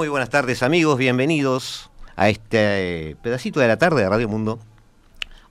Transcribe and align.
Muy 0.00 0.08
buenas 0.08 0.30
tardes 0.30 0.62
amigos, 0.62 0.96
bienvenidos 0.96 1.90
a 2.16 2.30
este 2.30 3.10
eh, 3.10 3.16
pedacito 3.22 3.60
de 3.60 3.68
la 3.68 3.76
tarde 3.76 4.00
de 4.00 4.08
Radio 4.08 4.30
Mundo. 4.30 4.58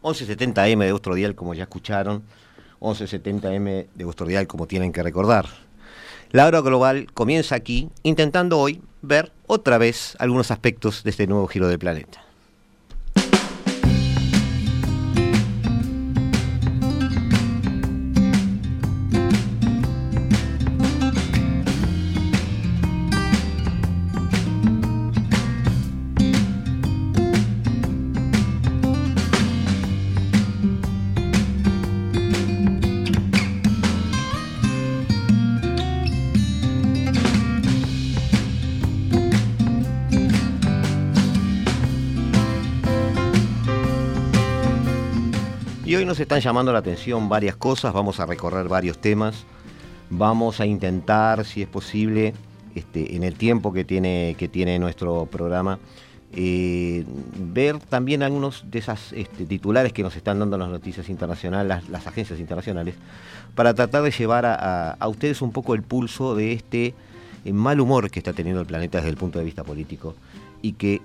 1170M 0.02 0.86
de 0.86 0.92
vuestro 0.92 1.14
dial, 1.14 1.36
como 1.36 1.54
ya 1.54 1.66
escucharon. 1.66 2.24
1170M 2.80 3.90
de 3.94 4.06
vuestro 4.06 4.26
dial, 4.26 4.48
como 4.48 4.66
tienen 4.66 4.92
que 4.92 5.04
recordar. 5.04 5.46
La 6.32 6.48
hora 6.48 6.62
global 6.62 7.14
comienza 7.14 7.54
aquí, 7.54 7.92
intentando 8.02 8.58
hoy 8.58 8.82
ver 9.04 9.32
otra 9.46 9.78
vez 9.78 10.16
algunos 10.18 10.50
aspectos 10.50 11.04
de 11.04 11.12
este 11.12 11.28
nuevo 11.28 11.46
giro 11.46 11.68
del 11.68 11.78
planeta. 11.78 12.24
Están 46.20 46.42
llamando 46.42 46.74
la 46.74 46.80
atención 46.80 47.30
varias 47.30 47.56
cosas, 47.56 47.94
vamos 47.94 48.20
a 48.20 48.26
recorrer 48.26 48.68
varios 48.68 49.00
temas, 49.00 49.46
vamos 50.10 50.60
a 50.60 50.66
intentar, 50.66 51.46
si 51.46 51.62
es 51.62 51.68
posible, 51.68 52.34
este, 52.76 53.16
en 53.16 53.24
el 53.24 53.36
tiempo 53.36 53.74
que 53.74 53.84
tiene, 53.84 54.36
que 54.38 54.48
tiene 54.48 54.80
nuestro 54.80 55.26
programa, 55.26 55.80
eh, 56.32 57.06
ver 57.36 57.80
también 57.80 58.22
algunos 58.22 58.64
de 58.70 58.80
esos 58.80 59.14
este, 59.14 59.46
titulares 59.46 59.94
que 59.94 60.04
nos 60.04 60.16
están 60.16 60.38
dando 60.40 60.58
las 60.58 60.70
noticias 60.70 61.10
internacionales, 61.10 61.90
las, 61.90 62.08
agencias 62.08 62.40
internacionales, 62.40 62.96
para 63.56 63.74
tratar 63.74 64.04
de 64.04 64.12
llevar 64.12 64.46
a, 64.46 64.98
ustedes 65.08 65.42
un 65.42 65.52
poco 65.52 65.74
el 65.74 65.82
pulso 65.82 66.36
de 66.36 66.54
este 66.54 66.94
eh, 67.46 67.54
mal 67.54 67.80
humor 67.80 68.12
que 68.12 68.20
está 68.20 68.34
teniendo 68.34 68.62
el 68.62 68.68
planeta 68.68 69.00
desde 69.00 69.10
el 69.10 69.18
punto 69.18 69.40
de 69.40 69.46
vista 69.46 69.64
político 69.64 70.16
y 70.62 70.74
que 70.74 71.02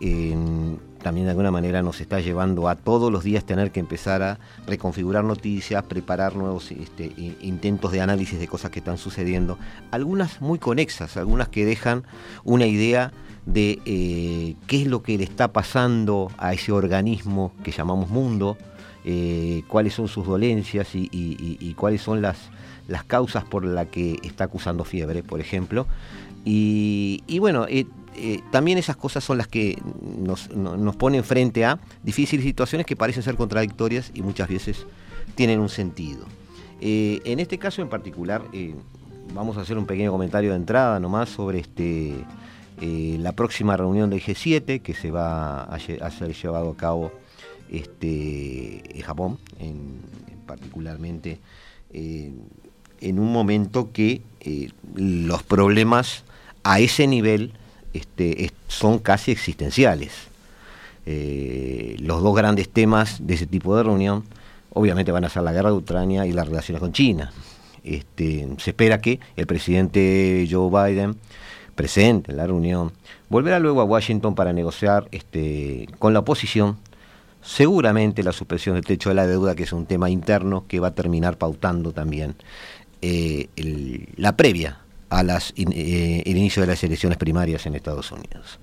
también 1.05 1.27
de 1.27 1.33
alguna 1.33 1.51
manera 1.51 1.83
nos 1.83 2.01
está 2.01 2.19
llevando 2.19 2.67
a 2.67 2.77
todos 2.77 3.13
los 3.13 3.23
días 3.23 3.45
tener 3.45 3.71
que 3.71 3.79
empezar 3.79 4.23
a 4.23 4.39
reconfigurar 4.67 5.23
noticias, 5.23 5.85
preparar 5.85 6.35
nuevos 6.35 6.73
este, 6.73 7.13
intentos 7.43 7.93
de 7.93 8.01
análisis 8.01 8.41
de 8.41 8.49
cosas 8.49 8.71
que 8.71 8.79
están 8.81 8.97
sucediendo, 8.97 9.59
algunas 9.91 10.41
muy 10.41 10.59
conexas, 10.59 11.19
algunas 11.19 11.49
que 11.49 11.67
dejan 11.67 12.05
una 12.43 12.67
idea 12.67 13.13
de 13.45 13.81
eh, 13.85 14.57
qué 14.67 14.83
es 14.83 14.87
lo 14.87 15.03
que 15.03 15.19
le 15.19 15.25
está 15.25 15.53
pasando 15.53 16.33
a 16.39 16.55
ese 16.55 16.73
organismo 16.73 17.53
que 17.63 17.71
llamamos 17.71 18.09
mundo, 18.09 18.57
eh, 19.05 19.63
cuáles 19.69 19.93
son 19.93 20.09
sus 20.09 20.27
dolencias 20.27 20.89
y, 20.95 21.75
cuáles 21.77 22.01
son 22.01 22.23
las, 22.23 22.39
causas 23.07 23.45
por 23.45 23.67
las 23.67 23.89
que 23.89 24.19
está 24.23 24.45
acusando 24.45 24.85
fiebre, 24.85 25.23
por 25.23 25.41
ejemplo. 25.41 25.87
Y, 26.47 27.21
bueno, 27.39 27.67
eh, 27.69 27.87
eh, 28.17 28.43
también 28.51 28.79
esas 28.79 28.97
cosas 28.97 29.25
son 29.25 29.39
las 29.39 29.49
que 29.49 29.77
nos, 30.19 30.49
ponen 30.97 31.25
frente 31.25 31.65
a 31.65 31.81
difíciles 32.03 32.45
situaciones 32.45 32.87
que 32.87 32.97
parecen 32.97 33.23
ser 33.23 33.35
contradictorias 33.37 34.11
y 34.15 34.23
muchas 34.23 34.49
veces 34.49 34.87
tienen 35.35 35.61
un 35.61 35.69
sentido. 35.69 36.25
Eh, 36.81 37.21
en 37.25 37.41
este 37.41 37.59
caso 37.59 37.83
en 37.83 37.89
particular, 37.89 38.43
eh, 38.53 38.75
vamos 39.35 39.57
a 39.57 39.63
hacer 39.63 39.79
un 39.79 39.87
pequeño 39.87 40.13
comentario 40.13 40.51
de 40.51 40.57
entrada 40.57 41.01
nomás 41.01 41.29
sobre 41.29 41.61
este, 41.61 42.15
la 42.81 43.33
próxima 43.33 43.77
reunión 43.77 44.11
del 44.11 44.21
G7 44.21 44.81
que 44.81 44.95
se 44.95 45.11
va 45.11 45.63
a, 45.63 45.79
ser 45.79 46.35
llevado 46.35 46.71
a 46.71 46.77
cabo 46.77 47.13
este, 47.71 48.97
en 48.97 49.03
Japón, 49.03 49.39
particularmente 50.47 51.41
en 51.93 53.19
un 53.19 53.33
momento 53.33 53.93
que 53.93 54.23
los 54.95 55.43
problemas 55.43 56.25
a 56.65 56.81
ese 56.81 57.07
nivel 57.07 57.55
este, 57.95 58.51
son 58.69 58.99
casi 58.99 59.31
existenciales. 59.31 60.13
Eh, 61.07 61.97
los 62.01 62.23
dos 62.23 62.35
grandes 62.35 62.69
temas 62.69 63.27
de 63.27 63.35
ese 63.35 63.47
tipo 63.47 63.77
de 63.77 63.83
reunión 63.83 64.25
obviamente 64.71 65.13
van 65.13 65.25
a 65.25 65.29
ser 65.29 65.43
la 65.43 65.53
guerra 65.53 65.71
de 65.71 65.77
Ucrania 65.77 66.27
y 66.27 66.33
las 66.33 66.49
relaciones 66.49 66.81
con 66.81 66.93
China. 66.93 67.33
Este, 67.85 68.49
se 68.59 68.71
espera 68.71 69.01
que 69.01 69.21
el 69.37 69.47
presidente 69.47 70.47
Joe 70.51 70.71
Biden, 70.71 71.17
presente 71.75 72.33
en 72.33 72.37
la 72.37 72.47
reunión, 72.47 72.93
volverá 73.29 73.59
luego 73.59 73.81
a 73.81 73.85
Washington 73.85 74.35
para 74.35 74.53
negociar 74.53 75.09
este, 75.13 75.87
con 75.99 76.13
la 76.13 76.21
oposición 76.21 76.77
seguramente 77.43 78.23
la 78.23 78.33
suspensión 78.33 78.75
del 78.75 78.85
techo 78.85 79.11
de 79.11 79.15
la 79.15 79.27
deuda, 79.27 79.55
que 79.55 79.65
es 79.65 79.73
un 79.73 79.87
tema 79.87 80.09
interno 80.09 80.65
que 80.67 80.81
va 80.81 80.89
a 80.89 80.95
terminar 80.95 81.37
pautando 81.37 81.93
también 81.93 82.35
eh, 83.03 83.49
la 84.17 84.35
previa 84.35 84.79
a 85.15 85.23
las, 85.23 85.53
eh, 85.57 86.23
el 86.27 86.37
inicio 86.37 86.61
de 86.61 86.67
las 86.67 86.83
elecciones 86.83 87.19
primarias 87.19 87.67
en 87.67 87.77
Estados 87.77 88.11
Unidos. 88.11 88.59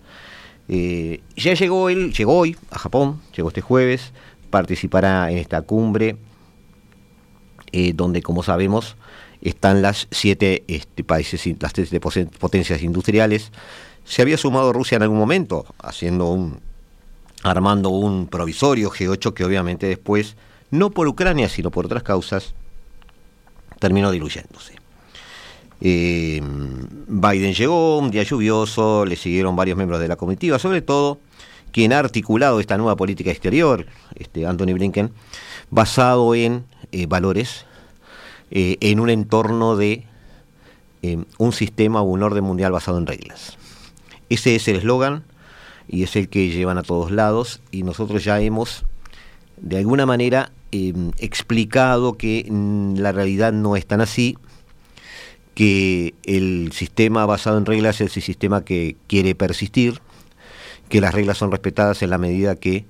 Eh, 0.67 1.21
ya 1.35 1.53
llegó 1.53 1.89
él, 1.89 2.13
llegó 2.13 2.37
hoy 2.37 2.57
a 2.69 2.77
Japón, 2.77 3.21
llegó 3.35 3.49
este 3.49 3.61
jueves, 3.61 4.11
participará 4.49 5.31
en 5.31 5.37
esta 5.37 5.61
cumbre, 5.61 6.17
eh, 7.71 7.93
donde 7.95 8.21
como 8.21 8.43
sabemos 8.43 8.97
están 9.41 9.81
las 9.81 10.07
siete 10.11 10.63
este, 10.67 11.03
países, 11.05 11.45
las 11.59 11.71
siete 11.73 11.99
potencias 12.01 12.83
industriales. 12.83 13.51
Se 14.03 14.21
había 14.21 14.37
sumado 14.37 14.73
Rusia 14.73 14.97
en 14.97 15.03
algún 15.03 15.19
momento, 15.19 15.65
haciendo 15.81 16.29
un, 16.31 16.59
armando 17.43 17.89
un 17.89 18.27
provisorio 18.27 18.91
G8 18.91 19.33
que 19.33 19.45
obviamente 19.45 19.87
después, 19.87 20.35
no 20.69 20.91
por 20.91 21.07
Ucrania, 21.07 21.47
sino 21.47 21.71
por 21.71 21.85
otras 21.85 22.03
causas, 22.03 22.53
terminó 23.79 24.11
diluyéndose. 24.11 24.80
Eh, 25.81 26.39
Biden 27.07 27.53
llegó, 27.53 27.97
un 27.97 28.11
día 28.11 28.21
lluvioso, 28.21 29.03
le 29.03 29.15
siguieron 29.15 29.55
varios 29.55 29.75
miembros 29.75 29.99
de 29.99 30.07
la 30.07 30.15
comitiva, 30.15 30.59
sobre 30.59 30.81
todo 30.81 31.19
quien 31.71 31.91
ha 31.91 31.99
articulado 31.99 32.59
esta 32.59 32.77
nueva 32.77 32.95
política 32.95 33.31
exterior, 33.31 33.87
este 34.15 34.45
Anthony 34.45 34.73
Blinken, 34.73 35.11
basado 35.71 36.35
en 36.35 36.65
eh, 36.91 37.07
valores, 37.07 37.65
eh, 38.51 38.77
en 38.81 38.99
un 38.99 39.09
entorno 39.09 39.75
de 39.75 40.05
un 41.39 41.51
sistema 41.51 42.01
o 42.01 42.03
un 42.03 42.21
orden 42.21 42.43
mundial 42.43 42.71
basado 42.71 42.99
en 42.99 43.07
reglas. 43.07 43.57
Ese 44.29 44.55
es 44.55 44.67
el 44.67 44.75
eslogan 44.75 45.23
y 45.87 46.03
es 46.03 46.15
el 46.15 46.29
que 46.29 46.51
llevan 46.51 46.77
a 46.77 46.83
todos 46.83 47.09
lados 47.09 47.59
y 47.71 47.81
nosotros 47.81 48.23
ya 48.23 48.39
hemos, 48.39 48.85
de 49.57 49.79
alguna 49.79 50.05
manera, 50.05 50.51
explicado 50.71 52.17
que 52.17 52.45
mm, 52.47 52.97
la 52.97 53.11
realidad 53.11 53.51
no 53.51 53.75
es 53.75 53.87
tan 53.87 53.99
así, 53.99 54.37
que 55.53 56.13
el 56.23 56.71
sistema 56.73 57.25
basado 57.25 57.57
en 57.57 57.65
reglas 57.65 58.01
es 58.01 58.15
el 58.15 58.23
sistema 58.23 58.63
que 58.63 58.95
quiere 59.07 59.35
persistir, 59.35 60.01
que 60.89 61.01
las 61.01 61.13
reglas 61.13 61.37
son 61.37 61.51
respetadas 61.51 62.01
en 62.01 62.09
la 62.09 62.17
medida 62.17 62.55
que 62.55 62.85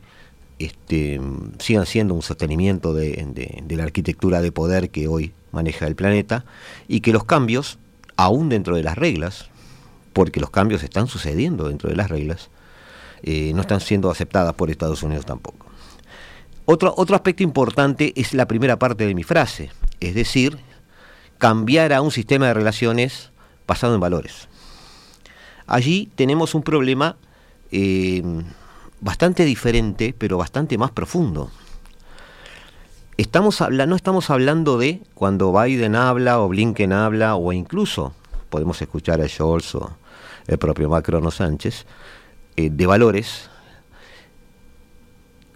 este, 0.59 1.19
sigan 1.59 1.85
siendo 1.85 2.13
un 2.13 2.21
sostenimiento 2.21 2.93
de, 2.93 3.63
la 3.69 3.83
arquitectura 3.83 4.41
de 4.41 4.51
poder 4.51 4.89
que 4.89 5.07
hoy 5.07 5.33
maneja 5.51 5.87
el 5.87 5.95
planeta 5.95 6.45
y 6.87 7.01
que 7.01 7.13
los 7.13 7.23
cambios, 7.23 7.79
aún 8.15 8.49
dentro 8.49 8.75
de 8.75 8.83
las 8.83 8.97
reglas, 8.97 9.49
porque 10.13 10.39
los 10.39 10.51
cambios 10.51 10.83
están 10.83 11.07
sucediendo 11.07 11.67
dentro 11.67 11.89
de 11.89 11.95
las 11.95 12.09
reglas, 12.09 12.49
eh, 13.23 13.51
no 13.55 13.61
están 13.61 13.81
siendo 13.81 14.09
aceptadas 14.11 14.53
por 14.53 14.69
Estados 14.69 15.03
Unidos 15.03 15.25
tampoco. 15.25 15.65
Otro, 16.65 16.93
otro 16.95 17.15
aspecto 17.15 17.43
importante 17.43 18.13
es 18.15 18.33
la 18.33 18.47
primera 18.47 18.77
parte 18.77 19.05
de 19.07 19.15
mi 19.15 19.23
frase, 19.23 19.71
es 19.99 20.13
decir, 20.13 20.59
cambiar 21.41 21.91
a 21.91 22.03
un 22.03 22.11
sistema 22.11 22.45
de 22.45 22.53
relaciones 22.53 23.31
basado 23.65 23.95
en 23.95 23.99
valores. 23.99 24.47
Allí 25.65 26.11
tenemos 26.13 26.53
un 26.53 26.61
problema 26.61 27.17
eh, 27.71 28.21
bastante 28.99 29.43
diferente, 29.43 30.13
pero 30.15 30.37
bastante 30.37 30.77
más 30.77 30.91
profundo. 30.91 31.49
Estamos 33.17 33.59
no 33.59 33.95
estamos 33.95 34.29
hablando 34.29 34.77
de 34.77 35.01
cuando 35.15 35.51
Biden 35.51 35.95
habla 35.95 36.39
o 36.39 36.47
Blinken 36.47 36.93
habla 36.93 37.35
o 37.35 37.51
incluso 37.53 38.13
podemos 38.51 38.79
escuchar 38.79 39.19
a 39.19 39.27
Scholz 39.27 39.73
o 39.73 39.97
el 40.45 40.59
propio 40.59 40.89
Macron 40.89 41.25
o 41.25 41.31
Sánchez, 41.31 41.87
eh, 42.55 42.69
de 42.69 42.85
valores, 42.85 43.49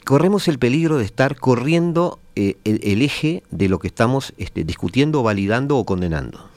corremos 0.03 0.47
el 0.47 0.57
peligro 0.57 0.97
de 0.97 1.05
estar 1.05 1.35
corriendo 1.35 2.19
eh, 2.35 2.57
el, 2.65 3.01
eje 3.01 3.43
de 3.51 3.69
lo 3.69 3.79
que 3.79 3.87
estamos 3.87 4.33
este, 4.37 4.63
discutiendo, 4.63 5.23
validando 5.23 5.77
o 5.77 5.85
condenando. 5.85 6.49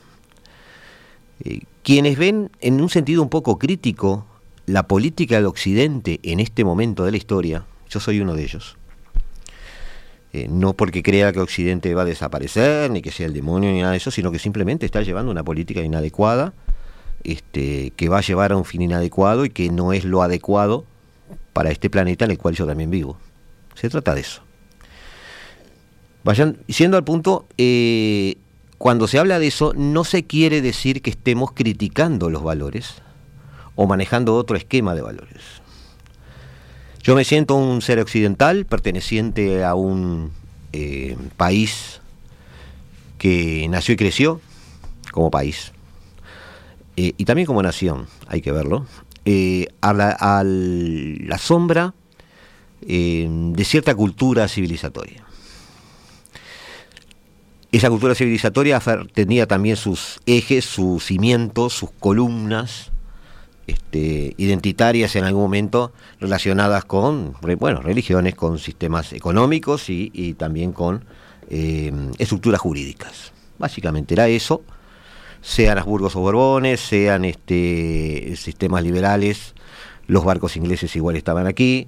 Eh, 1.45 1.61
quienes 1.85 2.19
ven 2.19 2.51
en 2.61 2.81
un 2.81 2.89
sentido 2.89 3.23
un 3.23 3.29
poco 3.29 3.59
crítico 3.59 4.27
la 4.67 4.89
política 4.89 5.37
del 5.37 5.47
Occidente 5.47 6.21
en 6.23 6.41
este 6.41 6.65
momento 6.65 7.05
de 7.05 7.13
la 7.13 7.17
historia, 7.17 7.65
yo 7.89 8.01
soy 8.01 8.21
uno 8.21 8.35
de 8.35 8.43
ellos, 8.43 8.77
eh, 10.33 10.47
no 10.51 10.75
porque 10.75 11.03
crea 11.03 11.33
que 11.33 11.41
Occidente 11.41 11.95
va 11.95 12.03
a 12.03 12.05
desaparecer, 12.05 12.91
ni 12.91 13.01
que 13.01 13.11
sea 13.11 13.27
el 13.27 13.33
demonio, 13.33 13.71
ni 13.71 13.81
nada 13.81 13.93
de 13.93 13.99
eso, 13.99 14.11
sino 14.11 14.31
que 14.31 14.39
simplemente 14.39 14.85
está 14.85 15.03
llevando 15.03 15.31
una 15.31 15.45
política 15.45 15.81
inadecuada, 15.81 16.53
este, 17.25 17.93
que 17.97 18.09
va 18.09 18.19
a 18.19 18.23
llevar 18.23 18.53
a 18.53 18.57
un 18.57 18.65
fin 18.65 18.83
inadecuado 18.83 19.45
y 19.45 19.51
que 19.51 19.71
no 19.71 19.93
es 19.93 20.05
lo 20.05 20.23
adecuado 20.23 20.85
para 21.53 21.71
este 21.71 21.89
planeta 21.89 22.25
en 22.25 22.33
el 22.33 22.39
cual 22.39 22.55
yo 22.55 22.67
también 22.67 22.91
vivo. 22.91 23.17
Se 23.75 23.89
trata 23.89 24.15
de 24.15 24.21
eso. 24.21 24.48
Vayan, 26.25 26.59
siendo 26.69 26.97
al 26.97 27.05
punto, 27.05 27.47
eh, 27.59 28.37
cuando 28.77 29.07
se 29.07 29.19
habla 29.19 29.39
de 29.39 29.47
eso, 29.47 29.73
no 29.75 30.05
se 30.05 30.25
quiere 30.25 30.61
decir 30.61 31.01
que 31.01 31.11
estemos 31.11 31.53
criticando 31.53 32.29
los 32.29 32.43
valores 32.43 32.95
o 33.77 33.87
manejando 33.87 34.35
otro 34.35 34.57
esquema 34.57 34.95
de 34.95 35.03
valores. 35.03 35.43
Yo 37.03 37.15
me 37.15 37.25
siento 37.25 37.55
un 37.55 37.81
ser 37.81 38.01
occidental 38.01 38.67
perteneciente 38.67 39.65
a 39.65 39.75
un 39.75 40.33
eh, 40.73 41.17
país 41.37 42.01
que 43.17 43.67
nació 43.69 43.95
y 43.95 43.97
creció 43.97 44.41
como 45.13 45.31
país, 45.31 45.73
eh, 46.97 47.15
y 47.17 47.25
también 47.25 47.47
como 47.47 47.63
nación, 47.63 48.07
hay 48.27 48.43
que 48.43 48.53
verlo, 48.53 48.87
a, 49.81 49.93
la, 49.93 51.39
sombra 51.39 51.95
de 52.81 53.65
cierta 53.65 53.95
cultura 53.95 54.49
civilizatoria. 54.49 55.28
Esa 57.71 57.91
cultura 57.91 58.15
civilizatoria 58.15 58.81
tenía 59.13 59.47
también 59.47 59.77
sus 59.77 60.21
ejes, 60.25 60.65
sus 60.65 61.05
cimientos, 61.05 61.75
sus 61.75 61.91
columnas, 61.91 62.91
este, 63.67 64.35
identitarias 64.39 65.15
en 65.17 65.25
algún 65.25 65.43
momento 65.43 65.93
relacionadas 66.19 66.87
con 66.87 67.35
bueno, 67.59 67.83
religiones, 67.83 68.35
con 68.35 68.59
sistemas 68.59 69.13
económicos 69.13 69.91
y, 69.91 70.33
también 70.39 70.73
con 70.73 71.05
eh, 71.51 71.93
estructuras 72.17 72.63
jurídicas. 72.63 73.33
Básicamente 73.59 74.15
era 74.15 74.29
eso, 74.29 74.63
sean 75.43 75.77
Habsburgos 75.77 76.17
o 76.17 76.21
Borbones, 76.21 76.81
sean 76.81 77.27
este, 77.27 78.35
sistemas 78.37 78.83
liberales, 78.83 79.55
los 80.07 80.25
barcos 80.25 80.57
ingleses 80.57 80.97
igual 80.97 81.17
estaban 81.17 81.47
aquí, 81.47 81.87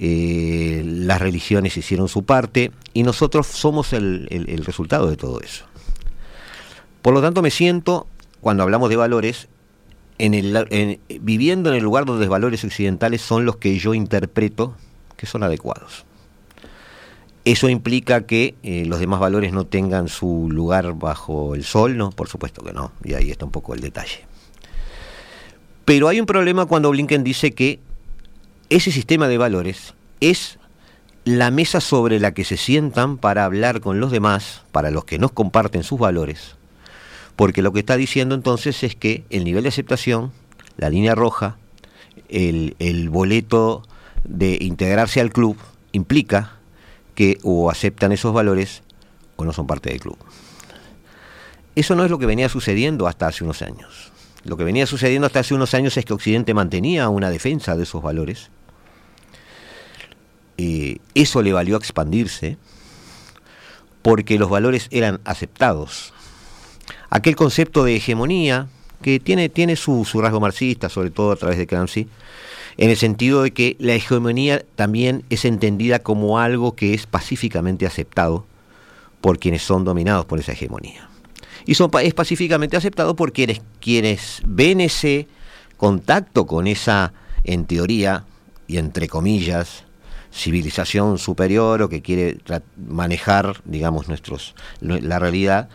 eh, 0.00 0.82
las 0.84 1.20
religiones 1.20 1.76
hicieron 1.76 2.08
su 2.08 2.24
parte 2.24 2.72
y 2.94 3.04
nosotros 3.04 3.46
somos 3.46 3.92
el 3.92 4.62
resultado 4.64 5.08
de 5.08 5.16
todo 5.16 5.40
eso. 5.40 5.66
Por 7.02 7.14
lo 7.14 7.22
tanto, 7.22 7.42
me 7.42 7.50
siento, 7.50 8.06
cuando 8.40 8.62
hablamos 8.62 8.90
de 8.90 8.96
valores, 8.96 9.48
viviendo 11.20 11.70
en 11.70 11.76
el 11.76 11.82
lugar 11.82 12.04
donde 12.04 12.26
los 12.26 12.30
valores 12.30 12.64
occidentales 12.64 13.22
son 13.22 13.46
los 13.46 13.56
que 13.56 13.78
yo 13.78 13.94
interpreto 13.94 14.74
que 15.16 15.26
son 15.26 15.42
adecuados. 15.42 16.04
¿Eso 17.44 17.70
implica 17.70 18.26
que 18.26 18.54
eh, 18.62 18.84
los 18.86 19.00
demás 19.00 19.18
valores 19.18 19.52
no 19.52 19.64
tengan 19.64 20.08
su 20.08 20.48
lugar 20.50 20.92
bajo 20.94 21.54
el 21.54 21.64
sol? 21.64 21.96
No, 21.96 22.10
por 22.10 22.28
supuesto 22.28 22.62
que 22.62 22.72
no, 22.72 22.92
y 23.02 23.14
ahí 23.14 23.30
está 23.30 23.46
un 23.46 23.50
poco 23.50 23.72
el 23.74 23.80
detalle. 23.80 24.26
Pero 25.86 26.08
hay 26.08 26.20
un 26.20 26.26
problema 26.26 26.66
cuando 26.66 26.90
Blinken 26.90 27.24
dice 27.24 27.52
que 27.52 27.80
ese 28.70 28.92
sistema 28.92 29.28
de 29.28 29.36
valores 29.36 29.94
es 30.20 30.58
la 31.24 31.50
mesa 31.50 31.80
sobre 31.80 32.18
la 32.18 32.32
que 32.32 32.44
se 32.44 32.56
sientan 32.56 33.18
para 33.18 33.44
hablar 33.44 33.80
con 33.80 34.00
los 34.00 34.10
demás, 34.10 34.62
para 34.72 34.90
los 34.90 35.04
que 35.04 35.18
no 35.18 35.28
comparten 35.28 35.82
sus 35.82 35.98
valores, 35.98 36.56
porque 37.36 37.62
lo 37.62 37.72
que 37.72 37.80
está 37.80 37.96
diciendo 37.96 38.34
entonces 38.34 38.82
es 38.82 38.94
que 38.94 39.24
el 39.30 39.44
nivel 39.44 39.64
de 39.64 39.68
aceptación, 39.68 40.32
la 40.76 40.88
línea 40.88 41.14
roja, 41.14 41.56
el, 42.28 43.08
boleto 43.10 43.82
de 44.24 44.56
integrarse 44.60 45.20
al 45.20 45.32
club 45.32 45.56
implica 45.92 46.56
que 47.14 47.38
o 47.42 47.70
aceptan 47.70 48.12
esos 48.12 48.32
valores 48.32 48.82
o 49.36 49.44
no 49.44 49.52
son 49.52 49.66
parte 49.66 49.90
del 49.90 50.00
club. 50.00 50.16
Eso 51.74 51.94
no 51.94 52.04
es 52.04 52.10
lo 52.10 52.18
que 52.18 52.26
venía 52.26 52.48
sucediendo 52.48 53.06
hasta 53.06 53.26
hace 53.26 53.44
unos 53.44 53.62
años. 53.62 54.12
Lo 54.44 54.56
que 54.56 54.64
venía 54.64 54.86
sucediendo 54.86 55.26
hasta 55.26 55.40
hace 55.40 55.54
unos 55.54 55.74
años 55.74 55.96
es 55.96 56.04
que 56.04 56.12
Occidente 56.12 56.54
mantenía 56.54 57.08
una 57.08 57.30
defensa 57.30 57.76
de 57.76 57.82
esos 57.82 58.02
valores. 58.02 58.50
Eh, 60.62 60.98
eso 61.14 61.40
le 61.40 61.54
valió 61.54 61.76
expandirse 61.76 62.58
porque 64.02 64.38
los 64.38 64.50
valores 64.50 64.88
eran 64.90 65.20
aceptados 65.24 66.12
aquel 67.10 67.36
concepto 67.36 67.84
de 67.84 67.96
hegemonía 67.96 68.68
que 69.02 69.20
tiene, 69.20 69.48
tiene 69.48 69.76
su, 69.76 70.04
rasgo 70.14 70.40
marxista, 70.40 70.88
sobre 70.88 71.10
todo 71.10 71.32
a 71.32 71.36
través 71.36 71.58
de 71.58 71.66
Gramsci, 71.66 72.08
en 72.76 72.90
el 72.90 72.96
sentido 72.96 73.42
de 73.42 73.52
que 73.52 73.76
la 73.78 73.94
hegemonía 73.94 74.64
también 74.76 75.24
es 75.30 75.44
entendida 75.44 75.98
como 75.98 76.38
algo 76.38 76.74
que 76.74 76.94
es 76.94 77.06
pacíficamente 77.06 77.86
aceptado 77.86 78.46
por 79.20 79.38
quienes 79.38 79.62
son 79.62 79.84
dominados 79.84 80.24
por 80.26 80.38
esa 80.38 80.52
hegemonía. 80.52 81.08
Y 81.66 81.74
son, 81.74 81.90
es 82.02 82.14
pacíficamente 82.14 82.76
aceptado 82.76 83.16
por 83.16 83.32
quienes, 83.32 83.60
quienes 83.80 84.42
ven 84.44 84.80
ese 84.80 85.26
contacto 85.76 86.46
con 86.46 86.66
esa, 86.66 87.12
en 87.44 87.64
teoría, 87.64 88.24
y 88.66 88.78
entre 88.78 89.08
comillas, 89.08 89.84
civilización 90.32 91.18
superior 91.18 91.82
o 91.82 91.88
que 91.88 92.02
quiere 92.02 92.38
manejar, 92.76 93.60
digamos, 93.64 94.08
nuestros, 94.08 94.54
la 94.80 95.18
realidad, 95.18 95.68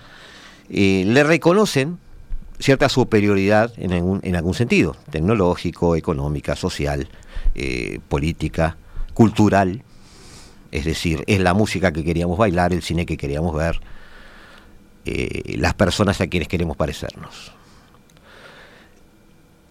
eh, 0.70 1.04
le 1.06 1.24
reconocen 1.24 2.00
cierta 2.60 2.90
superioridad 2.90 3.74
en 3.78 3.92
algún, 3.92 4.20
en 4.24 4.36
algún 4.36 4.54
sentido, 4.54 4.96
tecnológico, 5.12 5.96
económica, 5.96 6.56
social, 6.56 7.08
eh, 7.54 8.00
política, 8.08 8.78
cultural, 9.14 9.84
es 10.72 10.86
decir, 10.86 11.24
es 11.28 11.40
la 11.40 11.54
música 11.54 11.92
que 11.92 12.04
queríamos 12.04 12.38
bailar, 12.38 12.74
el 12.74 12.82
cine 12.82 13.06
que 13.06 13.18
queríamos 13.18 13.56
ver, 13.56 13.80
eh, 15.06 15.56
las 15.58 15.74
personas 15.74 16.20
a 16.22 16.28
quienes 16.28 16.48
queremos 16.48 16.76
parecernos. 16.78 17.52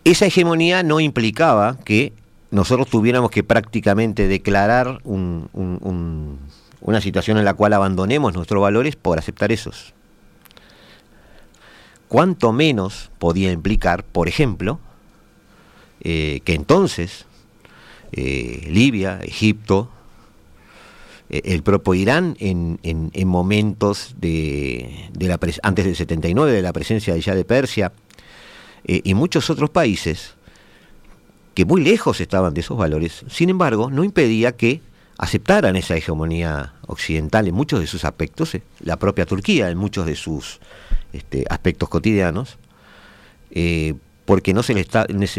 Esa 0.04 0.26
hegemonía 0.26 0.82
no 0.82 1.00
implicaba 1.00 1.78
que 1.84 2.12
nosotros 2.50 2.88
tuviéramos 2.88 3.30
que 3.30 3.42
prácticamente 3.42 4.28
declarar 4.28 5.00
una 5.04 7.00
situación 7.00 7.38
en 7.38 7.44
la 7.44 7.54
cual 7.54 7.72
abandonemos 7.72 8.34
nuestros 8.34 8.62
valores 8.62 8.96
por 8.96 9.18
aceptar 9.18 9.50
esos. 9.52 9.94
Cuánto 12.08 12.52
menos 12.52 13.10
podía 13.18 13.50
implicar, 13.50 14.04
por 14.04 14.28
ejemplo, 14.28 14.78
eh, 16.00 16.40
que 16.44 16.54
entonces 16.54 17.26
eh, 18.12 18.68
Libia, 18.70 19.20
Egipto, 19.22 19.90
eh, 21.30 21.40
el 21.46 21.62
propio 21.62 21.94
Irán 21.94 22.36
en, 22.38 22.78
momentos 23.26 24.14
de, 24.20 25.10
la 25.18 25.40
antes 25.62 25.84
del 25.86 25.96
79 25.96 26.52
de 26.52 26.62
la 26.62 26.72
presencia 26.72 27.14
de 27.14 27.20
ya 27.20 27.34
de 27.34 27.44
Persia 27.44 27.92
y 28.86 29.14
muchos 29.14 29.48
otros 29.48 29.70
países 29.70 30.33
que 31.54 31.64
muy 31.64 31.82
lejos 31.82 32.20
estaban 32.20 32.54
de 32.54 32.60
esos 32.60 32.76
valores, 32.76 33.24
sin 33.28 33.50
embargo, 33.50 33.90
no 33.90 34.04
impedía 34.04 34.52
que 34.52 34.80
aceptaran 35.18 35.76
esa 35.76 35.96
hegemonía 35.96 36.74
occidental 36.86 37.46
en 37.46 37.54
muchos 37.54 37.80
de 37.80 37.86
sus 37.86 38.04
aspectos, 38.04 38.56
la 38.80 38.98
propia 38.98 39.26
Turquía 39.26 39.70
en 39.70 39.78
muchos 39.78 40.06
de 40.06 40.16
sus 40.16 40.60
este, 41.12 41.44
aspectos 41.48 41.88
cotidianos, 41.88 42.58
eh, 43.50 43.94
porque 44.24 44.54
no 44.54 44.62
se, 44.62 44.74
les 44.74 44.88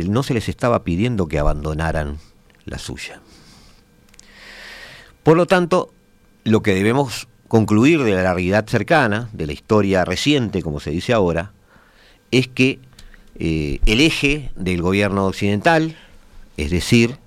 no 0.07 0.23
se 0.23 0.33
les 0.33 0.47
estaba 0.47 0.83
pidiendo 0.83 1.27
que 1.27 1.39
abandonaran 1.39 2.17
la 2.65 2.79
suya. 2.79 3.19
Por 5.23 5.37
lo 5.37 5.47
tanto, 5.47 5.91
lo 6.43 6.61
que 6.61 6.75
debemos 6.75 7.27
concluir 7.47 8.03
de 8.03 8.13
la 8.13 8.21
realidad 8.21 8.67
cercana, 8.67 9.29
de 9.33 9.47
la 9.47 9.53
historia 9.53 10.05
reciente, 10.05 10.61
como 10.61 10.79
se 10.79 10.91
dice 10.91 11.13
ahora, 11.13 11.51
es 12.31 12.47
que 12.47 12.79
eh, 13.37 13.79
el 13.85 14.01
eje 14.01 14.51
del 14.55 14.81
gobierno 14.81 15.25
occidental, 15.25 15.97
es 16.57 16.71
decir, 16.71 17.17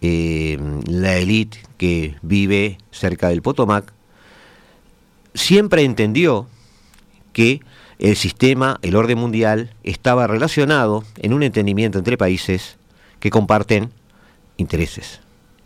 eh, 0.00 0.58
la 0.86 1.16
élite 1.16 1.58
que 1.76 2.16
vive 2.22 2.78
cerca 2.90 3.28
del 3.28 3.42
Potomac, 3.42 3.92
siempre 5.34 5.84
entendió 5.84 6.48
que 7.32 7.60
el 7.98 8.16
sistema, 8.16 8.78
el 8.82 8.96
orden 8.96 9.18
mundial, 9.18 9.74
estaba 9.84 10.26
relacionado 10.26 11.04
en 11.18 11.32
un 11.32 11.42
entendimiento 11.42 11.98
entre 11.98 12.18
países 12.18 12.78
que 13.20 13.30
comparten 13.30 13.90
intereses, 14.56 15.20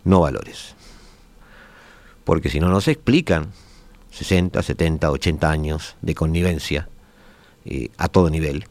no 0.05 0.21
valores. 0.21 0.75
Porque 2.25 2.51
si 2.51 2.61
no 2.61 2.69
nos 2.69 2.89
explican 2.89 3.53
60, 4.11 4.63
70, 4.63 5.11
80 5.11 5.51
años 5.51 5.97
de 6.03 6.15
connivencia 6.15 6.89
eh, 7.65 7.91
a 7.97 8.09
todo 8.09 8.29
nivel, 8.29 8.67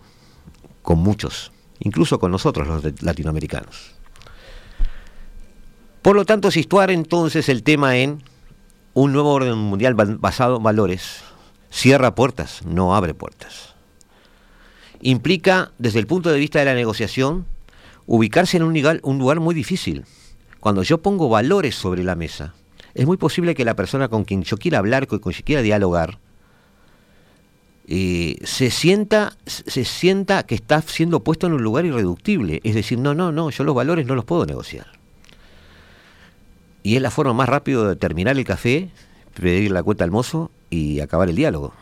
con 0.84 1.00
muchos, 1.00 1.52
incluso 1.80 2.20
con 2.20 2.32
nosotros 2.32 2.68
los 2.68 3.02
latinoamericanos. 3.02 3.95
Por 6.06 6.16
lo 6.16 6.24
tanto, 6.24 6.52
situar 6.52 6.92
entonces 6.92 7.50
el 7.50 7.64
tema 7.64 7.98
en 7.98 8.22
un 8.94 9.12
nuevo 9.12 9.34
orden 9.34 9.58
mundial 9.58 9.96
basado 9.96 10.58
en 10.58 10.62
valores 10.62 11.24
cierra 11.72 12.14
puertas, 12.14 12.64
no 12.64 12.96
abre 12.96 13.16
puertas. 13.16 13.74
Implica, 15.02 15.72
desde 15.80 15.98
el 15.98 16.06
punto 16.06 16.30
de 16.30 16.38
vista 16.38 16.60
de 16.60 16.66
la 16.66 16.76
negociación, 16.76 17.48
ubicarse 18.06 18.56
en 18.58 18.62
un 19.02 19.18
lugar, 19.18 19.40
muy 19.40 19.56
difícil. 19.56 20.06
Cuando 20.60 20.84
yo 20.84 21.00
pongo 21.00 21.28
valores 21.28 21.74
sobre 21.74 22.04
la 22.04 22.14
mesa, 22.14 22.54
es 22.94 23.08
muy 23.08 23.18
posible 23.18 23.56
que 23.56 23.66
la 23.66 23.76
persona 23.76 24.08
con 24.08 24.26
quien 24.26 24.44
yo 24.44 24.58
quiera 24.58 24.78
hablar, 24.78 25.08
con 25.08 25.18
quien 25.18 25.34
yo 25.34 25.44
quiera 25.44 25.64
dialogar, 25.64 26.20
eh, 27.88 28.38
se 28.44 28.70
sienta 28.70 29.36
se 29.48 29.86
sienta 29.86 30.44
que 30.44 30.54
está 30.54 30.84
siendo 30.84 31.24
puesto 31.24 31.48
en 31.48 31.54
un 31.54 31.64
lugar 31.64 31.84
irreductible. 31.84 32.62
Es 32.64 32.76
decir, 32.76 33.00
no, 33.00 33.16
no, 33.16 33.32
no, 33.32 33.50
yo 33.50 33.64
los 33.64 33.74
valores 33.74 34.06
no 34.06 34.14
los 34.14 34.26
puedo 34.26 34.46
negociar. 34.46 35.04
Y 36.86 36.96
es 36.98 37.02
la 37.02 37.10
forma 37.10 37.34
más 37.34 37.50
rápida 37.50 37.84
de 37.90 37.96
terminar 37.96 38.38
el 38.38 38.44
café, 38.44 38.92
pedir 39.34 39.72
la 39.72 39.82
cuenta 39.82 40.04
al 40.04 40.12
mozo 40.12 40.52
y 40.70 41.00
acabar 41.00 41.28
el 41.30 41.36
diálogo. 41.36 41.74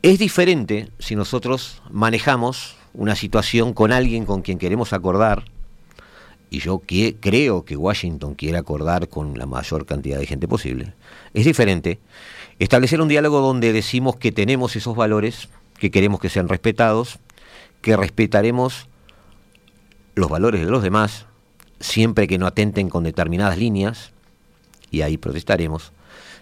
Es 0.00 0.18
diferente 0.18 0.88
si 0.98 1.14
nosotros 1.14 1.82
manejamos 1.90 2.74
una 2.94 3.16
situación 3.16 3.74
con 3.74 3.92
alguien 3.92 4.24
con 4.24 4.40
quien 4.40 4.56
queremos 4.56 4.94
acordar, 4.94 5.44
y 6.48 6.60
yo 6.60 6.80
creo 7.20 7.66
que 7.66 7.76
Washington 7.76 8.34
quiere 8.34 8.56
acordar 8.56 9.10
con 9.10 9.36
la 9.36 9.44
mayor 9.44 9.84
cantidad 9.84 10.18
de 10.18 10.24
gente 10.24 10.48
posible, 10.48 10.94
es 11.34 11.44
diferente 11.44 11.98
establecer 12.58 13.02
un 13.02 13.08
diálogo 13.08 13.40
donde 13.40 13.74
decimos 13.74 14.16
que 14.16 14.32
tenemos 14.32 14.74
esos 14.74 14.96
valores, 14.96 15.50
que 15.78 15.90
queremos 15.90 16.18
que 16.18 16.30
sean 16.30 16.48
respetados, 16.48 17.18
que 17.82 17.94
respetaremos 17.94 18.88
los 20.14 20.30
valores 20.30 20.64
de 20.64 20.70
los 20.70 20.82
demás, 20.82 21.27
siempre 21.80 22.26
que 22.26 22.38
no 22.38 22.46
atenten 22.46 22.88
con 22.88 23.04
determinadas 23.04 23.58
líneas, 23.58 24.12
y 24.90 25.02
ahí 25.02 25.16
protestaremos, 25.18 25.92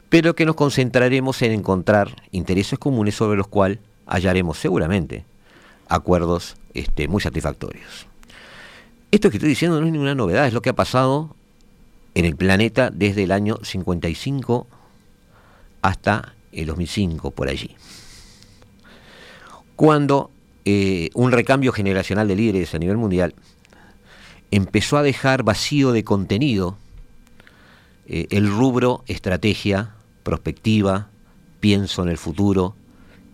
pero 0.08 0.34
que 0.34 0.46
nos 0.46 0.54
concentraremos 0.54 1.42
en 1.42 1.52
encontrar 1.52 2.22
intereses 2.30 2.78
comunes 2.78 3.14
sobre 3.14 3.36
los 3.36 3.48
cuales 3.48 3.78
hallaremos 4.06 4.58
seguramente 4.58 5.24
acuerdos 5.88 6.56
este, 6.74 7.08
muy 7.08 7.20
satisfactorios. 7.20 8.06
Esto 9.10 9.30
que 9.30 9.36
estoy 9.36 9.50
diciendo 9.50 9.80
no 9.80 9.86
es 9.86 9.92
ninguna 9.92 10.14
novedad, 10.14 10.46
es 10.46 10.52
lo 10.52 10.62
que 10.62 10.70
ha 10.70 10.74
pasado 10.74 11.34
en 12.14 12.24
el 12.24 12.36
planeta 12.36 12.90
desde 12.90 13.24
el 13.24 13.32
año 13.32 13.58
55 13.62 14.66
hasta 15.82 16.34
el 16.52 16.66
2005, 16.66 17.30
por 17.30 17.48
allí. 17.48 17.76
Cuando 19.76 20.30
eh, 20.64 21.10
un 21.14 21.30
recambio 21.30 21.72
generacional 21.72 22.26
de 22.26 22.36
líderes 22.36 22.74
a 22.74 22.78
nivel 22.78 22.96
mundial 22.96 23.34
empezó 24.50 24.96
a 24.96 25.02
dejar 25.02 25.42
vacío 25.42 25.92
de 25.92 26.04
contenido 26.04 26.76
eh, 28.06 28.26
el 28.30 28.48
rubro 28.48 29.02
estrategia, 29.06 29.94
prospectiva, 30.22 31.08
pienso 31.60 32.02
en 32.02 32.08
el 32.08 32.18
futuro, 32.18 32.76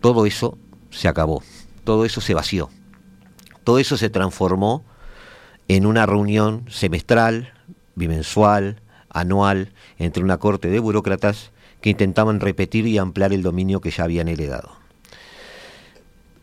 todo 0.01 0.25
eso 0.25 0.57
se 0.89 1.07
acabó, 1.07 1.43
todo 1.83 2.05
eso 2.05 2.21
se 2.21 2.33
vació, 2.33 2.69
todo 3.63 3.79
eso 3.79 3.97
se 3.97 4.09
transformó 4.09 4.83
en 5.67 5.85
una 5.85 6.05
reunión 6.05 6.65
semestral, 6.69 7.53
bimensual, 7.95 8.81
anual, 9.09 9.71
entre 9.99 10.23
una 10.23 10.37
corte 10.37 10.69
de 10.69 10.79
burócratas 10.79 11.51
que 11.81 11.91
intentaban 11.91 12.39
repetir 12.39 12.87
y 12.87 12.97
ampliar 12.97 13.33
el 13.33 13.43
dominio 13.43 13.79
que 13.79 13.91
ya 13.91 14.05
habían 14.05 14.27
heredado. 14.27 14.82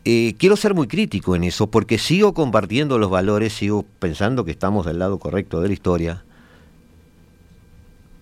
Eh, 0.03 0.35
quiero 0.39 0.55
ser 0.55 0.73
muy 0.73 0.87
crítico 0.87 1.35
en 1.35 1.43
eso 1.43 1.67
porque 1.67 1.99
sigo 1.99 2.33
compartiendo 2.33 2.97
los 2.97 3.11
valores, 3.11 3.53
sigo 3.53 3.85
pensando 3.99 4.43
que 4.45 4.51
estamos 4.51 4.85
del 4.85 4.97
lado 4.97 5.19
correcto 5.19 5.61
de 5.61 5.67
la 5.67 5.73
historia, 5.73 6.23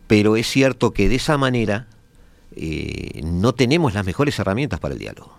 pero 0.07 0.35
es 0.35 0.47
cierto 0.47 0.91
que 0.91 1.07
de 1.07 1.15
esa 1.15 1.37
manera 1.37 1.87
eh, 2.55 3.21
no 3.23 3.53
tenemos 3.53 3.93
las 3.93 4.05
mejores 4.05 4.37
herramientas 4.39 4.79
para 4.79 4.93
el 4.93 4.99
diálogo. 4.99 5.33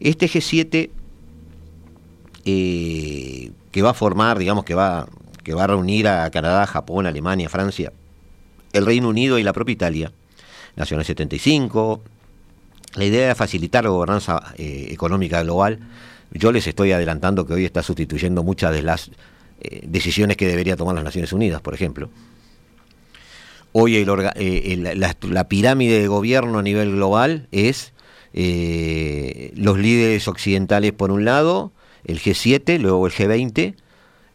Este 0.00 0.26
G7 0.26 0.90
eh, 2.44 3.52
que 3.70 3.82
va 3.82 3.90
a 3.90 3.94
formar, 3.94 4.38
digamos 4.38 4.64
que 4.64 4.74
va, 4.74 5.06
que 5.44 5.54
va 5.54 5.64
a 5.64 5.66
reunir 5.68 6.08
a 6.08 6.30
Canadá, 6.30 6.66
Japón, 6.66 7.06
Alemania, 7.06 7.48
Francia, 7.48 7.92
el 8.72 8.86
Reino 8.86 9.08
Unido 9.08 9.38
y 9.38 9.44
la 9.44 9.52
propia 9.52 9.72
Italia, 9.72 10.12
el 10.76 11.04
75, 11.04 12.02
la 12.94 13.04
idea 13.04 13.28
de 13.28 13.34
facilitar 13.34 13.84
la 13.84 13.90
gobernanza 13.90 14.54
eh, 14.56 14.88
económica 14.90 15.42
global, 15.42 15.78
yo 16.32 16.52
les 16.52 16.66
estoy 16.66 16.92
adelantando 16.92 17.46
que 17.46 17.54
hoy 17.54 17.64
está 17.64 17.82
sustituyendo 17.82 18.42
muchas 18.42 18.72
de 18.72 18.82
las 18.82 19.10
decisiones 19.82 20.36
que 20.36 20.46
debería 20.46 20.76
tomar 20.76 20.94
las 20.94 21.02
Naciones 21.02 21.32
Unidas, 21.32 21.60
por 21.60 21.74
ejemplo. 21.74 22.10
Hoy 23.72 23.96
eh, 23.96 24.94
la, 25.22 25.48
pirámide 25.48 26.00
de 26.00 26.08
gobierno 26.08 26.58
a 26.58 26.62
nivel 26.62 26.92
global 26.92 27.48
es 27.52 27.92
eh, 28.32 29.52
los 29.56 29.78
líderes 29.78 30.26
occidentales 30.26 30.92
por 30.92 31.10
un 31.10 31.24
lado, 31.24 31.72
el 32.04 32.18
G7, 32.18 32.78
luego 32.78 33.06
el 33.06 33.12
G20, 33.12 33.74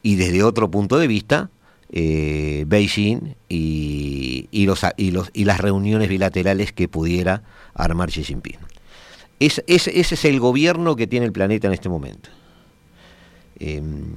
y 0.03 0.15
desde 0.15 0.43
otro 0.43 0.69
punto 0.69 0.99
de 0.99 1.07
vista, 1.07 1.49
eh, 1.91 2.65
Beijing 2.67 3.35
y, 3.49 4.47
las 5.33 5.59
reuniones 5.59 6.09
bilaterales 6.09 6.71
que 6.71 6.87
pudiera 6.87 7.43
armar 7.75 8.09
Xi 8.09 8.23
Jinping. 8.23 8.59
ese 9.39 9.63
es 9.67 10.25
el 10.25 10.39
gobierno 10.39 10.95
que 10.95 11.07
tiene 11.07 11.25
el 11.25 11.31
planeta 11.31 11.67
en 11.67 11.73
este 11.73 11.89
momento. 11.89 12.29
Em, 13.59 14.15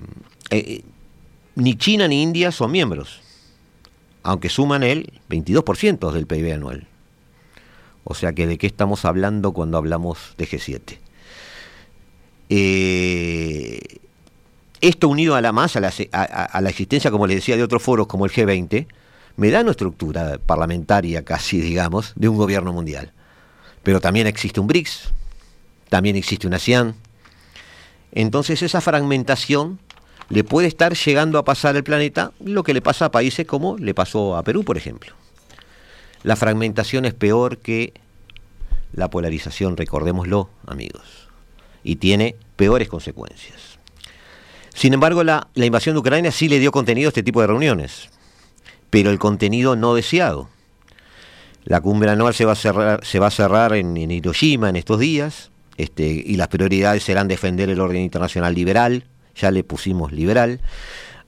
ni 1.54 1.76
China 1.76 2.08
ni 2.08 2.22
India 2.22 2.52
son 2.52 2.70
miembros 2.70 3.20
aunque 4.26 4.48
suman 4.48 4.82
el 4.82 5.12
22% 5.30 6.10
del 6.10 6.26
PIB 6.26 6.54
anual. 6.54 6.88
O 8.02 8.14
sea 8.14 8.32
que 8.32 8.48
de 8.48 8.58
qué 8.58 8.66
estamos 8.66 9.04
hablando 9.04 9.52
cuando 9.52 9.78
hablamos 9.78 10.34
de 10.36 10.48
G7. 10.48 10.98
Eh, 12.48 13.80
esto 14.80 15.08
unido 15.08 15.36
a 15.36 15.40
la 15.40 15.52
más, 15.52 15.76
a 15.76 15.80
la, 15.80 16.68
existencia, 16.68 17.12
como 17.12 17.28
les 17.28 17.36
decía, 17.36 17.56
de 17.56 17.62
otros 17.62 17.82
foros 17.82 18.08
como 18.08 18.26
el 18.26 18.32
G20, 18.32 18.88
me 19.36 19.50
da 19.50 19.60
una 19.60 19.70
estructura 19.70 20.38
parlamentaria 20.44 21.24
casi, 21.24 21.60
digamos, 21.60 22.12
de 22.16 22.28
un 22.28 22.36
gobierno 22.36 22.72
mundial. 22.72 23.12
Pero 23.86 24.00
también 24.00 24.26
existe 24.26 24.58
un 24.58 24.66
BRICS, 24.66 25.10
también 25.88 26.16
existe 26.16 26.48
una 26.48 26.56
ASEAN. 26.56 26.96
Entonces 28.10 28.60
esa 28.62 28.80
fragmentación 28.80 29.78
le 30.28 30.42
puede 30.42 30.66
estar 30.66 30.96
llegando 30.96 31.38
a 31.38 31.44
pasar 31.44 31.76
al 31.76 31.84
planeta 31.84 32.32
lo 32.40 32.64
que 32.64 32.74
le 32.74 32.82
pasa 32.82 33.04
a 33.04 33.10
países 33.12 33.46
como 33.46 33.78
le 33.78 33.94
pasó 33.94 34.36
a 34.36 34.42
Perú, 34.42 34.64
por 34.64 34.76
ejemplo. 34.76 35.14
La 36.24 36.34
fragmentación 36.34 37.04
es 37.04 37.14
peor 37.14 37.58
que 37.58 37.92
la 38.92 39.08
polarización, 39.08 39.76
recordémoslo, 39.76 40.50
amigos, 40.66 41.28
y 41.84 41.94
tiene 41.94 42.34
peores 42.56 42.88
consecuencias. 42.88 43.78
Sin 44.74 44.94
embargo, 44.94 45.22
la, 45.22 45.46
invasión 45.54 45.94
de 45.94 46.00
Ucrania 46.00 46.32
sí 46.32 46.48
le 46.48 46.58
dio 46.58 46.72
contenido 46.72 47.06
a 47.06 47.10
este 47.10 47.22
tipo 47.22 47.40
de 47.40 47.46
reuniones, 47.46 48.08
pero 48.90 49.10
el 49.10 49.20
contenido 49.20 49.76
no 49.76 49.94
deseado. 49.94 50.55
La 51.66 51.80
cumbre 51.80 52.08
anual 52.10 52.32
se 52.32 52.44
va 52.44 52.52
a 52.52 52.56
cerrar, 52.56 53.04
se 53.04 53.18
va 53.18 53.26
a 53.26 53.30
cerrar 53.32 53.74
en, 53.74 53.96
Hiroshima 53.96 54.68
en 54.68 54.76
estos 54.76 55.00
días, 55.00 55.50
este, 55.76 56.06
y 56.06 56.36
las 56.36 56.46
prioridades 56.46 57.02
serán 57.02 57.26
defender 57.26 57.68
el 57.68 57.80
orden 57.80 58.02
internacional 58.02 58.54
liberal, 58.54 59.04
ya 59.34 59.50
le 59.50 59.64
pusimos 59.64 60.12
liberal, 60.12 60.60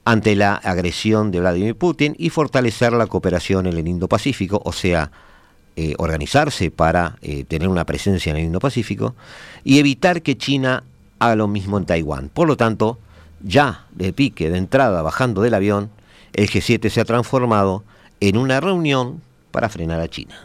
ante 0.05 0.37
la 0.37 0.55
agresión 0.55 1.33
de 1.33 1.41
Vladimir 1.41 1.75
Putin 1.75 2.15
y 2.17 2.31
fortalecer 2.31 2.93
la 2.93 3.09
cooperación 3.09 3.67
en 3.67 3.77
el 3.77 3.89
Indo-Pacífico, 3.89 4.63
o 4.65 4.73
sea, 4.73 5.11
eh, 5.75 5.95
organizarse 5.99 6.71
para 6.71 7.19
eh, 7.21 7.43
tener 7.43 7.69
una 7.69 7.85
presencia 7.85 8.31
en 8.31 8.37
el 8.37 8.45
Indo-Pacífico 8.45 9.17
y 9.65 9.81
evitar 9.81 10.23
que 10.23 10.39
China 10.39 10.85
haga 11.19 11.35
lo 11.35 11.49
mismo 11.49 11.79
en 11.79 11.85
Taiwán. 11.85 12.29
Por 12.29 12.47
lo 12.47 12.57
tanto, 12.57 12.99
ya 13.43 13.87
de 13.91 14.13
pique, 14.13 14.51
de 14.51 14.59
entrada, 14.59 15.03
bajando 15.03 15.43
del 15.43 15.55
avión, 15.55 15.91
el 16.33 16.49
G7 16.49 16.89
se 16.91 17.01
ha 17.01 17.05
transformado 17.05 17.83
en 18.21 18.37
una 18.37 18.61
reunión 18.61 19.21
para 19.59 19.69
frenar 19.69 20.01
a 20.01 20.07
China. 20.07 20.37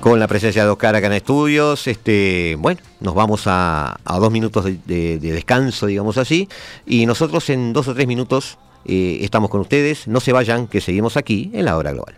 con 0.00 0.20
la 0.20 0.28
presencia 0.28 0.64
de 0.64 0.70
Oscar 0.70 0.96
acá 0.96 1.06
en 1.06 1.12
estudios. 1.12 1.86
Este, 1.86 2.56
bueno, 2.58 2.80
nos 2.98 3.14
vamos 3.14 3.42
a, 3.46 3.96
dos 4.04 4.32
minutos 4.32 4.64
de, 4.64 5.18
descanso, 5.18 5.86
digamos 5.86 6.16
así, 6.18 6.48
y 6.84 7.06
nosotros 7.06 7.48
en 7.50 7.72
dos 7.72 7.86
o 7.86 7.94
tres 7.94 8.08
minutos 8.08 8.58
eh, 8.84 9.18
estamos 9.20 9.50
con 9.50 9.60
ustedes. 9.60 10.08
No 10.08 10.18
se 10.18 10.32
vayan, 10.32 10.66
que 10.66 10.80
seguimos 10.80 11.16
aquí 11.16 11.52
en 11.54 11.64
la 11.64 11.76
hora 11.76 11.92
global. 11.92 12.16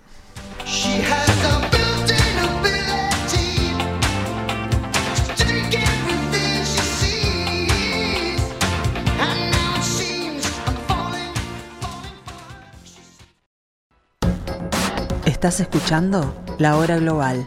Estás 15.25 15.61
escuchando 15.61 16.35
La 16.59 16.77
Hora 16.77 16.99
Global, 16.99 17.47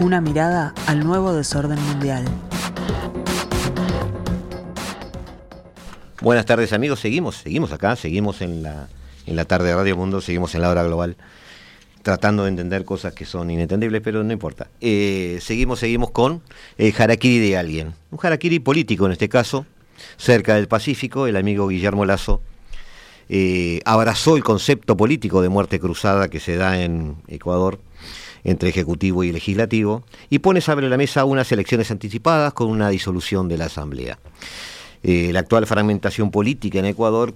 una 0.00 0.22
mirada 0.22 0.72
al 0.86 1.04
nuevo 1.04 1.34
desorden 1.34 1.78
mundial. 1.88 2.24
Buenas 6.22 6.46
tardes 6.46 6.72
amigos, 6.72 7.00
seguimos, 7.00 7.36
seguimos 7.36 7.72
acá, 7.72 7.96
seguimos 7.96 8.40
en 8.40 8.62
la, 8.62 8.88
en 9.26 9.36
la 9.36 9.44
tarde 9.44 9.68
de 9.68 9.74
Radio 9.74 9.94
Mundo, 9.94 10.22
seguimos 10.22 10.54
en 10.54 10.62
La 10.62 10.70
Hora 10.70 10.84
Global 10.84 11.18
tratando 12.02 12.44
de 12.44 12.50
entender 12.50 12.84
cosas 12.84 13.14
que 13.14 13.24
son 13.24 13.50
inentendibles, 13.50 14.00
pero 14.02 14.22
no 14.22 14.32
importa. 14.32 14.68
Eh, 14.80 15.38
seguimos, 15.40 15.78
seguimos 15.78 16.10
con 16.10 16.42
el 16.78 16.94
harakiri 16.96 17.38
de 17.38 17.56
alguien, 17.56 17.94
un 18.10 18.18
harakiri 18.22 18.58
político 18.58 19.06
en 19.06 19.12
este 19.12 19.28
caso, 19.28 19.66
cerca 20.16 20.56
del 20.56 20.68
Pacífico, 20.68 21.26
el 21.26 21.36
amigo 21.36 21.68
Guillermo 21.68 22.04
Lazo 22.04 22.42
eh, 23.28 23.80
abrazó 23.84 24.36
el 24.36 24.44
concepto 24.44 24.96
político 24.96 25.40
de 25.40 25.48
muerte 25.48 25.80
cruzada 25.80 26.28
que 26.28 26.40
se 26.40 26.56
da 26.56 26.82
en 26.82 27.16
Ecuador 27.28 27.80
entre 28.44 28.68
Ejecutivo 28.68 29.24
y 29.24 29.32
Legislativo 29.32 30.02
y 30.28 30.40
pone 30.40 30.60
sobre 30.60 30.88
la 30.88 30.96
mesa 30.96 31.24
unas 31.24 31.50
elecciones 31.52 31.90
anticipadas 31.90 32.52
con 32.52 32.68
una 32.68 32.90
disolución 32.90 33.48
de 33.48 33.56
la 33.56 33.66
Asamblea. 33.66 34.18
Eh, 35.02 35.30
la 35.32 35.40
actual 35.40 35.66
fragmentación 35.66 36.30
política 36.30 36.80
en 36.80 36.86
Ecuador, 36.86 37.34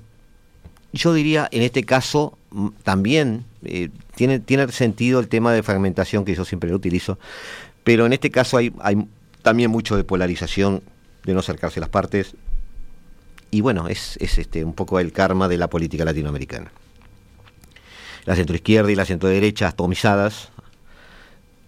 yo 0.92 1.14
diría 1.14 1.48
en 1.50 1.62
este 1.62 1.84
caso 1.84 2.36
también 2.82 3.44
eh, 3.64 3.90
tiene, 4.16 4.40
tiene 4.40 4.66
sentido 4.72 5.20
el 5.20 5.28
tema 5.28 5.52
de 5.52 5.62
fragmentación 5.62 6.24
que 6.24 6.34
yo 6.34 6.44
siempre 6.44 6.70
lo 6.70 6.76
utilizo, 6.76 7.18
pero 7.84 8.06
en 8.06 8.12
este 8.12 8.32
caso 8.32 8.56
hay, 8.56 8.72
también 9.42 9.70
mucho 9.70 9.96
de 9.96 10.02
polarización, 10.02 10.82
de 11.24 11.34
no 11.34 11.40
acercarse 11.40 11.78
las 11.78 11.90
partes, 11.90 12.34
y 13.50 13.60
bueno, 13.60 13.88
es, 13.88 14.16
este, 14.16 14.64
un 14.64 14.72
poco 14.72 14.98
el 14.98 15.12
karma 15.12 15.46
de 15.48 15.58
la 15.58 15.68
política 15.68 16.04
latinoamericana. 16.04 16.72
La 18.24 18.34
centroizquierda 18.34 18.90
y 18.90 18.96
la 18.96 19.04
centroderecha 19.04 19.68
atomizadas, 19.68 20.48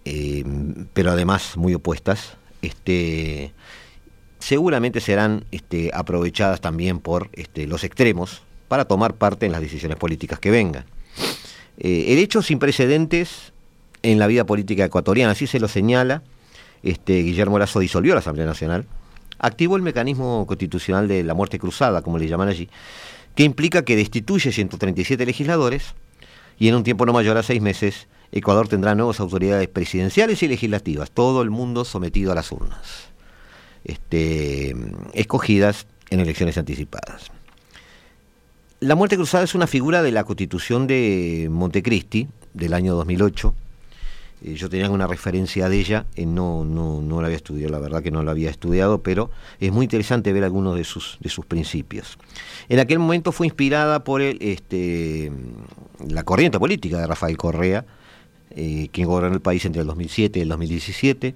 eh, 0.05 0.45
pero 0.93 1.13
además 1.13 1.57
muy 1.57 1.75
opuestas, 1.75 2.37
este, 2.63 3.53
seguramente 4.39 5.01
serán 5.01 5.45
este, 5.53 5.91
aprovechadas 5.95 6.61
también 6.61 6.99
por 6.99 7.29
este, 7.35 7.67
los 7.67 7.85
extremos 7.85 8.43
para 8.69 8.87
tomar 8.87 9.15
parte 9.15 9.47
en 9.47 9.53
las 9.53 9.61
decisiones 9.61 9.99
políticas 9.99 10.41
que 10.41 10.51
vengan. 10.51 10.85
Eh, 11.79 12.07
el 12.09 12.19
hecho 12.19 12.43
sin 12.43 12.59
precedentes 12.59 13.53
en 14.03 14.19
la 14.19 14.27
vida 14.27 14.45
política 14.45 14.85
ecuatoriana, 14.85 15.33
así 15.33 15.47
se 15.47 15.61
lo 15.61 15.69
señala, 15.69 16.23
este, 16.83 17.23
Guillermo 17.23 17.59
Lazo 17.59 17.81
disolvió 17.81 18.15
la 18.15 18.21
Asamblea 18.21 18.47
Nacional, 18.47 18.87
activó 19.39 19.77
el 19.77 19.83
mecanismo 19.83 20.47
constitucional 20.47 21.09
de 21.09 21.23
la 21.23 21.35
muerte 21.35 21.59
cruzada, 21.59 22.03
como 22.03 22.19
le 22.19 22.29
llaman 22.29 22.49
allí, 22.49 22.69
que 23.35 23.45
implica 23.45 23.85
que 23.85 23.97
destituye 23.97 24.53
137 24.53 25.25
legisladores 25.25 25.95
y 26.59 26.69
en 26.69 26.75
un 26.75 26.83
tiempo 26.83 27.07
no 27.07 27.13
mayor 27.13 27.37
a 27.37 27.43
seis 27.43 27.63
meses 27.63 28.09
Ecuador 28.31 28.69
tendrá 28.69 28.95
nuevas 28.95 29.21
autoridades 29.21 29.69
presidenciales 29.69 30.43
y 30.43 30.49
legislativas, 30.49 31.11
todo 31.11 31.41
el 31.43 31.51
mundo 31.51 31.85
sometido 31.85 32.33
a 32.33 32.35
las 32.35 32.53
urnas, 32.53 33.09
este, 33.85 34.77
escogidas 35.15 35.87
en 36.11 36.21
elecciones 36.21 36.59
anticipadas. 36.59 37.31
La 38.81 38.95
muerte 38.95 39.17
cruzada 39.17 39.45
es 39.45 39.55
una 39.55 39.67
figura 39.67 40.03
de 40.03 40.13
la 40.13 40.25
constitución 40.25 40.87
de 40.87 41.49
Montecristi 41.51 42.29
del 42.55 42.75
año 42.75 42.95
2008, 42.95 43.55
eh, 44.45 44.55
yo 44.55 44.69
tenía 44.69 44.89
una 44.89 45.07
referencia 45.07 45.69
de 45.69 45.79
ella, 45.79 46.07
eh, 46.15 46.25
no, 46.25 46.65
no, 46.65 47.03
no 47.03 47.21
la 47.21 47.27
había 47.27 47.37
estudiado, 47.37 47.73
la 47.73 47.81
verdad 47.81 48.03
que 48.03 48.11
no 48.11 48.23
la 48.23 48.31
había 48.31 48.51
estudiado, 48.51 49.03
pero 49.03 49.31
es 49.59 49.73
muy 49.73 49.85
interesante 49.85 50.33
ver 50.33 50.45
algunos 50.45 50.77
de 50.77 50.85
sus, 50.85 51.19
de 51.21 51.29
sus 51.29 51.45
principios. 51.45 52.19
En 52.69 52.79
aquel 52.79 53.01
momento 53.01 53.33
fue 53.33 53.47
inspirada 53.47 54.05
por 54.05 54.21
el, 54.21 54.39
este, 54.41 55.33
la 56.07 56.23
corriente 56.23 56.59
política 56.59 56.99
de 56.99 57.07
Rafael 57.07 57.37
Correa, 57.37 57.85
eh, 58.51 58.89
quien 58.93 59.09
gobernó 59.09 59.35
el 59.35 59.41
país 59.41 59.65
entre 59.65 59.81
el 59.81 59.89
2007 59.89 60.39
y 60.39 60.43
el 60.43 60.49
2017. 60.49 61.35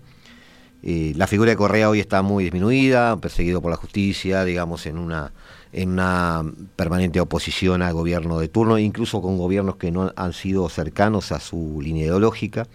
la 1.17 1.27
figura 1.27 1.51
de 1.51 1.57
Correa 1.57 1.91
hoy 1.91 1.99
está 1.99 2.23
muy 2.23 2.45
disminuida, 2.45 3.17
perseguido 3.17 3.61
por 3.61 3.71
la 3.71 3.77
justicia, 3.77 4.45
digamos, 4.45 4.87
en 4.87 4.99
una, 4.99 5.33
en 5.73 5.91
una 5.91 6.45
permanente 6.77 7.21
oposición 7.21 7.83
al 7.83 7.95
gobierno 7.95 8.39
de 8.39 8.49
turno, 8.49 8.79
incluso 8.79 9.23
con 9.23 9.39
gobiernos 9.39 9.77
que 9.77 9.91
no 9.91 10.13
han 10.17 10.33
sido 10.33 10.69
cercanos 10.69 11.33
a 11.33 11.41
su 11.41 11.81
línea 11.83 12.05
ideológica. 12.05 12.67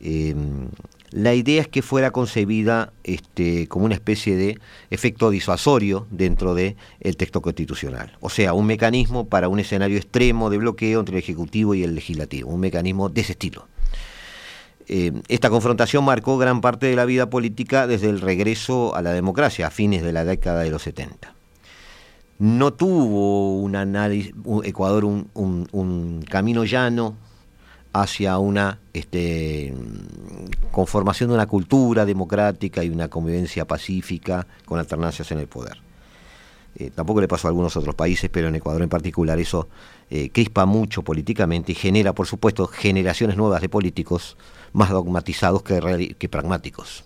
Em, 0.00 0.68
la 1.10 1.34
idea 1.34 1.62
es 1.62 1.68
que 1.68 1.80
fuera 1.80 2.10
concebida 2.10 2.92
este, 3.02 3.66
como 3.68 3.86
una 3.86 3.94
especie 3.94 4.36
de 4.36 4.58
efecto 4.90 5.30
disuasorio 5.30 6.06
dentro 6.10 6.54
del 6.54 6.76
el 7.00 7.16
texto 7.16 7.40
constitucional, 7.40 8.16
o 8.20 8.28
sea, 8.28 8.52
un 8.52 8.66
mecanismo 8.66 9.28
para 9.28 9.48
un 9.48 9.58
escenario 9.58 9.96
extremo 9.96 10.50
de 10.50 10.58
bloqueo 10.58 11.00
entre 11.00 11.16
el 11.16 11.22
Ejecutivo 11.22 11.74
y 11.74 11.82
el 11.82 11.94
Legislativo, 11.94 12.50
un 12.50 12.60
mecanismo 12.60 13.08
de 13.08 13.20
ese 13.22 13.32
estilo. 13.32 13.68
Em, 14.86 15.22
esta 15.28 15.50
confrontación 15.50 16.04
marcó 16.04 16.36
gran 16.36 16.60
parte 16.60 16.86
de 16.86 16.96
la 16.96 17.04
vida 17.04 17.30
política 17.30 17.86
desde 17.86 18.08
el 18.08 18.20
regreso 18.20 18.94
a 18.94 19.02
la 19.02 19.12
democracia 19.12 19.68
a 19.68 19.70
fines 19.70 20.02
de 20.02 20.12
la 20.12 20.24
década 20.24 20.62
de 20.62 20.70
los 20.70 20.82
70 20.82 21.37
no 22.38 22.72
tuvo 22.72 23.56
un 23.58 23.74
análisis, 23.74 24.32
Ecuador 24.64 25.04
un, 25.04 26.24
camino 26.28 26.64
llano 26.64 27.16
hacia 27.92 28.38
una 28.38 28.78
este, 28.92 29.74
conformación 30.70 31.30
de 31.30 31.34
una 31.34 31.46
cultura 31.46 32.04
democrática 32.04 32.84
y 32.84 32.90
una 32.90 33.08
convivencia 33.08 33.66
pacífica 33.66 34.46
con 34.64 34.78
alternancias 34.78 35.30
en 35.32 35.40
el 35.40 35.48
poder. 35.48 35.78
Eh, 36.76 36.90
tampoco 36.94 37.20
le 37.20 37.26
pasó 37.26 37.48
a 37.48 37.50
algunos 37.50 37.76
otros 37.76 37.96
países, 37.96 38.30
pero 38.30 38.48
en 38.48 38.54
Ecuador 38.54 38.82
en 38.82 38.88
particular 38.88 39.40
eso 39.40 39.68
eh, 40.10 40.30
crispa 40.30 40.64
mucho 40.64 41.02
políticamente 41.02 41.72
y 41.72 41.74
genera, 41.74 42.12
por 42.12 42.28
supuesto, 42.28 42.68
generaciones 42.68 43.36
nuevas 43.36 43.62
de 43.62 43.68
políticos 43.68 44.36
más 44.72 44.90
dogmatizados 44.90 45.62
que 45.62 46.28
pragmáticos. 46.28 47.04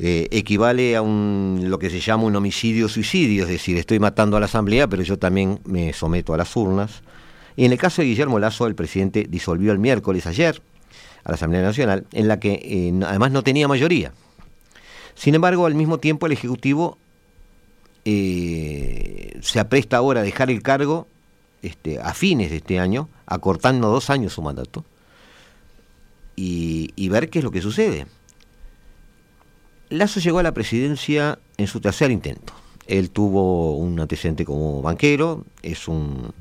Eh, 0.00 0.28
equivale 0.30 0.94
a 0.94 1.02
un, 1.02 1.64
lo 1.64 1.78
que 1.80 1.90
se 1.90 1.98
llama 1.98 2.24
un 2.24 2.36
homicidio-suicidio, 2.36 3.44
es 3.44 3.48
decir, 3.48 3.76
estoy 3.78 3.98
matando 3.98 4.36
a 4.36 4.40
la 4.40 4.46
Asamblea, 4.46 4.86
pero 4.86 5.02
yo 5.02 5.18
también 5.18 5.58
me 5.64 5.92
someto 5.92 6.34
a 6.34 6.36
las 6.36 6.54
urnas 6.54 7.02
y 7.58 7.64
en 7.64 7.72
el 7.72 7.78
caso 7.78 8.02
de 8.02 8.06
Guillermo 8.06 8.38
Lazo, 8.38 8.68
el 8.68 8.76
presidente 8.76 9.26
disolvió 9.28 9.72
el 9.72 9.80
miércoles 9.80 10.28
ayer 10.28 10.62
a 11.24 11.30
la 11.30 11.34
Asamblea 11.34 11.60
Nacional, 11.60 12.06
en 12.12 12.28
la 12.28 12.38
que 12.38 12.52
eh, 12.52 12.92
además 13.04 13.32
no 13.32 13.42
tenía 13.42 13.66
mayoría. 13.66 14.12
Sin 15.16 15.34
embargo, 15.34 15.66
al 15.66 15.74
mismo 15.74 15.98
tiempo 15.98 16.26
el 16.26 16.32
Ejecutivo 16.32 16.98
eh, 18.04 19.36
se 19.42 19.58
apresta 19.58 19.96
ahora 19.96 20.20
a 20.20 20.22
dejar 20.22 20.52
el 20.52 20.62
cargo 20.62 21.08
este, 21.60 21.98
a 21.98 22.14
fines 22.14 22.50
de 22.50 22.58
este 22.58 22.78
año, 22.78 23.08
acortando 23.26 23.88
dos 23.88 24.08
años 24.08 24.34
su 24.34 24.40
mandato, 24.40 24.84
y, 26.36 26.92
y 26.94 27.08
ver 27.08 27.28
qué 27.28 27.40
es 27.40 27.44
lo 27.44 27.50
que 27.50 27.60
sucede. 27.60 28.06
Lazo 29.90 30.20
llegó 30.20 30.38
a 30.38 30.42
la 30.42 30.52
presidencia 30.52 31.38
en 31.56 31.66
su 31.66 31.80
tercer 31.80 32.10
intento. 32.10 32.52
Él 32.86 33.10
tuvo 33.10 33.76
un 33.76 33.98
antecedente 34.00 34.44
como 34.44 34.82
banquero, 34.82 35.44
es 35.62 35.88
un 35.88 36.32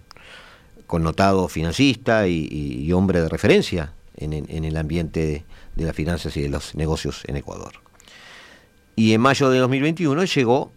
connotado 0.85 1.47
financista 1.47 2.27
y, 2.27 2.91
hombre 2.93 3.21
de 3.21 3.29
referencia 3.29 3.93
en, 4.15 4.33
el 4.65 4.77
ambiente 4.77 5.45
de, 5.75 5.83
las 5.83 5.95
finanzas 5.95 6.35
y 6.37 6.41
de 6.41 6.49
los 6.49 6.75
negocios 6.75 7.23
en 7.27 7.35
Ecuador. 7.35 7.73
Y 8.95 9.13
en 9.13 9.21
mayo 9.21 9.49
de 9.49 9.59
2021 9.59 10.23
llegó 10.23 10.71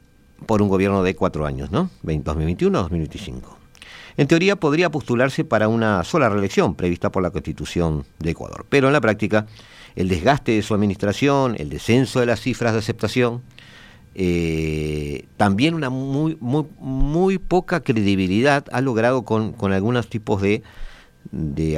por 0.47 0.61
un 0.61 0.69
gobierno 0.69 1.03
de 1.03 1.15
cuatro 1.15 1.47
años, 1.47 1.71
¿no? 1.71 1.91
2021-2025. 2.05 3.43
En 4.17 4.27
teoría 4.27 4.57
podría 4.57 4.91
postularse 4.91 5.45
para 5.45 5.69
una 5.69 6.05
sola 6.05 6.29
reelección 6.29 6.75
prevista 6.75 7.11
por 7.11 7.23
la 7.23 7.31
Constitución 7.31 8.05
de 8.19 8.33
Ecuador, 8.33 8.67
pero 8.69 8.89
en 8.89 8.93
la 8.93 9.01
práctica 9.01 9.47
el 9.97 10.09
desgaste 10.09 10.53
de 10.53 10.63
su 10.63 10.75
administración, 10.75 11.57
el 11.59 11.69
descenso 11.69 12.21
de 12.21 12.27
las 12.27 12.41
cifras 12.41 12.73
de 12.73 12.79
aceptación, 12.79 13.43
eh, 14.15 15.27
también 15.37 15.75
una 15.75 15.89
muy, 15.89 16.37
muy, 16.41 16.67
muy 16.79 17.39
poca 17.39 17.81
credibilidad 17.81 18.67
ha 18.73 18.81
logrado 18.81 19.25
con, 19.25 19.55
algunos 19.73 20.09
tipos 20.09 20.43
de, 20.43 20.63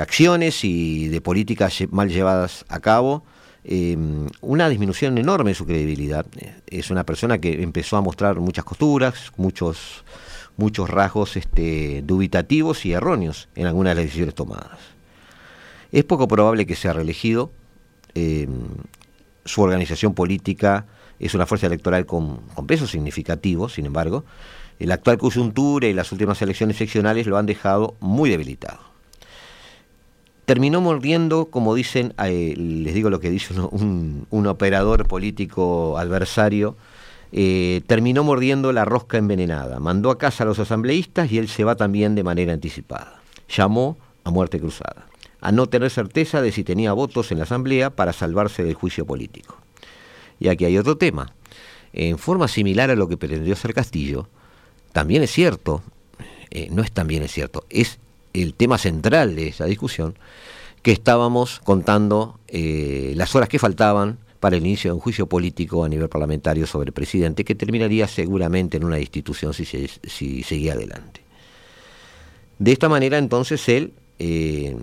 acciones 0.00 0.64
y 0.64 1.08
de 1.08 1.20
políticas 1.20 1.84
mal 1.90 2.08
llevadas 2.08 2.64
a 2.68 2.80
cabo. 2.80 3.24
Eh, 3.64 3.96
una 4.40 4.68
disminución 4.68 5.18
enorme 5.18 5.50
de 5.50 5.54
su 5.54 5.66
credibilidad. 5.66 6.26
Es 6.66 6.90
una 6.90 7.04
persona 7.04 7.38
que 7.38 7.62
empezó 7.62 7.96
a 7.96 8.00
mostrar 8.00 8.40
muchas 8.40 8.64
costuras, 8.64 9.30
muchos, 9.36 10.04
muchos 10.56 10.90
rasgos 10.90 11.36
este, 11.36 12.02
dubitativos 12.02 12.84
y 12.86 12.92
erróneos 12.92 13.48
en 13.54 13.66
algunas 13.66 13.92
de 13.92 13.94
las 13.96 14.04
decisiones 14.06 14.34
tomadas. 14.34 14.78
Es 15.92 16.04
poco 16.04 16.26
probable 16.26 16.66
que 16.66 16.74
sea 16.74 16.94
reelegido. 16.94 17.52
Eh, 18.14 18.48
su 19.44 19.62
organización 19.62 20.14
política 20.14 20.86
es 21.18 21.34
una 21.34 21.46
fuerza 21.46 21.66
electoral 21.66 22.06
con, 22.06 22.40
peso 22.66 22.86
significativo, 22.86 23.68
sin 23.68 23.86
embargo, 23.86 24.24
la 24.78 24.94
actual 24.94 25.18
coyuntura 25.18 25.86
y 25.86 25.92
las 25.92 26.10
últimas 26.12 26.42
elecciones 26.42 26.76
seccionales 26.76 27.26
lo 27.26 27.38
han 27.38 27.46
dejado 27.46 27.94
muy 28.00 28.30
debilitado. 28.30 28.80
Terminó 30.44 30.80
mordiendo, 30.80 31.46
como 31.46 31.74
dicen, 31.74 32.14
eh, 32.18 32.54
les 32.56 32.94
digo 32.94 33.08
lo 33.08 33.20
que 33.20 33.30
dice 33.30 33.54
un, 33.54 34.46
operador 34.46 35.06
político 35.06 35.96
adversario, 35.98 36.76
eh, 37.30 37.82
terminó 37.86 38.24
mordiendo 38.24 38.72
la 38.72 38.84
rosca 38.84 39.18
envenenada, 39.18 39.78
mandó 39.78 40.10
a 40.10 40.18
casa 40.18 40.42
a 40.42 40.46
los 40.46 40.58
asambleístas 40.58 41.30
y 41.30 41.38
él 41.38 41.48
se 41.48 41.62
va 41.64 41.76
también 41.76 42.16
de 42.16 42.24
manera 42.24 42.52
anticipada. 42.52 43.22
Llamó 43.48 43.98
a 44.24 44.30
muerte 44.30 44.58
cruzada. 44.58 45.06
A 45.42 45.52
no 45.52 45.68
tener 45.68 45.90
certeza 45.90 46.40
de 46.40 46.52
si 46.52 46.64
tenía 46.64 46.92
votos 46.92 47.32
en 47.32 47.38
la 47.38 47.44
Asamblea 47.44 47.90
para 47.90 48.12
salvarse 48.12 48.62
del 48.64 48.74
juicio 48.74 49.04
político. 49.04 49.58
Y 50.38 50.48
aquí 50.48 50.64
hay 50.64 50.78
otro 50.78 50.96
tema. 50.96 51.34
En 51.92 52.16
forma 52.16 52.48
similar 52.48 52.90
a 52.90 52.96
lo 52.96 53.08
que 53.08 53.16
pretendió 53.16 53.52
hacer 53.52 53.74
Castillo, 53.74 54.28
también 54.92 55.22
es 55.22 55.30
cierto, 55.30 55.82
eh, 56.50 56.68
no 56.70 56.82
es 56.82 56.92
también 56.92 57.22
es 57.22 57.32
cierto, 57.32 57.66
es 57.68 57.98
el 58.32 58.54
tema 58.54 58.78
central 58.78 59.36
de 59.36 59.48
esa 59.48 59.66
discusión, 59.66 60.16
que 60.82 60.92
estábamos 60.92 61.60
contando 61.60 62.38
eh, 62.48 63.12
las 63.16 63.34
horas 63.34 63.48
que 63.48 63.58
faltaban 63.58 64.18
para 64.40 64.56
el 64.56 64.66
inicio 64.66 64.90
de 64.90 64.94
un 64.94 65.00
juicio 65.00 65.26
político 65.26 65.84
a 65.84 65.88
nivel 65.88 66.08
parlamentario 66.08 66.66
sobre 66.66 66.88
el 66.88 66.92
presidente, 66.92 67.44
que 67.44 67.54
terminaría 67.54 68.08
seguramente 68.08 68.76
en 68.76 68.84
una 68.84 68.98
institución 68.98 69.54
si, 69.54 69.64
si 69.64 70.42
seguía 70.42 70.72
adelante. 70.72 71.20
De 72.58 72.72
esta 72.72 72.88
manera 72.88 73.18
entonces 73.18 73.68
él, 73.68 73.92
eh, 74.18 74.76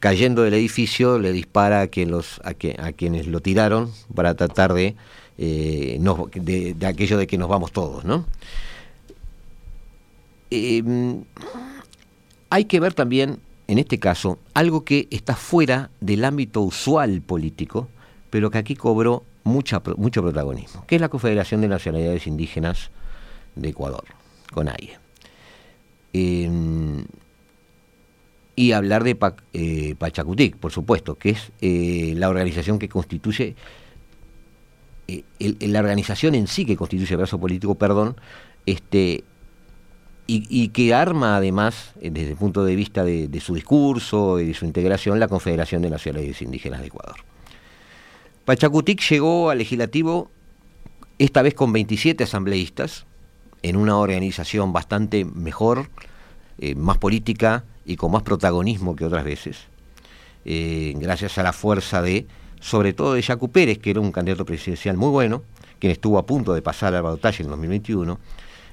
cayendo 0.00 0.42
del 0.42 0.54
edificio, 0.54 1.18
le 1.18 1.30
dispara 1.30 1.82
a, 1.82 1.86
quienes 1.88 3.26
lo 3.26 3.40
tiraron 3.40 3.92
para 4.14 4.34
tratar 4.34 4.72
de, 4.72 4.96
eh, 5.38 6.00
de, 6.34 6.86
aquello 6.86 7.18
de 7.18 7.26
que 7.26 7.38
nos 7.38 7.48
vamos 7.48 7.70
todos. 7.70 8.04
¿no? 8.04 8.24
Em, 10.50 11.22
hay 12.48 12.64
que 12.64 12.80
ver 12.80 12.94
también, 12.94 13.38
en 13.68 13.78
este 13.78 13.98
caso, 13.98 14.38
algo 14.54 14.84
que 14.84 15.06
está 15.10 15.36
fuera 15.36 15.90
del 16.00 16.24
ámbito 16.24 16.62
usual 16.62 17.20
político, 17.20 17.88
pero 18.30 18.50
que 18.50 18.58
aquí 18.58 18.74
cobró 18.74 19.22
mucho 19.44 19.82
protagonismo, 19.82 20.84
que 20.86 20.94
es 20.94 21.00
la 21.00 21.08
Confederación 21.08 21.60
de 21.60 21.68
Nacionalidades 21.68 22.26
Indígenas 22.26 22.90
de 23.54 23.68
Ecuador, 23.68 24.04
CONAIE. 24.52 24.98
Eh, 26.12 26.48
y 28.56 28.72
hablar 28.72 29.04
de 29.04 29.16
eh, 29.52 29.94
Pachacutic, 29.98 30.56
por 30.56 30.72
supuesto, 30.72 31.16
que 31.16 31.30
es 31.30 31.52
eh, 31.60 32.14
la 32.16 32.28
organización 32.28 32.78
que 32.78 32.88
constituye, 32.88 33.56
la 35.40 35.80
organización 35.80 36.34
en 36.34 36.46
sí 36.46 36.64
que 36.64 36.76
constituye 36.76 37.12
el 37.14 37.18
brazo 37.18 37.40
político, 37.40 37.74
perdón, 37.74 38.16
este, 38.66 39.24
y, 40.32 40.68
que 40.68 40.94
arma 40.94 41.36
además, 41.36 41.92
desde 42.00 42.30
el 42.30 42.36
punto 42.36 42.64
de 42.64 42.76
vista 42.76 43.02
de, 43.04 43.40
su 43.40 43.54
discurso 43.54 44.38
y 44.38 44.46
de 44.46 44.54
su 44.54 44.64
integración, 44.64 45.18
la 45.18 45.26
Confederación 45.26 45.82
de 45.82 45.90
Nacionalidades 45.90 46.40
Indígenas 46.42 46.80
de 46.80 46.86
Ecuador. 46.86 47.16
Pachacutic 48.44 49.00
llegó 49.10 49.50
al 49.50 49.58
legislativo 49.58 50.30
esta 51.18 51.42
vez 51.42 51.54
con 51.54 51.72
27 51.72 52.24
asambleístas, 52.24 53.06
en 53.62 53.76
una 53.76 53.96
organización 53.96 54.72
bastante 54.72 55.24
mejor, 55.24 55.90
eh, 56.58 56.74
más 56.74 56.98
política 56.98 57.64
y 57.90 57.96
con 57.96 58.12
más 58.12 58.22
protagonismo 58.22 58.94
que 58.94 59.04
otras 59.04 59.24
veces, 59.24 59.64
eh, 60.44 60.94
gracias 60.96 61.38
a 61.38 61.42
la 61.42 61.52
fuerza 61.52 62.00
de, 62.00 62.24
sobre 62.60 62.92
todo 62.92 63.14
de 63.14 63.22
Jacu 63.22 63.50
Pérez, 63.50 63.78
que 63.78 63.90
era 63.90 63.98
un 63.98 64.12
candidato 64.12 64.44
presidencial 64.44 64.96
muy 64.96 65.08
bueno, 65.08 65.42
quien 65.80 65.90
estuvo 65.90 66.16
a 66.16 66.24
punto 66.24 66.54
de 66.54 66.62
pasar 66.62 66.94
al 66.94 67.02
balotaje 67.02 67.42
en 67.42 67.48
2021, 67.48 68.20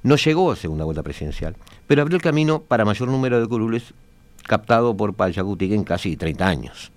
no 0.03 0.15
llegó 0.17 0.51
a 0.51 0.55
segunda 0.55 0.85
vuelta 0.85 1.01
presidencial, 1.01 1.55
pero 1.87 2.03
abrió 2.03 2.15
el 2.15 2.21
camino 2.21 2.61
para 2.61 2.85
mayor 2.85 3.09
número 3.09 3.41
de 3.41 3.47
curules 3.47 3.95
captado 4.43 4.95
por 4.95 5.15
Pachacutic 5.15 5.71
en 5.71 5.83
casi 5.83 6.15
30 6.15 6.47
años. 6.47 6.91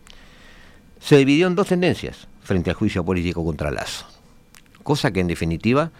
Se 1.01 1.17
dividió 1.17 1.47
en 1.47 1.55
dos 1.55 1.69
tendencias 1.69 2.29
frente 2.43 2.69
al 2.69 2.77
juicio 2.77 3.03
político 3.03 3.43
contra 3.43 3.71
Lazo, 3.71 4.05
cosa 4.83 5.11
que 5.11 5.21
en 5.21 5.27
definitiva 5.27 5.91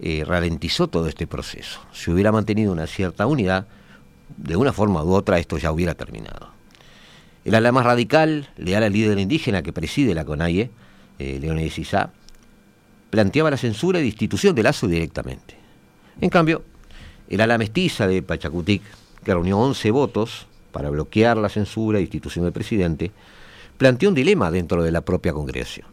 eh, 0.00 0.24
ralentizó 0.26 0.88
todo 0.88 1.06
este 1.06 1.28
proceso. 1.28 1.78
Si 1.92 2.10
hubiera 2.10 2.32
mantenido 2.32 2.72
una 2.72 2.88
cierta 2.88 3.28
unidad, 3.28 3.68
de 4.36 4.56
una 4.56 4.72
forma 4.72 5.02
u 5.02 5.12
otra 5.12 5.38
esto 5.38 5.58
ya 5.58 5.72
hubiera 5.72 5.94
terminado. 5.94 6.50
El 7.44 7.54
ala 7.54 7.72
más 7.72 7.84
radical, 7.84 8.48
leal 8.56 8.82
al 8.82 8.92
líder 8.92 9.18
indígena 9.18 9.62
que 9.62 9.72
preside 9.72 10.14
la 10.14 10.24
CONAIE, 10.24 10.70
eh, 11.18 11.38
Leónidas 11.40 11.78
Isá, 11.78 12.10
planteaba 13.10 13.50
la 13.50 13.56
censura 13.56 14.00
y 14.00 14.04
destitución 14.04 14.54
de 14.54 14.62
Lazo 14.62 14.88
directamente. 14.88 15.54
En 16.20 16.30
cambio, 16.30 16.62
el 17.28 17.40
ala 17.40 17.58
mestiza 17.58 18.06
de 18.06 18.22
Pachacutic, 18.22 18.82
que 19.24 19.32
reunió 19.32 19.58
11 19.58 19.90
votos 19.90 20.46
para 20.72 20.90
bloquear 20.90 21.36
la 21.36 21.48
censura 21.48 21.98
y 21.98 22.02
destitución 22.02 22.44
del 22.44 22.52
presidente, 22.52 23.12
planteó 23.76 24.08
un 24.08 24.14
dilema 24.14 24.50
dentro 24.50 24.82
de 24.82 24.92
la 24.92 25.02
propia 25.02 25.32
congregación. 25.32 25.86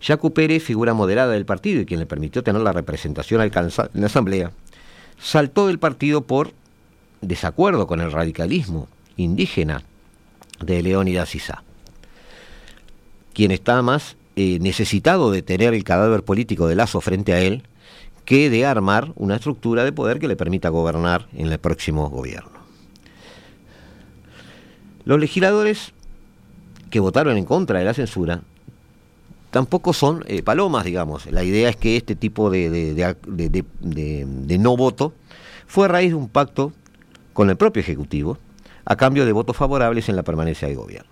Jacu 0.00 0.32
Pérez, 0.32 0.62
figura 0.62 0.94
moderada 0.94 1.32
del 1.32 1.46
partido 1.46 1.80
y 1.80 1.86
quien 1.86 2.00
le 2.00 2.06
permitió 2.06 2.42
tener 2.42 2.62
la 2.62 2.72
representación 2.72 3.40
alcanzada 3.40 3.90
en 3.94 4.00
la 4.00 4.06
Asamblea, 4.08 4.52
saltó 5.18 5.68
del 5.68 5.78
partido 5.78 6.22
por 6.22 6.52
desacuerdo 7.22 7.86
con 7.86 8.00
el 8.00 8.12
radicalismo 8.12 8.88
indígena 9.16 9.82
de 10.60 10.82
Leónidas 10.82 11.34
Isá, 11.34 11.62
quien 13.32 13.50
está 13.50 13.80
más 13.82 14.16
eh, 14.36 14.58
necesitado 14.60 15.30
de 15.30 15.42
tener 15.42 15.74
el 15.74 15.84
cadáver 15.84 16.22
político 16.22 16.66
de 16.66 16.76
Lazo 16.76 17.00
frente 17.00 17.32
a 17.32 17.40
él 17.40 17.62
que 18.24 18.50
de 18.50 18.66
armar 18.66 19.12
una 19.16 19.36
estructura 19.36 19.84
de 19.84 19.92
poder 19.92 20.18
que 20.18 20.28
le 20.28 20.36
permita 20.36 20.68
gobernar 20.68 21.28
en 21.34 21.50
el 21.50 21.58
próximo 21.58 22.08
gobierno. 22.08 22.62
Los 25.04 25.18
legisladores 25.18 25.92
que 26.90 27.00
votaron 27.00 27.36
en 27.36 27.44
contra 27.44 27.78
de 27.78 27.84
la 27.84 27.94
censura 27.94 28.42
tampoco 29.50 29.92
son 29.92 30.24
eh, 30.28 30.42
palomas, 30.42 30.84
digamos. 30.84 31.26
La 31.26 31.42
idea 31.42 31.68
es 31.68 31.76
que 31.76 31.96
este 31.96 32.14
tipo 32.14 32.50
de, 32.50 32.70
de, 32.70 34.58
no 34.58 34.76
voto 34.76 35.12
fue 35.66 35.86
a 35.86 35.88
raíz 35.88 36.10
de 36.10 36.14
un 36.14 36.28
pacto 36.28 36.72
con 37.32 37.50
el 37.50 37.56
propio 37.56 37.80
Ejecutivo 37.80 38.38
a 38.84 38.96
cambio 38.96 39.24
de 39.24 39.32
votos 39.32 39.56
favorables 39.56 40.08
en 40.08 40.16
la 40.16 40.22
permanencia 40.22 40.68
del 40.68 40.76
gobierno. 40.76 41.10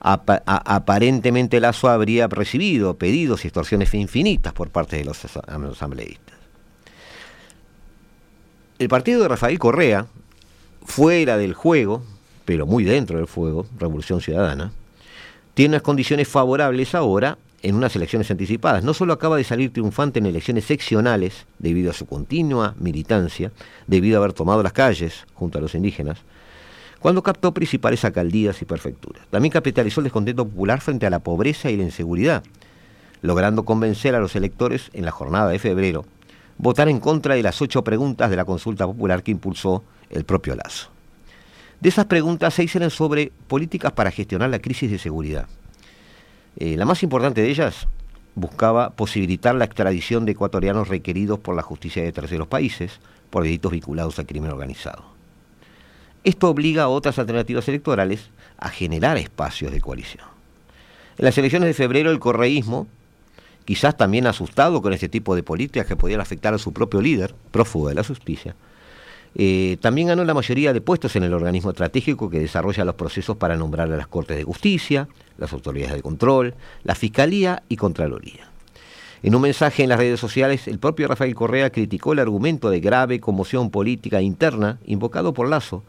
aparentemente 0.00 1.60
Lazo 1.60 1.88
habría 1.88 2.28
recibido 2.28 2.94
pedidos 2.94 3.44
y 3.44 3.48
extorsiones 3.48 3.92
infinitas 3.94 4.52
por 4.52 4.70
parte 4.70 4.96
de 4.96 5.04
los 5.04 5.24
asambleístas. 5.24 6.36
El 8.78 8.88
partido 8.88 9.20
de 9.20 9.28
Rafael 9.28 9.58
Correa, 9.58 10.06
fuera 10.84 11.36
del 11.36 11.52
juego, 11.52 12.02
pero 12.46 12.64
muy 12.64 12.84
dentro 12.84 13.18
del 13.18 13.26
fuego, 13.26 13.66
Revolución 13.78 14.22
Ciudadana, 14.22 14.72
tiene 15.52 15.74
unas 15.74 15.82
condiciones 15.82 16.28
favorables 16.28 16.94
ahora 16.94 17.36
en 17.62 17.74
unas 17.74 17.94
elecciones 17.96 18.30
anticipadas. 18.30 18.84
No 18.84 18.94
solo 18.94 19.12
acaba 19.12 19.36
de 19.36 19.44
salir 19.44 19.72
triunfante 19.72 20.18
en 20.18 20.26
elecciones 20.26 20.64
seccionales 20.64 21.46
debido 21.58 21.90
a 21.90 21.94
su 21.94 22.06
continua 22.06 22.74
militancia, 22.78 23.52
debido 23.86 24.16
a 24.16 24.20
haber 24.20 24.32
tomado 24.32 24.62
las 24.62 24.72
calles 24.72 25.26
junto 25.34 25.58
a 25.58 25.60
los 25.60 25.74
indígenas, 25.74 26.18
cuando 27.00 27.22
captó 27.22 27.52
principales 27.52 28.04
alcaldías 28.04 28.60
y 28.62 28.64
prefecturas. 28.64 29.26
También 29.30 29.52
capitalizó 29.52 30.00
el 30.00 30.04
descontento 30.04 30.46
popular 30.46 30.80
frente 30.80 31.06
a 31.06 31.10
la 31.10 31.20
pobreza 31.20 31.70
y 31.70 31.76
la 31.76 31.84
inseguridad, 31.84 32.42
logrando 33.22 33.64
convencer 33.64 34.14
a 34.14 34.20
los 34.20 34.36
electores 34.36 34.90
en 34.92 35.04
la 35.04 35.10
jornada 35.10 35.50
de 35.50 35.58
febrero 35.58 36.04
votar 36.60 36.90
en 36.90 37.00
contra 37.00 37.34
de 37.34 37.42
las 37.42 37.62
ocho 37.62 37.82
preguntas 37.82 38.28
de 38.28 38.36
la 38.36 38.44
consulta 38.44 38.86
popular 38.86 39.22
que 39.22 39.30
impulsó 39.30 39.82
el 40.10 40.24
propio 40.24 40.54
Lazo. 40.54 40.90
De 41.80 41.88
esas 41.88 42.04
preguntas, 42.04 42.52
seis 42.52 42.76
eran 42.76 42.90
sobre 42.90 43.32
políticas 43.48 43.92
para 43.92 44.10
gestionar 44.10 44.50
la 44.50 44.58
crisis 44.58 44.90
de 44.90 44.98
seguridad. 44.98 45.48
Eh, 46.56 46.76
la 46.76 46.84
más 46.84 47.02
importante 47.02 47.42
de 47.42 47.50
ellas 47.50 47.86
buscaba 48.34 48.90
posibilitar 48.90 49.54
la 49.54 49.64
extradición 49.64 50.24
de 50.24 50.32
ecuatorianos 50.32 50.88
requeridos 50.88 51.38
por 51.38 51.56
la 51.56 51.62
justicia 51.62 52.02
de 52.02 52.12
terceros 52.12 52.48
países 52.48 53.00
por 53.30 53.44
delitos 53.44 53.72
vinculados 53.72 54.18
al 54.18 54.26
crimen 54.26 54.50
organizado. 54.50 55.04
Esto 56.24 56.50
obliga 56.50 56.84
a 56.84 56.88
otras 56.88 57.18
alternativas 57.18 57.66
electorales 57.68 58.30
a 58.58 58.68
generar 58.68 59.16
espacios 59.16 59.72
de 59.72 59.80
coalición. 59.80 60.24
En 61.16 61.24
las 61.24 61.38
elecciones 61.38 61.68
de 61.68 61.74
febrero 61.74 62.10
el 62.10 62.18
correísmo, 62.18 62.86
quizás 63.64 63.96
también 63.96 64.26
asustado 64.26 64.82
con 64.82 64.92
este 64.92 65.08
tipo 65.08 65.34
de 65.34 65.42
políticas 65.42 65.86
que 65.86 65.96
podían 65.96 66.20
afectar 66.20 66.52
a 66.52 66.58
su 66.58 66.72
propio 66.72 67.00
líder, 67.00 67.34
prófugo 67.50 67.88
de 67.88 67.94
la 67.94 68.04
justicia, 68.04 68.54
eh, 69.34 69.76
también 69.80 70.08
ganó 70.08 70.24
la 70.24 70.34
mayoría 70.34 70.72
de 70.72 70.80
puestos 70.80 71.14
en 71.16 71.22
el 71.22 71.32
organismo 71.32 71.70
estratégico 71.70 72.28
que 72.28 72.40
desarrolla 72.40 72.84
los 72.84 72.96
procesos 72.96 73.36
para 73.36 73.56
nombrar 73.56 73.90
a 73.92 73.96
las 73.96 74.08
Cortes 74.08 74.36
de 74.36 74.44
Justicia, 74.44 75.08
las 75.40 75.52
autoridades 75.52 75.96
de 75.96 76.02
control, 76.02 76.54
la 76.84 76.94
Fiscalía 76.94 77.62
y 77.68 77.76
Contraloría. 77.76 78.48
En 79.22 79.34
un 79.34 79.42
mensaje 79.42 79.82
en 79.82 79.88
las 79.88 79.98
redes 79.98 80.20
sociales, 80.20 80.68
el 80.68 80.78
propio 80.78 81.08
Rafael 81.08 81.34
Correa 81.34 81.70
criticó 81.70 82.12
el 82.12 82.20
argumento 82.20 82.70
de 82.70 82.80
grave 82.80 83.20
conmoción 83.20 83.70
política 83.70 84.22
interna 84.22 84.78
invocado 84.86 85.34
por 85.34 85.48
Lazo 85.48 85.82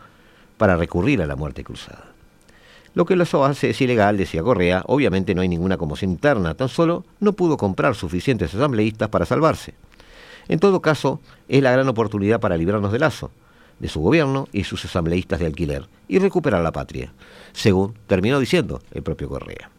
para 0.57 0.75
recurrir 0.75 1.21
a 1.21 1.27
la 1.27 1.35
muerte 1.35 1.63
cruzada. 1.63 2.07
Lo 2.93 3.05
que 3.05 3.15
Lazo 3.15 3.45
hace 3.45 3.69
es 3.69 3.79
ilegal, 3.79 4.17
decía 4.17 4.43
Correa, 4.43 4.83
obviamente 4.87 5.33
no 5.33 5.41
hay 5.41 5.47
ninguna 5.47 5.77
conmoción 5.77 6.11
interna, 6.11 6.55
tan 6.55 6.67
solo 6.67 7.05
no 7.21 7.33
pudo 7.33 7.55
comprar 7.55 7.95
suficientes 7.95 8.53
asambleístas 8.53 9.07
para 9.07 9.25
salvarse. 9.25 9.75
En 10.49 10.59
todo 10.59 10.81
caso, 10.81 11.21
es 11.47 11.63
la 11.63 11.71
gran 11.71 11.87
oportunidad 11.87 12.41
para 12.41 12.57
librarnos 12.57 12.91
de 12.91 12.99
Lazo, 12.99 13.31
de 13.81 13.89
su 13.89 13.99
gobierno 13.99 14.47
y 14.53 14.63
sus 14.63 14.85
asambleístas 14.85 15.39
de 15.39 15.47
alquiler, 15.47 15.87
y 16.07 16.19
recuperar 16.19 16.61
la 16.61 16.71
patria, 16.71 17.11
según 17.51 17.95
terminó 18.05 18.39
diciendo 18.39 18.79
el 18.91 19.01
propio 19.01 19.27
Correa. 19.27 19.71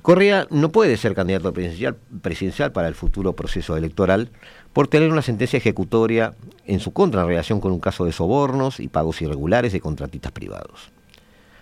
Correa 0.00 0.46
no 0.50 0.70
puede 0.70 0.96
ser 0.96 1.14
candidato 1.14 1.52
presidencial, 1.52 2.72
para 2.72 2.88
el 2.88 2.94
futuro 2.94 3.34
proceso 3.34 3.76
electoral 3.76 4.30
por 4.72 4.88
tener 4.88 5.12
una 5.12 5.20
sentencia 5.20 5.58
ejecutoria 5.58 6.34
en 6.64 6.80
su 6.80 6.92
contra 6.92 7.22
en 7.22 7.28
relación 7.28 7.60
con 7.60 7.72
un 7.72 7.80
caso 7.80 8.04
de 8.04 8.12
sobornos 8.12 8.80
y 8.80 8.88
pagos 8.88 9.20
irregulares 9.20 9.72
de 9.72 9.80
contratistas 9.80 10.32
privados. 10.32 10.92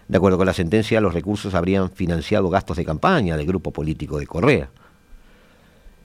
De 0.07 0.19
acuerdo 0.19 0.37
con 0.37 0.47
la 0.47 0.53
sentencia, 0.53 1.01
los 1.01 1.15
recursos 1.15 1.55
habrían 1.55 1.91
financiado 1.91 2.51
gastos 2.51 2.77
de 2.77 2.85
campaña 2.85 3.37
del 3.37 3.47
grupo 3.47 3.73
político 3.73 4.19
de 4.19 4.27
Correa. 4.27 4.69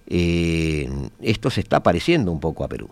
Eh, 0.08 0.90
esto 1.22 1.50
se 1.52 1.60
está 1.60 1.84
pareciendo 1.84 2.32
un 2.32 2.40
poco 2.40 2.64
a 2.64 2.70
Perú. 2.70 2.90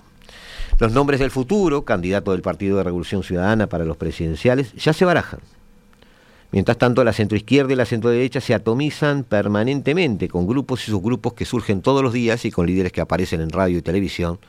Los 0.80 0.92
nombres 0.92 1.20
del 1.20 1.32
futuro, 1.32 1.86
candidato 1.86 2.34
del 2.34 2.44
Partido 2.44 2.78
de 2.78 2.84
Revolución 2.84 3.24
Ciudadana 3.24 3.68
para 3.68 3.84
los 3.84 3.98
presidenciales, 3.98 4.74
ya 4.74 4.94
se 4.94 5.06
barajan. 5.06 5.40
Mientras 6.52 6.78
tanto, 6.78 7.04
la 7.04 7.14
centroizquierda 7.14 7.74
y 7.74 7.76
la 7.76 7.86
centroderecha 7.86 8.42
se 8.42 8.54
atomizan 8.54 9.24
permanentemente 9.24 10.28
con 10.28 10.46
grupos 10.46 10.88
y 10.88 10.92
subgrupos 10.92 11.34
que 11.34 11.46
surgen 11.46 11.82
todos 11.82 12.04
los 12.04 12.14
días 12.14 12.46
y 12.46 12.52
con 12.52 12.68
líderes 12.68 12.92
que 12.92 13.02
aparecen 13.02 13.42
en 13.42 13.50
radio 13.50 13.80
y 13.80 13.82
televisión, 13.82 14.40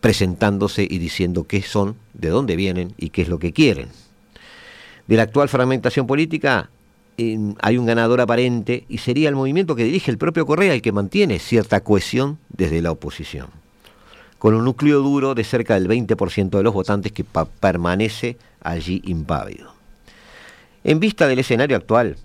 presentándose 0.00 0.82
y 0.88 0.98
diciendo 0.98 1.44
qué 1.44 1.62
son, 1.62 1.96
de 2.12 2.28
dónde 2.28 2.56
vienen 2.56 2.92
y 2.98 3.10
qué 3.10 3.22
es 3.22 3.28
lo 3.28 3.38
que 3.38 3.52
quieren. 3.52 3.88
De 5.06 5.16
la 5.16 5.22
actual 5.22 5.48
fragmentación 5.48 6.06
política 6.06 6.70
hay 7.16 7.76
un 7.78 7.86
ganador 7.86 8.20
aparente 8.20 8.84
y 8.88 8.98
sería 8.98 9.28
el 9.28 9.34
movimiento 9.34 9.76
que 9.76 9.84
dirige 9.84 10.10
el 10.10 10.18
propio 10.18 10.46
Correa 10.46 10.72
el 10.72 10.82
que 10.82 10.92
mantiene 10.92 11.38
cierta 11.38 11.80
cohesión 11.80 12.38
desde 12.48 12.80
la 12.80 12.92
oposición, 12.92 13.48
con 14.40 14.54
un 14.54 14.64
núcleo 14.64 15.00
duro 15.00 15.34
de 15.34 15.44
cerca 15.44 15.74
del 15.74 15.86
20% 15.86 16.48
de 16.48 16.62
los 16.62 16.72
votantes 16.72 17.12
que 17.12 17.24
permanece 17.60 18.38
allí 18.62 19.02
impávido. 19.04 19.74
En 20.82 20.98
vista 20.98 21.28
del 21.28 21.40
escenario 21.40 21.76
actual, 21.76 22.16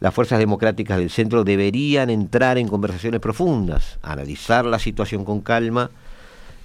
las 0.00 0.14
fuerzas 0.14 0.38
democráticas 0.38 0.96
del 0.96 1.10
centro 1.10 1.44
deberían 1.44 2.08
entrar 2.08 2.56
en 2.56 2.68
conversaciones 2.68 3.20
profundas, 3.20 3.98
analizar 4.00 4.64
la 4.64 4.78
situación 4.78 5.26
con 5.26 5.42
calma 5.42 5.90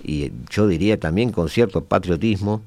y 0.01 0.31
yo 0.49 0.67
diría 0.67 0.97
también 0.97 1.33
con 1.33 1.49
cierto 1.49 1.83
patriotismo 1.83 2.61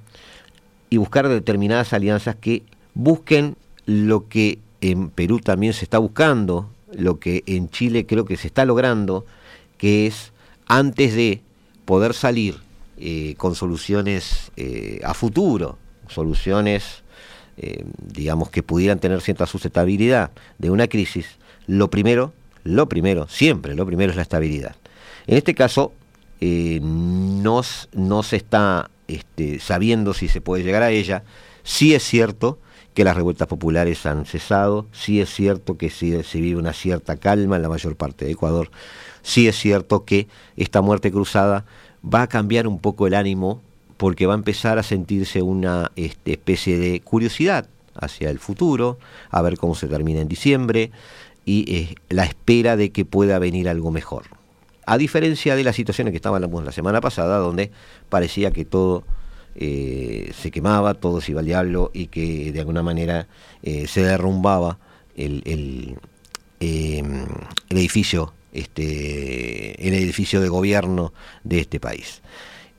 y 0.90 0.99
buscar 0.99 1.29
determinadas 1.29 1.94
alianzas 1.94 2.37
que 2.37 2.64
busquen 2.92 3.57
lo 3.87 4.29
que 4.29 4.59
en 4.83 5.09
Perú 5.09 5.40
también 5.40 5.72
se 5.72 5.87
está 5.87 5.96
buscando, 5.96 6.68
lo 6.92 7.18
que 7.18 7.44
en 7.46 7.70
Chile 7.70 8.05
creo 8.05 8.27
que 8.27 8.37
se 8.37 8.49
está 8.49 8.66
logrando, 8.66 9.25
que 9.79 10.07
es 10.07 10.33
antes 10.66 11.14
de 11.14 11.45
poder 11.87 12.12
salir 12.12 12.57
eh, 12.99 13.35
con 13.38 13.55
soluciones 13.55 14.53
eh, 14.57 15.01
a 15.03 15.14
futuro, 15.14 15.79
soluciones 16.09 17.03
eh, 17.57 17.85
digamos, 17.99 18.51
que 18.51 18.62
pudieran 18.62 18.99
tener 18.99 19.22
cierta 19.22 19.46
sustentabilidad 19.46 20.31
de 20.59 20.70
una 20.70 20.88
crisis, 20.88 21.38
lo 21.66 21.88
primero, 21.88 22.35
lo 22.64 22.87
primero, 22.87 23.29
siempre 23.29 23.75
lo 23.75 23.87
primero 23.87 24.11
es 24.11 24.16
la 24.16 24.22
estabilidad. 24.22 24.77
En 25.27 25.38
este 25.38 25.55
caso, 25.55 25.92
no, 26.40 27.62
se 27.62 28.37
está 28.37 28.90
este, 29.09 29.59
sabiendo 29.59 30.12
si 30.12 30.29
se 30.29 30.42
puede 30.42 30.64
llegar 30.64 30.83
a 30.83 30.90
ella. 30.90 31.22
Sí 31.62 31.94
es 31.94 32.03
cierto 32.03 32.59
que 32.92 33.05
las 33.05 33.16
revueltas 33.16 33.49
populares 33.49 34.05
han 34.05 34.27
cesado, 34.27 34.87
sí 34.92 35.20
es 35.20 35.31
cierto 35.31 35.79
que 35.79 35.88
se 35.90 36.40
vive 36.40 36.59
una 36.59 36.75
cierta 36.75 37.16
calma 37.16 37.57
en 37.57 37.62
la 37.62 37.68
mayor 37.68 37.96
parte 37.96 38.27
de 38.27 38.33
Ecuador, 38.33 38.70
sí 39.26 39.48
es 39.48 39.58
cierto 39.58 40.04
que 40.04 40.28
esta 40.56 40.80
muerte 40.80 41.10
cruzada 41.10 41.64
va 42.02 42.22
a 42.22 42.26
cambiar 42.28 42.68
un 42.68 42.78
poco 42.78 43.08
el 43.08 43.14
ánimo 43.14 43.60
porque 43.96 44.26
va 44.26 44.34
a 44.34 44.36
empezar 44.36 44.78
a 44.78 44.84
sentirse 44.84 45.42
una 45.42 45.90
este, 45.96 46.32
especie 46.32 46.78
de 46.78 47.00
curiosidad 47.00 47.68
hacia 47.94 48.30
el 48.30 48.38
futuro, 48.38 48.98
a 49.30 49.42
ver 49.42 49.58
cómo 49.58 49.74
se 49.74 49.88
termina 49.88 50.20
en 50.20 50.28
diciembre 50.28 50.92
y 51.44 51.74
eh, 51.74 51.94
la 52.08 52.24
espera 52.24 52.76
de 52.76 52.92
que 52.92 53.04
pueda 53.04 53.40
venir 53.40 53.68
algo 53.68 53.90
mejor. 53.90 54.26
A 54.86 54.96
diferencia 54.96 55.56
de 55.56 55.64
las 55.64 55.74
situaciones 55.74 56.12
que 56.12 56.16
estábamos 56.16 56.64
la 56.64 56.70
semana 56.70 57.00
pasada, 57.00 57.38
donde 57.38 57.72
parecía 58.08 58.52
que 58.52 58.64
todo 58.64 59.02
eh, 59.56 60.32
se 60.40 60.52
quemaba, 60.52 60.94
todo 60.94 61.20
se 61.20 61.32
iba 61.32 61.40
al 61.40 61.46
diablo 61.46 61.90
y 61.92 62.06
que 62.06 62.52
de 62.52 62.60
alguna 62.60 62.84
manera 62.84 63.26
eh, 63.64 63.88
se 63.88 64.02
derrumbaba 64.02 64.78
el, 65.16 65.42
em, 66.60 67.26
el 67.70 67.76
edificio 67.76 68.32
este, 68.56 69.86
el 69.86 69.94
edificio 69.94 70.40
de 70.40 70.48
gobierno 70.48 71.12
de 71.44 71.60
este 71.60 71.78
país. 71.78 72.22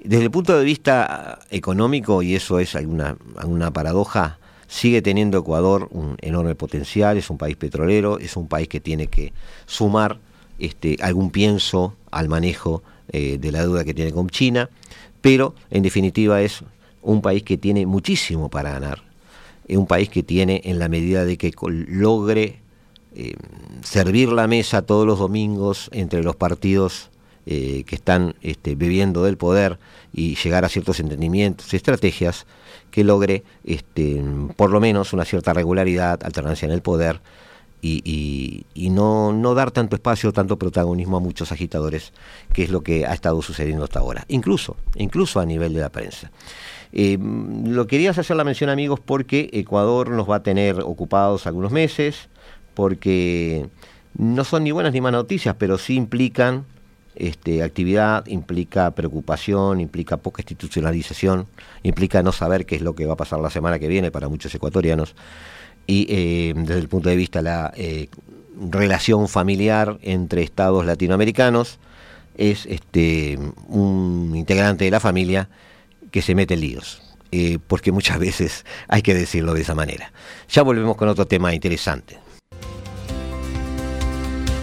Desde 0.03 0.23
el 0.23 0.31
punto 0.31 0.57
de 0.57 0.63
vista 0.63 1.39
económico, 1.51 2.21
y 2.23 2.35
eso 2.35 2.59
es 2.59 2.75
alguna, 2.75 3.17
una 3.45 3.71
paradoja, 3.71 4.39
sigue 4.67 5.01
teniendo 5.01 5.37
Ecuador 5.37 5.87
un 5.91 6.17
enorme 6.21 6.55
potencial, 6.55 7.17
es 7.17 7.29
un 7.29 7.37
país 7.37 7.55
petrolero, 7.55 8.19
es 8.19 8.35
un 8.37 8.47
país 8.47 8.67
que 8.67 8.79
tiene 8.79 9.07
que 9.07 9.33
sumar 9.65 10.19
este, 10.59 10.97
algún 11.01 11.29
pienso 11.29 11.95
al 12.11 12.27
manejo 12.27 12.83
eh, 13.11 13.37
de 13.39 13.51
la 13.51 13.61
deuda 13.61 13.85
que 13.85 13.93
tiene 13.93 14.11
con 14.11 14.29
China, 14.29 14.69
pero 15.21 15.53
en 15.69 15.83
definitiva 15.83 16.41
es 16.41 16.63
un 17.01 17.21
país 17.21 17.43
que 17.43 17.57
tiene 17.57 17.85
muchísimo 17.85 18.49
para 18.49 18.71
ganar, 18.71 19.03
es 19.67 19.77
un 19.77 19.87
país 19.87 20.09
que 20.09 20.23
tiene 20.23 20.61
en 20.65 20.79
la 20.79 20.89
medida 20.89 21.23
de 21.23 21.37
que 21.37 21.53
logre 21.87 22.61
eh, 23.15 23.33
servir 23.83 24.29
la 24.29 24.47
mesa 24.47 24.81
todos 24.81 25.05
los 25.05 25.19
domingos 25.19 25.89
entre 25.91 26.23
los 26.23 26.35
partidos 26.35 27.09
eh, 27.45 27.83
que 27.85 27.95
están 27.95 28.35
este, 28.41 28.75
bebiendo 28.75 29.23
del 29.23 29.37
poder 29.37 29.79
y 30.13 30.35
llegar 30.35 30.65
a 30.65 30.69
ciertos 30.69 30.99
entendimientos 30.99 31.73
y 31.73 31.77
estrategias 31.77 32.45
que 32.91 33.03
logre 33.03 33.43
este, 33.63 34.21
por 34.55 34.69
lo 34.69 34.79
menos 34.79 35.13
una 35.13 35.25
cierta 35.25 35.53
regularidad, 35.53 36.23
alternancia 36.23 36.65
en 36.65 36.71
el 36.71 36.81
poder 36.81 37.21
y, 37.81 38.65
no, 38.91 39.31
no, 39.31 39.53
dar 39.53 39.71
tanto 39.71 39.95
espacio, 39.95 40.33
tanto 40.33 40.57
protagonismo 40.57 41.17
a 41.17 41.19
muchos 41.19 41.51
agitadores, 41.51 42.11
que 42.53 42.63
es 42.63 42.69
lo 42.69 42.81
que 42.81 43.05
ha 43.05 43.13
estado 43.13 43.41
sucediendo 43.41 43.83
hasta 43.83 43.99
ahora, 43.99 44.25
incluso, 44.27 44.75
incluso 44.95 45.39
a 45.39 45.45
nivel 45.45 45.73
de 45.73 45.81
la 45.81 45.89
prensa. 45.89 46.31
Eh, 46.91 47.17
lo 47.19 47.85
querías 47.87 48.17
hacer 48.17 48.35
la 48.35 48.43
mención 48.43 48.69
amigos 48.69 48.99
porque 48.99 49.49
Ecuador 49.53 50.09
nos 50.09 50.29
va 50.29 50.37
a 50.37 50.43
tener 50.43 50.81
ocupados 50.81 51.45
algunos 51.45 51.71
meses, 51.71 52.29
porque 52.77 53.65
no 54.15 54.43
son 54.43 54.63
ni 54.63 54.71
buenas 54.71 54.93
ni 54.93 55.01
malas 55.01 55.23
noticias, 55.23 55.55
pero 55.57 55.79
sí 55.79 55.95
implican 55.95 56.65
este, 57.15 57.63
actividad 57.63 58.27
implica 58.27 58.91
preocupación, 58.91 59.81
implica 59.81 60.17
poca 60.17 60.43
institucionalización, 60.43 61.47
implica 61.81 62.21
no 62.21 62.31
saber 62.31 62.67
qué 62.67 62.75
es 62.75 62.83
lo 62.83 62.93
que 62.93 63.07
va 63.07 63.13
a 63.13 63.17
pasar 63.17 63.39
la 63.39 63.49
semana 63.49 63.79
que 63.79 63.87
viene 63.87 64.11
para 64.11 64.29
muchos 64.29 64.53
ecuatorianos. 64.53 65.15
Y 65.87 66.05
eh, 66.07 66.53
desde 66.55 66.79
el 66.79 66.87
punto 66.87 67.09
de 67.09 67.15
vista 67.15 67.39
de 67.39 67.43
la 67.45 67.73
eh, 67.75 68.09
relación 68.69 69.27
familiar 69.27 69.97
entre 70.03 70.43
estados 70.43 70.85
latinoamericanos, 70.85 71.79
es 72.37 72.67
este, 72.67 73.39
un 73.67 74.33
integrante 74.35 74.85
de 74.85 74.91
la 74.91 74.99
familia 74.99 75.49
que 76.11 76.21
se 76.21 76.35
mete 76.35 76.53
en 76.53 76.61
líos. 76.61 77.01
Eh, 77.31 77.57
porque 77.65 77.91
muchas 77.91 78.19
veces 78.19 78.63
hay 78.87 79.01
que 79.01 79.15
decirlo 79.15 79.55
de 79.55 79.61
esa 79.61 79.73
manera. 79.73 80.11
Ya 80.49 80.61
volvemos 80.61 80.95
con 80.95 81.09
otro 81.09 81.25
tema 81.25 81.55
interesante. 81.55 82.26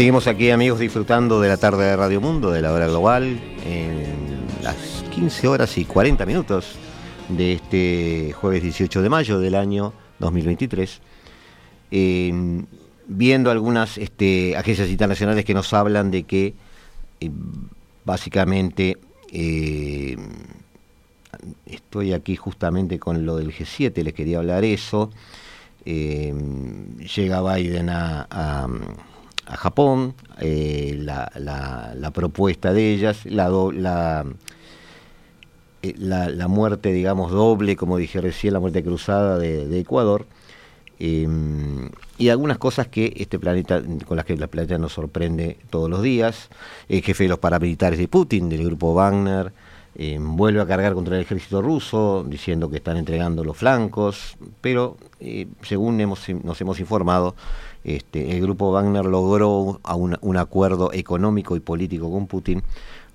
Seguimos 0.00 0.26
aquí 0.28 0.48
amigos 0.48 0.78
disfrutando 0.78 1.42
de 1.42 1.48
la 1.50 1.58
tarde 1.58 1.84
de 1.84 1.94
Radio 1.94 2.22
Mundo, 2.22 2.50
de 2.50 2.62
la 2.62 2.72
hora 2.72 2.86
global, 2.86 3.38
en 3.66 4.46
las 4.62 5.04
15 5.10 5.46
horas 5.46 5.76
y 5.76 5.84
40 5.84 6.24
minutos 6.24 6.76
de 7.28 7.52
este 7.52 8.32
jueves 8.32 8.62
18 8.62 9.02
de 9.02 9.10
mayo 9.10 9.38
del 9.38 9.54
año 9.54 9.92
2023. 10.18 11.02
viendo 13.08 13.50
algunas 13.50 13.98
este, 13.98 14.56
agencias 14.56 14.88
internacionales 14.88 15.44
que 15.44 15.52
nos 15.52 15.70
hablan 15.74 16.10
de 16.10 16.22
que 16.22 16.54
eh, 17.20 17.30
básicamente 18.06 18.96
eh, 19.30 20.16
estoy 21.66 22.14
aquí 22.14 22.36
justamente 22.36 22.98
con 22.98 23.26
lo 23.26 23.36
del 23.36 23.52
G7, 23.52 24.02
les 24.02 24.14
quería 24.14 24.38
hablar 24.38 24.64
eso. 24.64 25.10
Eh, 25.84 26.32
llega 27.14 27.54
Biden 27.54 27.90
a 27.90 28.66
Japón, 29.46 30.14
eh, 30.40 30.96
la, 30.98 31.30
la, 31.36 32.10
propuesta 32.12 32.72
de 32.72 32.92
ellas, 32.92 33.24
la, 33.24 33.48
eh, 35.82 35.94
la, 35.98 36.28
la, 36.28 36.48
muerte, 36.48 36.92
digamos, 36.92 37.32
doble, 37.32 37.76
como 37.76 37.96
dije 37.96 38.20
recién, 38.20 38.52
la 38.52 38.60
muerte 38.60 38.82
cruzada 38.82 39.38
de, 39.38 39.78
Ecuador, 39.78 40.26
em, 40.98 41.90
y 42.18 42.28
algunas 42.28 42.58
cosas 42.58 42.88
que 42.88 43.12
este 43.16 43.38
planeta, 43.38 43.82
con 44.06 44.16
las 44.16 44.26
que 44.26 44.34
el 44.34 44.48
planeta 44.48 44.78
nos 44.78 44.92
sorprende 44.92 45.58
todos 45.70 45.88
los 45.90 46.02
días, 46.02 46.48
el 46.88 47.02
jefe 47.02 47.24
de 47.24 47.30
los 47.30 47.38
paramilitares 47.38 47.98
de 47.98 48.08
Putin, 48.08 48.48
del 48.48 48.64
grupo 48.64 48.94
Wagner, 48.94 49.52
eh, 49.96 50.18
vuelve 50.20 50.60
a 50.60 50.66
cargar 50.66 50.94
contra 50.94 51.16
el 51.16 51.22
ejército 51.22 51.60
ruso, 51.60 52.24
diciendo 52.26 52.70
que 52.70 52.76
están 52.76 52.96
entregando 52.96 53.42
los 53.42 53.56
flancos, 53.56 54.36
pero 54.60 54.96
eh, 55.18 55.48
según 55.62 56.00
hemos, 56.00 56.28
nos 56.44 56.60
hemos 56.60 56.78
informado, 56.78 57.34
este, 57.84 58.32
el 58.32 58.40
grupo 58.40 58.72
Wagner 58.72 59.04
logró 59.04 59.80
un, 60.20 60.36
acuerdo 60.36 60.92
económico 60.92 61.56
y 61.56 61.60
político 61.60 62.10
con 62.10 62.26
Putin, 62.26 62.62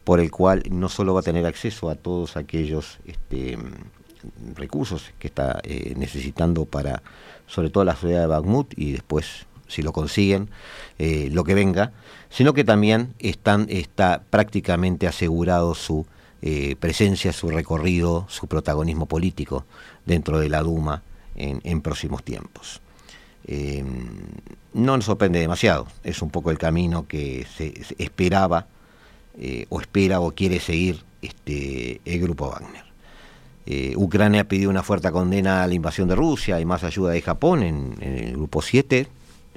por 0.03 0.19
el 0.19 0.31
cual 0.31 0.63
no 0.69 0.89
solo 0.89 1.13
va 1.13 1.21
a 1.21 1.23
tener 1.23 1.45
acceso 1.45 1.89
a 1.89 1.95
todos 1.95 2.37
aquellos 2.37 2.99
este, 3.05 3.57
recursos 4.55 5.11
que 5.19 5.27
está 5.27 5.59
eh, 5.63 5.93
necesitando 5.97 6.65
para, 6.65 7.01
sobre 7.47 7.69
todo 7.69 7.83
la 7.83 7.95
ciudad 7.95 8.21
de 8.21 8.27
Bakhmut 8.27 8.73
y 8.77 8.91
después, 8.91 9.45
si 9.67 9.81
lo 9.81 9.93
consiguen, 9.93 10.49
lo 10.99 11.43
que 11.43 11.55
venga, 11.55 11.91
sino 12.29 12.53
que 12.53 12.63
también 12.63 13.13
están, 13.19 13.65
está 13.69 14.21
prácticamente 14.29 15.07
asegurado 15.07 15.73
su 15.73 16.05
eh, 16.47 16.75
presencia, 16.79 17.33
su 17.33 17.49
recorrido, 17.49 18.27
su 18.29 18.45
protagonismo 18.45 19.07
político 19.07 19.65
dentro 20.05 20.37
de 20.37 20.47
la 20.47 20.61
Duma 20.61 21.01
en, 21.35 21.81
próximos 21.81 22.23
tiempos. 22.23 22.81
Eh, 23.47 23.83
no 24.73 24.97
nos 24.97 25.05
sorprende 25.05 25.39
demasiado, 25.39 25.87
es 26.03 26.21
un 26.21 26.29
poco 26.29 26.51
el 26.51 26.57
camino 26.57 27.07
que 27.07 27.45
se, 27.55 27.73
esperaba 27.97 28.67
eh, 29.39 29.65
o 29.69 29.79
espera 29.79 30.19
o 30.19 30.31
quiere 30.31 30.59
seguir 30.59 31.03
este, 31.21 32.01
el 32.05 32.21
grupo 32.21 32.49
Wagner. 32.49 32.85
Ucrania 33.95 34.47
pidió 34.47 34.69
una 34.69 34.83
fuerte 34.83 35.11
condena 35.11 35.63
a 35.63 35.67
la 35.67 35.73
invasión 35.73 36.07
de 36.07 36.15
Rusia 36.15 36.59
y 36.59 36.65
más 36.65 36.83
ayuda 36.83 37.11
de 37.11 37.21
Japón 37.23 37.63
en, 37.63 37.95
el 37.99 38.33
grupo 38.33 38.61
7, 38.61 39.07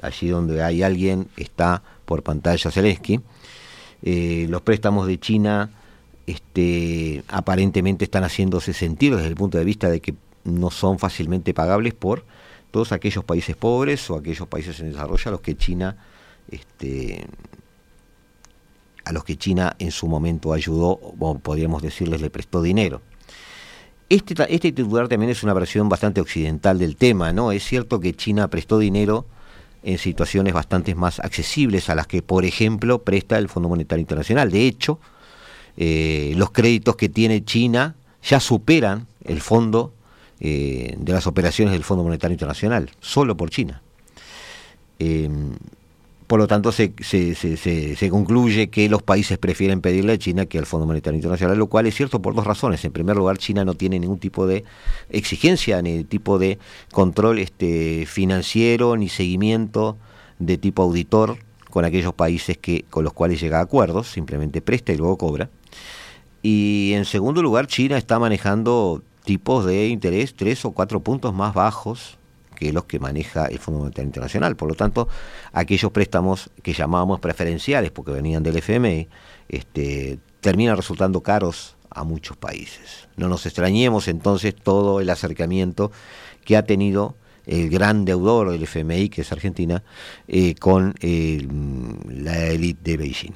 allí 0.01 0.29
donde 0.29 0.63
hay 0.63 0.83
alguien 0.83 1.29
está 1.37 1.83
por 2.07 2.23
pantalla 2.23 2.71
Zelensky. 2.71 3.21
los 4.03 4.63
préstamos 4.63 5.07
de 5.07 5.21
China 5.21 5.71
este, 6.29 7.23
aparentemente 7.29 8.05
están 8.05 8.23
haciéndose 8.23 8.75
sentir 8.75 9.17
desde 9.17 9.29
el 9.29 9.35
punto 9.35 9.57
de 9.57 9.65
vista 9.65 9.89
de 9.89 10.01
que 10.01 10.15
no 10.45 10.71
son 10.71 10.99
fácilmente 10.99 11.55
pagables 11.55 11.95
por 11.95 12.25
todos 12.71 12.93
aquellos 12.93 13.25
países 13.25 13.57
pobres 13.57 14.09
o 14.11 14.17
aquellos 14.17 14.47
países 14.49 14.81
en 14.81 14.93
desarrollo 14.93 15.29
a 15.29 15.31
los 15.31 15.41
que 15.41 15.57
China 15.57 15.97
este, 16.51 17.27
a 19.05 19.13
los 19.13 19.25
que 19.25 19.37
China 19.37 19.75
en 19.79 19.91
su 19.91 20.07
momento 20.07 20.53
ayudó, 20.53 20.91
o 20.91 21.39
podríamos 21.39 21.83
decirles 21.83 22.21
le 22.21 22.31
prestó 22.31 22.61
dinero. 22.63 23.01
Este, 24.09 24.35
este 24.49 24.73
titular 24.73 25.09
también 25.09 25.31
es 25.31 25.43
una 25.43 25.55
versión 25.55 25.89
bastante 25.89 26.21
occidental 26.21 26.79
del 26.79 26.97
tema, 26.97 27.33
¿no? 27.33 27.53
Es 27.53 27.65
cierto 27.65 28.01
que 28.01 28.15
China 28.15 28.49
prestó 28.49 28.79
dinero 28.79 29.27
en 29.83 29.99
situaciones 29.99 30.55
bastante 30.55 30.95
más 30.95 31.21
accesibles 31.21 31.89
a 31.89 31.95
las 31.95 32.07
que, 32.07 32.23
por 32.23 32.45
ejemplo, 32.45 33.03
presta 33.03 33.39
el 33.39 33.49
Fondo 33.49 33.69
Monetario 33.69 34.01
Internacional. 34.01 34.51
De 34.51 34.67
hecho, 34.67 34.99
eh, 35.77 36.33
los 36.37 36.51
créditos 36.51 36.97
que 36.97 37.09
tiene 37.09 37.45
China 37.45 37.97
ya 38.23 38.41
superan 38.41 39.07
el 39.25 39.41
fondo 39.41 39.95
eh, 40.41 40.95
de 40.97 41.13
las 41.13 41.27
operaciones 41.27 41.73
del 41.73 41.85
Fondo 41.85 42.05
Monetario 42.05 42.33
Internacional, 42.33 42.91
solo 43.01 43.37
por 43.37 43.51
China. 43.51 43.83
Em, 44.99 45.53
por 46.29 46.39
lo 46.39 46.47
tanto, 46.47 46.73
se, 46.73 46.93
se, 47.03 48.11
concluye 48.11 48.69
que 48.69 48.91
los 48.91 49.03
países 49.03 49.39
prefieren 49.39 49.81
pedirle 49.81 50.13
a 50.13 50.19
China 50.19 50.45
que 50.45 50.59
al 50.59 50.67
Fondo 50.67 50.87
Monetario 50.87 51.17
Internacional, 51.17 51.57
lo 51.57 51.69
cual 51.69 51.87
es 51.87 51.95
cierto 51.95 52.21
por 52.21 52.35
dos 52.35 52.47
razones. 52.47 52.85
En 52.85 52.93
primer 52.93 53.17
lugar, 53.17 53.39
China 53.39 53.65
no 53.65 53.73
tiene 53.73 53.99
ningún 53.99 54.19
tipo 54.19 54.47
de 54.47 54.65
exigencia, 55.09 55.81
ni 55.81 56.05
tipo 56.05 56.39
de 56.39 56.59
control 56.93 57.39
este, 57.39 58.05
financiero, 58.07 58.95
ni 58.97 59.09
seguimiento 59.09 59.97
de 60.39 60.59
tipo 60.59 60.83
auditor 60.83 61.39
con 61.71 61.87
aquellos 61.87 62.13
países 62.13 62.59
que, 62.59 62.85
con 62.91 63.05
los 63.05 63.15
cuales 63.15 63.41
llega 63.41 63.59
a 63.59 63.63
acuerdos, 63.63 64.09
simplemente 64.09 64.61
presta 64.61 64.93
y 64.93 64.99
luego 64.99 65.17
cobra. 65.17 65.49
Y 66.43 66.93
en 66.95 67.07
segundo 67.07 67.43
lugar, 67.43 67.67
China 67.67 67.97
está 67.97 68.19
manejando 68.19 69.03
tipos 69.29 69.67
de 69.67 69.89
interés 69.89 70.35
tres 70.35 70.65
o 70.65 70.71
cuatro 70.71 71.01
puntos 71.01 71.35
más 71.35 71.53
bajos 71.53 72.17
que 72.57 72.73
los 72.73 72.85
que 72.85 72.99
maneja 72.99 73.45
el 73.45 73.59
Fondo 73.59 73.81
Monetario 73.81 74.07
Internacional. 74.07 74.57
Por 74.57 74.71
lo 74.71 74.75
tanto, 74.75 75.07
aquellos 75.53 75.93
préstamos 75.93 76.49
que 76.63 76.73
llamábamos 76.73 77.21
preferenciales 77.21 77.91
porque 77.91 78.11
venían 78.11 78.43
del 78.43 78.57
FMI, 78.57 79.07
este, 79.51 80.19
terminan 80.41 80.79
resultando 80.79 81.23
caros 81.23 81.77
a 81.91 82.05
muchos 82.05 82.39
países. 82.39 83.07
No 83.19 83.29
nos 83.29 83.45
extrañemos 83.45 84.09
entonces 84.09 84.55
todo 84.57 84.99
el 85.03 85.11
acercamiento 85.11 85.93
que 86.47 86.57
ha 86.57 86.63
tenido 86.63 87.15
el 87.45 87.69
gran 87.69 88.07
deudor 88.07 88.51
del 88.51 88.63
FMI, 88.63 89.11
que 89.11 89.21
es 89.21 89.31
Argentina, 89.31 89.83
eh, 90.27 90.55
con 90.55 90.95
la 91.03 92.47
élite 92.47 92.93
de 92.93 92.97
Beijing. 92.97 93.35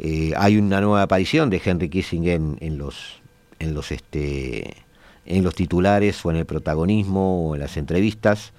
Eh, 0.00 0.34
hay 0.36 0.58
una 0.58 0.82
nueva 0.82 1.00
aparición 1.00 1.48
de 1.48 1.62
Henry 1.64 1.88
Kissinger 1.88 2.38
en, 2.60 2.76
los 2.76 3.22
en 3.58 3.72
los 3.72 3.90
este 3.90 4.86
en 5.28 5.44
los 5.44 5.54
titulares 5.54 6.24
o 6.24 6.30
en 6.30 6.36
el 6.36 6.46
protagonismo 6.46 7.48
o 7.48 7.54
en 7.54 7.60
las 7.60 7.76
entrevistas 7.76 8.52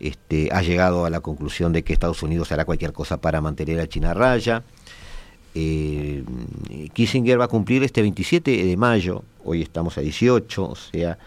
este, 0.00 0.50
ha 0.52 0.62
llegado 0.62 1.04
a 1.04 1.10
la 1.10 1.20
conclusión 1.20 1.72
de 1.72 1.82
que 1.82 1.92
Estados 1.92 2.22
Unidos 2.22 2.52
hará 2.52 2.64
cualquier 2.64 2.92
cosa 2.92 3.20
para 3.20 3.40
mantener 3.40 3.80
a 3.80 3.88
China 3.88 4.10
a 4.10 4.14
raya. 4.14 4.62
Eh, 5.54 6.24
Kissinger 6.92 7.40
va 7.40 7.44
a 7.44 7.48
cumplir 7.48 7.82
este 7.82 8.02
27 8.02 8.64
de 8.64 8.76
mayo, 8.76 9.24
hoy 9.44 9.62
estamos 9.62 9.96
a 9.96 10.00
18, 10.00 10.64
o 10.64 10.76
sea, 10.76 11.18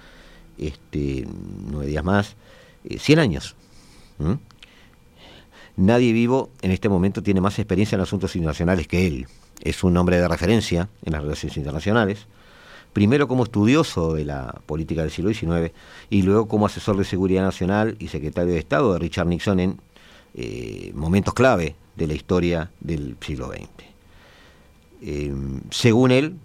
este, 0.58 1.25
nueve 1.69 1.88
días 1.88 2.04
más, 2.04 2.36
100 2.88 3.19
eh, 3.19 3.21
años. 3.21 3.56
Nadie 5.75 6.13
vivo 6.13 6.51
en 6.62 6.71
este 6.71 6.89
momento 6.89 7.23
tiene 7.23 7.41
más 7.41 7.58
experiencia 7.60 7.95
en 7.95 8.01
asuntos 8.01 8.36
internacionales 8.36 8.88
que 8.88 9.08
él 9.08 9.27
es 9.62 9.84
un 9.84 9.97
hombre 9.97 10.17
de 10.17 10.27
referencia 10.27 10.89
en 11.04 11.13
las 11.13 11.23
relaciones 11.23 11.58
internacionales, 11.58 12.27
primero 12.93 13.27
como 13.27 13.43
estudioso 13.43 14.13
de 14.13 14.25
la 14.25 14.62
política 14.65 15.01
del 15.01 15.12
siglo 15.12 15.34
XIX 15.34 15.73
y 16.10 16.23
luego 16.23 16.47
como 16.47 16.65
asesor 16.65 16.97
de 16.97 17.06
seguridad 17.06 17.43
nacional 17.43 17.95
y 17.99 18.10
secretario 18.10 18.54
de 18.54 18.60
Estado 18.60 18.93
de 18.93 18.99
Richard 18.99 19.27
Nixon 19.27 19.60
en 19.60 19.82
eh, 20.34 20.91
momentos 20.93 21.34
clave 21.34 21.75
de 21.95 22.08
la 22.08 22.13
historia 22.13 22.71
del 22.80 23.17
siglo 23.21 23.47
XX. 23.47 23.67
Eh, 25.01 25.34
según 25.71 26.12
él, 26.12 26.36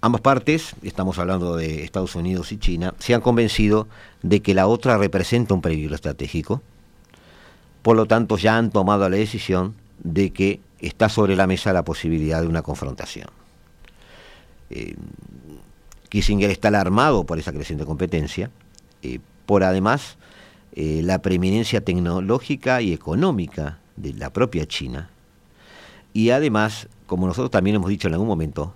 ambas 0.00 0.20
partes, 0.20 0.74
estamos 0.82 1.18
hablando 1.18 1.56
de 1.56 1.84
Estados 1.84 2.14
Unidos 2.14 2.52
y 2.52 2.58
China, 2.58 2.94
se 2.98 3.14
han 3.14 3.20
convencido 3.20 3.88
de 4.22 4.42
que 4.42 4.54
la 4.54 4.66
otra 4.66 4.98
representa 4.98 5.54
un 5.54 5.60
peligro 5.60 5.94
estratégico, 5.94 6.62
por 7.82 7.96
lo 7.96 8.06
tanto 8.06 8.36
ya 8.36 8.56
han 8.56 8.70
tomado 8.70 9.08
la 9.08 9.16
decisión 9.16 9.74
de 10.02 10.32
que 10.32 10.60
está 10.78 11.08
sobre 11.08 11.36
la 11.36 11.46
mesa 11.46 11.72
la 11.72 11.84
posibilidad 11.84 12.40
de 12.40 12.48
una 12.48 12.62
confrontación. 12.62 13.28
Eh, 14.70 14.96
Kissinger 16.08 16.50
está 16.50 16.68
alarmado 16.68 17.24
por 17.24 17.38
esa 17.38 17.52
creciente 17.52 17.84
competencia, 17.84 18.50
eh, 19.02 19.18
por 19.44 19.64
además 19.64 20.16
eh, 20.74 21.00
la 21.02 21.20
preeminencia 21.20 21.80
tecnológica 21.80 22.80
y 22.82 22.92
económica 22.92 23.78
de 23.96 24.12
la 24.14 24.32
propia 24.32 24.66
China, 24.66 25.10
y 26.12 26.30
además, 26.30 26.88
como 27.06 27.26
nosotros 27.26 27.50
también 27.50 27.76
hemos 27.76 27.90
dicho 27.90 28.08
en 28.08 28.14
algún 28.14 28.28
momento, 28.28 28.74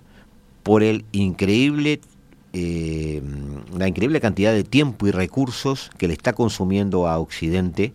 por 0.63 0.83
el 0.83 1.05
increíble 1.11 2.01
la 2.53 3.87
increíble 3.87 4.19
cantidad 4.19 4.51
de 4.51 4.65
tiempo 4.65 5.07
y 5.07 5.11
recursos 5.11 5.89
que 5.97 6.09
le 6.09 6.13
está 6.13 6.33
consumiendo 6.33 7.07
a 7.07 7.17
Occidente 7.17 7.93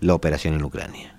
la 0.00 0.14
operación 0.14 0.54
en 0.54 0.64
Ucrania. 0.64 1.14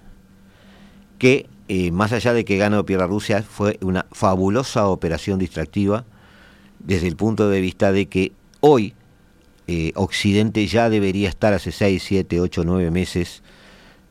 Que 1.19 1.47
más 1.93 2.11
allá 2.11 2.33
de 2.33 2.43
que 2.43 2.57
gane 2.57 2.77
o 2.77 2.85
pierda 2.85 3.05
Rusia, 3.05 3.43
fue 3.43 3.77
una 3.81 4.07
fabulosa 4.11 4.87
operación 4.87 5.37
distractiva 5.37 6.05
desde 6.83 7.07
el 7.07 7.15
punto 7.15 7.49
de 7.49 7.61
vista 7.61 7.91
de 7.91 8.07
que 8.07 8.31
hoy 8.59 8.93
eh, 9.67 9.91
Occidente 9.95 10.65
ya 10.67 10.89
debería 10.89 11.29
estar 11.29 11.53
hace 11.53 11.71
6, 11.71 12.03
7, 12.03 12.39
8, 12.39 12.63
9 12.65 12.91
meses 12.91 13.43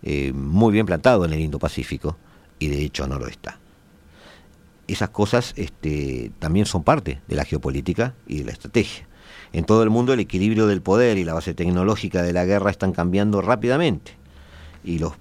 eh, 0.03 0.33
muy 0.33 0.73
bien 0.73 0.87
plantado 0.87 1.25
en 1.25 1.33
el 1.33 1.41
Indo-Pacífico 1.41 2.17
y 2.59 2.69
de 2.69 2.83
hecho 2.83 3.07
no 3.07 3.19
lo 3.19 3.27
está. 3.27 3.59
Esas 4.87 5.11
cosas 5.11 5.53
este, 5.57 6.33
también 6.39 6.67
son 6.67 6.83
parte 6.83 7.21
de 7.29 7.37
la 7.37 7.45
geopolítica 7.45 8.15
y 8.27 8.39
de 8.39 8.45
la 8.45 8.53
estrategia. 8.53 9.07
En 9.53 9.65
todo 9.65 9.83
el 9.83 9.91
mundo 9.91 10.13
el 10.13 10.21
equilibrio 10.21 10.67
del 10.67 10.83
poder 10.83 11.19
y 11.19 11.25
la 11.25 11.35
base 11.35 11.55
tecnológica 11.55 12.23
de 12.23 12.33
la 12.33 12.45
guerra 12.45 12.71
están 12.71 12.93
cambiando 12.93 13.43
rápidamente 13.43 14.13
y 14.85 14.99
los 14.99 15.13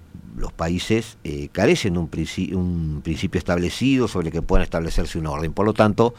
países 0.56 1.18
eh, 1.24 1.48
carecen 1.52 1.94
de 1.94 2.00
un, 2.00 3.00
principio 3.02 3.38
establecido 3.38 4.08
sobre 4.08 4.28
el 4.28 4.32
que 4.32 4.42
puedan 4.42 4.62
establecerse 4.62 5.18
un 5.18 5.26
orden. 5.26 5.52
Por 5.52 5.66
lo 5.66 5.74
tanto, 5.74 6.14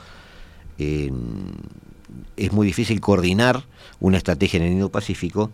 es 2.38 2.52
muy 2.52 2.68
difícil 2.68 3.00
coordinar 3.02 3.64
una 4.00 4.18
estrategia 4.18 4.58
en 4.58 4.64
el 4.64 4.72
Indo-Pacífico 4.74 5.52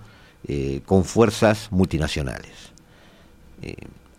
eh, 0.48 0.82
con 0.86 1.04
fuerzas 1.04 1.68
multinacionales. 1.72 2.72
Eh, 3.62 3.76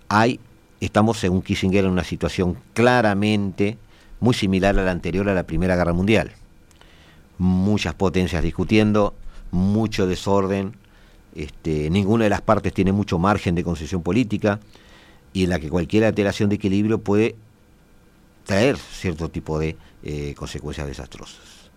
hay, 0.09 0.41
estamos, 0.81 1.19
según 1.19 1.43
Kissinger, 1.43 1.85
en 1.85 1.91
una 1.91 2.05
situación 2.05 2.57
claramente 2.75 3.79
muy 4.21 4.35
similar 4.35 4.79
a 4.79 4.83
la 4.83 4.91
anterior 4.91 5.29
a 5.29 5.35
la 5.35 5.45
Primera 5.45 5.77
Guerra 5.77 5.93
Mundial. 5.93 6.33
Muchas 7.39 7.95
potencias 7.95 8.43
discutiendo, 8.43 9.15
mucho 9.51 10.07
desorden, 10.07 10.75
este, 11.35 11.89
ninguna 11.91 12.25
de 12.25 12.31
las 12.31 12.41
partes 12.41 12.73
tiene 12.73 12.93
mucho 12.93 13.19
margen 13.19 13.55
de 13.55 13.63
concesión 13.63 14.03
política 14.03 14.59
y 15.33 15.45
en 15.45 15.51
la 15.51 15.61
que 15.61 15.69
cualquier 15.69 16.05
alteración 16.05 16.49
de 16.49 16.57
equilibrio 16.57 16.99
puede 16.99 17.37
traer 18.49 18.79
cierto 18.79 19.29
tipo 19.29 19.59
de 19.59 19.77
eh, 20.03 20.33
consecuencias 20.35 20.87
desastrosas. 20.87 21.71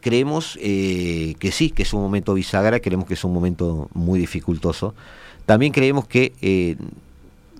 creemos 0.00 0.58
eh, 0.60 1.36
que 1.38 1.52
sí, 1.52 1.70
que 1.70 1.84
es 1.84 1.92
un 1.92 2.00
momento 2.00 2.34
bisagra, 2.34 2.80
creemos 2.80 3.06
que 3.06 3.14
es 3.14 3.22
un 3.22 3.32
momento 3.32 3.88
muy 3.94 4.18
dificultoso. 4.18 4.94
También 5.46 5.72
creemos 5.72 6.08
que 6.08 6.32
eh, 6.40 6.76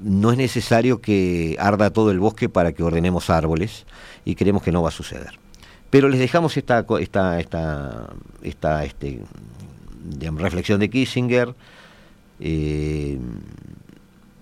no 0.00 0.32
es 0.32 0.38
necesario 0.38 1.00
que 1.00 1.57
arda 1.61 1.90
todo 1.90 2.11
el 2.11 2.18
bosque 2.18 2.48
para 2.48 2.72
que 2.72 2.82
ordenemos 2.82 3.30
árboles 3.30 3.86
y 4.24 4.34
creemos 4.34 4.64
que 4.64 4.72
no 4.72 4.82
va 4.82 4.88
a 4.88 4.92
suceder. 4.92 5.38
Pero 5.90 6.09
les 6.09 6.18
dejamos 6.18 6.57
esta, 6.57 6.84
esta, 6.98 7.38
esta, 7.38 8.14
esta 8.42 8.84
este, 8.84 9.22
reflexión 10.20 10.80
de 10.80 10.90
Kissinger. 10.90 11.54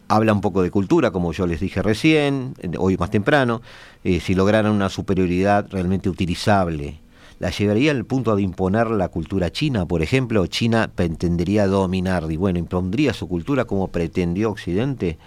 Habla 0.08 0.32
un 0.32 0.40
poco 0.40 0.62
de 0.62 0.70
cultura, 0.70 1.10
como 1.10 1.32
yo 1.32 1.46
les 1.46 1.60
dije 1.60 1.82
recién, 1.82 2.54
hoy 2.78 2.96
más 2.96 3.10
temprano. 3.10 3.62
si 4.02 4.34
lograran 4.34 4.72
una 4.72 4.88
superioridad 4.88 5.66
realmente 5.70 6.08
utilizable 6.08 7.00
la 7.38 7.50
llevaría 7.50 7.90
al 7.90 8.04
punto 8.04 8.34
de 8.36 8.42
imponer 8.42 8.90
la 8.90 9.08
cultura 9.08 9.50
china, 9.50 9.86
por 9.86 10.02
ejemplo, 10.02 10.46
China 10.46 10.90
pretendería 10.94 11.66
dominar 11.66 12.30
y 12.30 12.36
bueno, 12.36 12.58
impondría 12.58 13.12
su 13.12 13.28
cultura 13.28 13.64
como 13.64 13.88
pretendió 13.88 14.50
Occidente. 14.50 15.18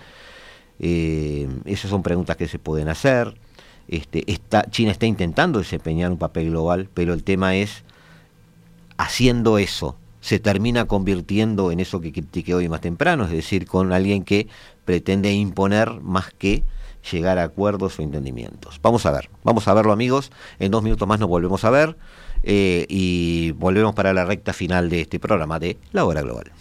Eh, 0.79 1.47
esas 1.65 1.89
son 1.89 2.03
preguntas 2.03 2.37
que 2.37 2.47
se 2.47 2.59
pueden 2.59 2.87
hacer. 2.87 3.35
Este, 3.87 4.25
China 4.69 4.91
está 4.91 5.05
intentando 5.05 5.59
desempeñar 5.59 6.11
un 6.11 6.17
papel 6.17 6.49
global, 6.49 6.89
pero 6.93 7.13
el 7.13 7.23
tema 7.23 7.55
es, 7.55 7.83
haciendo 8.97 9.57
eso, 9.57 9.97
se 10.27 10.39
termina 10.39 10.83
convirtiendo 10.87 11.71
en 11.71 11.79
eso 11.79 12.01
que 12.01 12.11
critiqué 12.11 12.53
hoy 12.53 12.67
más 12.67 12.81
temprano, 12.81 13.23
es 13.23 13.31
decir, 13.31 13.65
con 13.65 13.93
alguien 13.93 14.25
que 14.25 14.49
pretende 14.83 15.31
imponer 15.31 16.01
más 16.01 16.33
que 16.37 16.65
llegar 17.09 17.37
a 17.37 17.43
acuerdos 17.43 17.97
o 17.97 18.01
entendimientos. 18.01 18.77
Vamos 18.81 19.05
a 19.05 19.11
ver, 19.11 19.29
vamos 19.45 19.69
a 19.69 19.73
verlo 19.73 19.93
amigos, 19.93 20.33
en 20.59 20.69
dos 20.69 20.83
minutos 20.83 21.07
más 21.07 21.21
nos 21.21 21.29
volvemos 21.29 21.63
a 21.63 21.69
ver 21.69 21.95
eh, 22.43 22.85
y 22.89 23.51
volvemos 23.51 23.95
para 23.95 24.13
la 24.13 24.25
recta 24.25 24.51
final 24.51 24.89
de 24.89 24.99
este 24.99 25.17
programa 25.17 25.59
de 25.59 25.77
La 25.93 26.03
Hora 26.03 26.21
Global. 26.23 26.51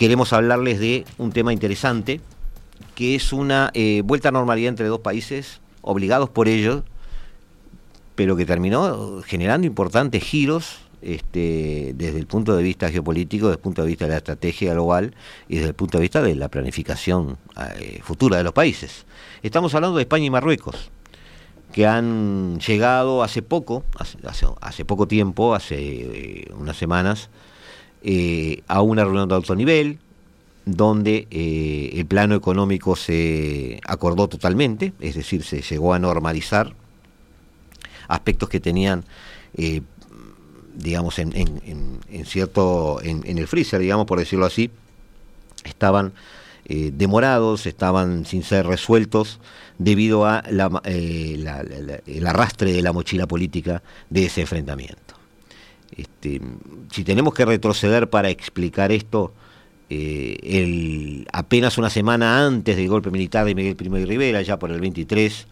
Queremos 0.00 0.32
hablarles 0.32 0.80
de 0.80 1.04
un 1.18 1.30
tema 1.30 1.52
interesante, 1.52 2.22
que 2.94 3.14
es 3.14 3.34
una 3.34 3.70
eh, 3.74 4.00
vuelta 4.02 4.30
a 4.30 4.32
normalidad 4.32 4.70
entre 4.70 4.86
dos 4.86 5.00
países, 5.00 5.60
obligados 5.82 6.30
por 6.30 6.48
ellos, 6.48 6.84
pero 8.14 8.34
que 8.34 8.46
terminó 8.46 9.20
generando 9.20 9.66
importantes 9.66 10.24
giros 10.24 10.78
este, 11.02 11.92
desde 11.96 12.18
el 12.18 12.26
punto 12.26 12.56
de 12.56 12.62
vista 12.62 12.90
geopolítico, 12.90 13.48
desde 13.48 13.58
el 13.58 13.62
punto 13.62 13.82
de 13.82 13.88
vista 13.88 14.06
de 14.06 14.12
la 14.12 14.16
estrategia 14.16 14.72
global 14.72 15.14
y 15.50 15.56
desde 15.56 15.68
el 15.68 15.74
punto 15.74 15.98
de 15.98 16.02
vista 16.02 16.22
de 16.22 16.34
la 16.34 16.48
planificación 16.48 17.36
eh, 17.78 18.00
futura 18.02 18.38
de 18.38 18.44
los 18.44 18.54
países. 18.54 19.04
Estamos 19.42 19.74
hablando 19.74 19.98
de 19.98 20.04
España 20.04 20.24
y 20.24 20.30
Marruecos, 20.30 20.90
que 21.74 21.86
han 21.86 22.58
llegado 22.58 23.22
hace 23.22 23.42
poco, 23.42 23.84
hace, 24.62 24.86
poco 24.86 25.06
tiempo, 25.06 25.54
hace 25.54 25.76
eh, 25.78 26.50
unas 26.56 26.78
semanas, 26.78 27.28
eh, 28.02 28.62
a 28.66 28.80
una 28.80 29.04
reunión 29.04 29.28
de 29.28 29.34
alto 29.34 29.54
nivel, 29.54 29.98
donde 30.64 31.26
eh, 31.30 31.90
el 31.94 32.06
plano 32.06 32.34
económico 32.34 32.96
se 32.96 33.80
acordó 33.86 34.26
totalmente, 34.28 34.94
es 35.00 35.16
decir, 35.16 35.42
se 35.42 35.60
llegó 35.60 35.92
a 35.92 35.98
normalizar 35.98 36.72
aspectos 38.08 38.48
que 38.48 38.58
tenían, 38.58 39.04
eh, 39.54 39.82
digamos, 40.74 41.18
en, 41.18 41.34
cierto, 42.24 43.00
en, 43.02 43.38
el 43.38 43.46
freezer, 43.46 43.80
digamos, 43.80 44.06
por 44.06 44.18
decirlo 44.18 44.46
así, 44.46 44.70
estaban 45.64 46.12
demorados, 46.66 47.66
estaban 47.66 48.24
sin 48.26 48.44
ser 48.44 48.64
resueltos 48.64 49.40
debido 49.78 50.24
a 50.24 50.38
arrastre 52.26 52.72
de 52.72 52.82
la 52.82 52.92
mochila 52.92 53.26
política 53.26 53.82
de 54.08 54.26
ese 54.26 54.42
enfrentamiento. 54.42 55.19
Este, 55.96 56.40
si 56.90 57.04
tenemos 57.04 57.34
que 57.34 57.44
retroceder 57.44 58.08
para 58.10 58.30
explicar 58.30 58.92
esto, 58.92 59.32
eh, 59.88 61.24
apenas 61.32 61.78
una 61.78 61.90
semana 61.90 62.46
antes 62.46 62.76
del 62.76 62.88
golpe 62.88 63.10
militar 63.10 63.44
de 63.44 63.54
Miguel 63.54 63.76
Primo 63.76 63.98
y 63.98 64.04
Rivera, 64.04 64.40
ya 64.42 64.58
por 64.58 64.70
el 64.70 64.80
23, 64.80 65.46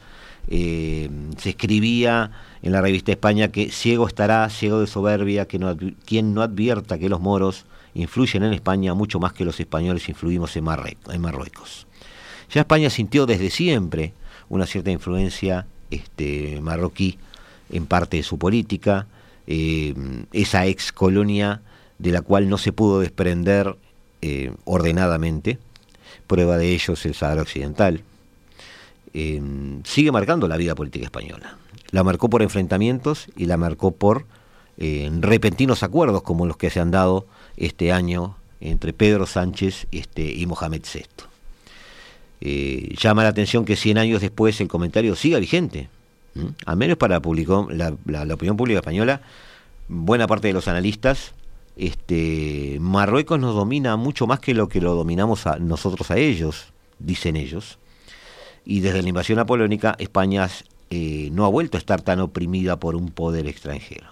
eh, 0.50 1.10
se 1.36 1.50
escribía 1.50 2.30
en 2.62 2.72
la 2.72 2.80
revista 2.80 3.12
España 3.12 3.48
que 3.48 3.70
ciego 3.70 4.06
estará, 4.06 4.48
ciego 4.48 4.80
de 4.80 4.86
soberbia, 4.86 5.46
que 5.46 5.60
quien 6.04 6.34
no 6.34 6.42
advierta 6.42 6.98
que 6.98 7.08
los 7.08 7.20
moros 7.20 7.66
influyen 7.94 8.44
en 8.44 8.52
España 8.52 8.94
mucho 8.94 9.18
más 9.18 9.32
que 9.32 9.44
los 9.44 9.58
españoles 9.60 10.08
influimos 10.08 10.56
en, 10.56 10.64
en 11.10 11.20
Marruecos. 11.20 11.86
Ya 12.50 12.62
España 12.62 12.90
sintió 12.90 13.26
desde 13.26 13.50
siempre 13.50 14.14
una 14.48 14.66
cierta 14.66 14.90
influencia 14.90 15.66
este, 15.90 16.60
marroquí 16.62 17.18
en 17.70 17.86
parte 17.86 18.18
de 18.18 18.22
su 18.22 18.38
política, 18.38 19.06
eh, 19.50 19.94
esa 20.34 20.66
ex 20.66 20.92
colonia 20.92 21.62
de 21.98 22.12
la 22.12 22.20
cual 22.20 22.50
no 22.50 22.58
se 22.58 22.70
pudo 22.70 23.00
desprender 23.00 23.76
eh, 24.20 24.52
ordenadamente. 24.66 25.58
Prueba 26.26 26.58
de 26.58 26.74
ello 26.74 26.92
es 26.92 27.06
el 27.06 27.14
Sahara 27.14 27.40
Occidental. 27.40 28.02
Eh, 29.14 29.40
sigue 29.84 30.12
marcando 30.12 30.48
la 30.48 30.58
vida 30.58 30.74
política 30.74 31.06
española. 31.06 31.56
La 31.92 32.04
marcó 32.04 32.28
por 32.28 32.42
enfrentamientos 32.42 33.28
y 33.36 33.46
la 33.46 33.56
marcó 33.56 33.90
por 33.90 34.26
repentinos 34.76 35.82
acuerdos 35.82 36.22
como 36.22 36.46
los 36.46 36.56
que 36.56 36.70
se 36.70 36.78
han 36.78 36.92
dado 36.92 37.26
este 37.56 37.90
año 37.90 38.36
entre 38.60 38.92
Pedro 38.92 39.26
Sánchez 39.26 39.88
este, 39.90 40.30
y 40.30 40.46
Mohamed 40.46 40.82
VI. 42.40 42.94
llama 42.96 43.22
la 43.22 43.30
atención 43.30 43.64
que 43.64 43.76
100 43.76 43.98
años 43.98 44.20
después 44.20 44.60
el 44.60 44.68
comentario 44.68 45.16
siga 45.16 45.38
vigente. 45.38 45.88
Al 46.66 46.76
menos 46.76 46.96
para 46.96 47.20
la, 47.20 48.34
opinión 48.34 48.56
pública 48.56 48.78
española, 48.78 49.20
buena 49.88 50.26
parte 50.26 50.48
de 50.48 50.54
los 50.54 50.68
analistas, 50.68 51.32
este, 51.76 52.78
Marruecos 52.80 53.38
nos 53.38 53.54
domina 53.54 53.96
mucho 53.96 54.26
más 54.26 54.40
que 54.40 54.54
lo 54.54 54.68
que 54.68 54.80
lo 54.80 54.94
dominamos 54.94 55.44
nosotros 55.60 56.10
a 56.10 56.16
ellos, 56.18 56.72
dicen 56.98 57.36
ellos. 57.36 57.78
Y 58.64 58.80
desde 58.80 59.02
la 59.02 59.08
invasión 59.08 59.36
napoleónica, 59.36 59.94
España 59.98 60.48
eh, 60.90 61.30
no 61.32 61.44
ha 61.44 61.48
vuelto 61.48 61.76
a 61.76 61.80
estar 61.80 62.02
tan 62.02 62.20
oprimida 62.20 62.78
por 62.78 62.96
un 62.96 63.10
poder 63.10 63.46
extranjero. 63.46 64.08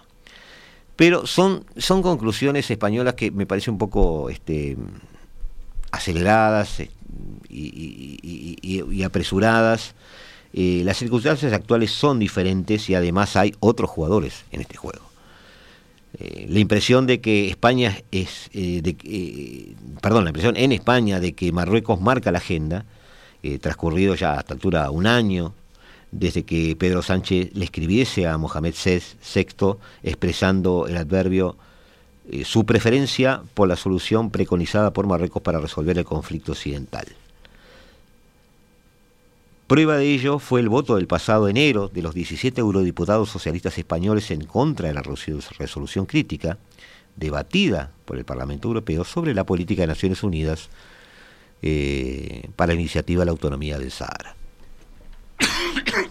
Pero 0.95 1.27
son, 1.27 1.65
conclusiones 2.01 2.71
españolas 2.71 3.13
que 3.13 3.29
me 3.29 3.45
parecen 3.45 3.73
un 3.73 3.77
poco 3.77 4.29
este, 4.29 4.77
aceleradas 5.91 6.79
eh, 6.79 6.89
y 7.49 9.03
apresuradas 9.03 9.93
eh, 10.53 10.81
las 10.85 10.97
circunstancias 10.97 11.53
actuales 11.53 11.91
son 11.91 12.19
diferentes 12.19 12.89
y 12.89 12.95
además 12.95 13.35
hay 13.35 13.53
otros 13.59 13.89
jugadores 13.89 14.45
en 14.51 14.61
este 14.61 14.77
juego. 14.77 15.01
Eh, 16.19 16.47
la 16.49 16.59
impresión 16.59 17.05
de 17.05 17.19
que 17.19 17.49
España 17.49 17.97
es, 18.11 18.49
eh, 18.53 18.81
de, 18.81 19.75
perdón, 20.01 20.23
la 20.23 20.29
impresión 20.29 20.55
en 20.57 20.71
España 20.71 21.19
de 21.19 21.33
que 21.33 21.51
Marruecos 21.51 22.01
marca 22.01 22.31
la 22.31 22.39
agenda, 22.39 22.85
transcurrido 23.61 24.13
ya 24.13 24.33
hasta 24.33 24.55
altura 24.55 24.91
un 24.91 25.07
año 25.07 25.53
desde 26.11 26.43
que 26.43 26.75
Pedro 26.75 27.01
Sánchez 27.01 27.51
le 27.53 27.63
escribiese 27.63 28.27
a 28.27 28.37
Mohamed 28.37 28.73
VI 28.73 29.77
expresando 30.03 30.85
el 30.85 30.97
adverbio 30.97 31.55
su 32.43 32.65
preferencia 32.65 33.41
por 33.53 33.69
la 33.69 33.77
solución 33.77 34.31
preconizada 34.31 34.91
por 34.91 35.07
Marruecos 35.07 35.41
para 35.41 35.61
resolver 35.61 35.97
el 35.97 36.03
conflicto 36.03 36.51
occidental. 36.51 37.05
Prueba 39.67 39.97
de 39.97 40.13
ello 40.13 40.39
fue 40.39 40.61
el 40.61 40.69
voto 40.69 40.95
del 40.95 41.07
pasado 41.07 41.49
enero 41.49 41.89
de 41.89 42.01
los 42.01 42.15
17 42.15 42.61
eurodiputados 42.61 43.29
socialistas 43.29 43.77
españoles 43.77 44.31
en 44.31 44.45
contra 44.45 44.87
de 44.87 44.93
la 44.93 45.03
resolución 45.03 46.05
crítica 46.05 46.57
debatida 47.17 47.91
por 48.05 48.17
el 48.17 48.23
Parlamento 48.23 48.69
Europeo 48.69 49.03
sobre 49.03 49.33
la 49.33 49.45
política 49.45 49.81
de 49.81 49.87
Naciones 49.87 50.23
Unidas 50.23 50.69
eh, 51.61 52.49
para 52.55 52.73
la 52.73 52.79
iniciativa 52.79 53.23
de 53.23 53.25
la 53.25 53.31
autonomía 53.31 53.77
del 53.77 53.91
Sahara. 53.91 54.37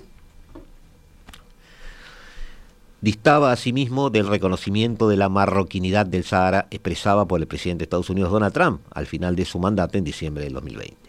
Distaba 3.00 3.52
asimismo 3.52 4.10
del 4.10 4.26
reconocimiento 4.28 5.08
de 5.08 5.16
la 5.16 5.30
marroquinidad 5.30 6.04
del 6.04 6.24
Sahara 6.24 6.66
expresada 6.70 7.24
por 7.24 7.40
el 7.40 7.46
presidente 7.46 7.78
de 7.80 7.84
Estados 7.84 8.10
Unidos 8.10 8.32
Donald 8.32 8.52
Trump 8.52 8.82
al 8.90 9.06
final 9.06 9.34
de 9.34 9.46
su 9.46 9.58
mandato 9.58 9.96
en 9.96 10.04
diciembre 10.04 10.44
del 10.44 10.52
2020. 10.52 11.05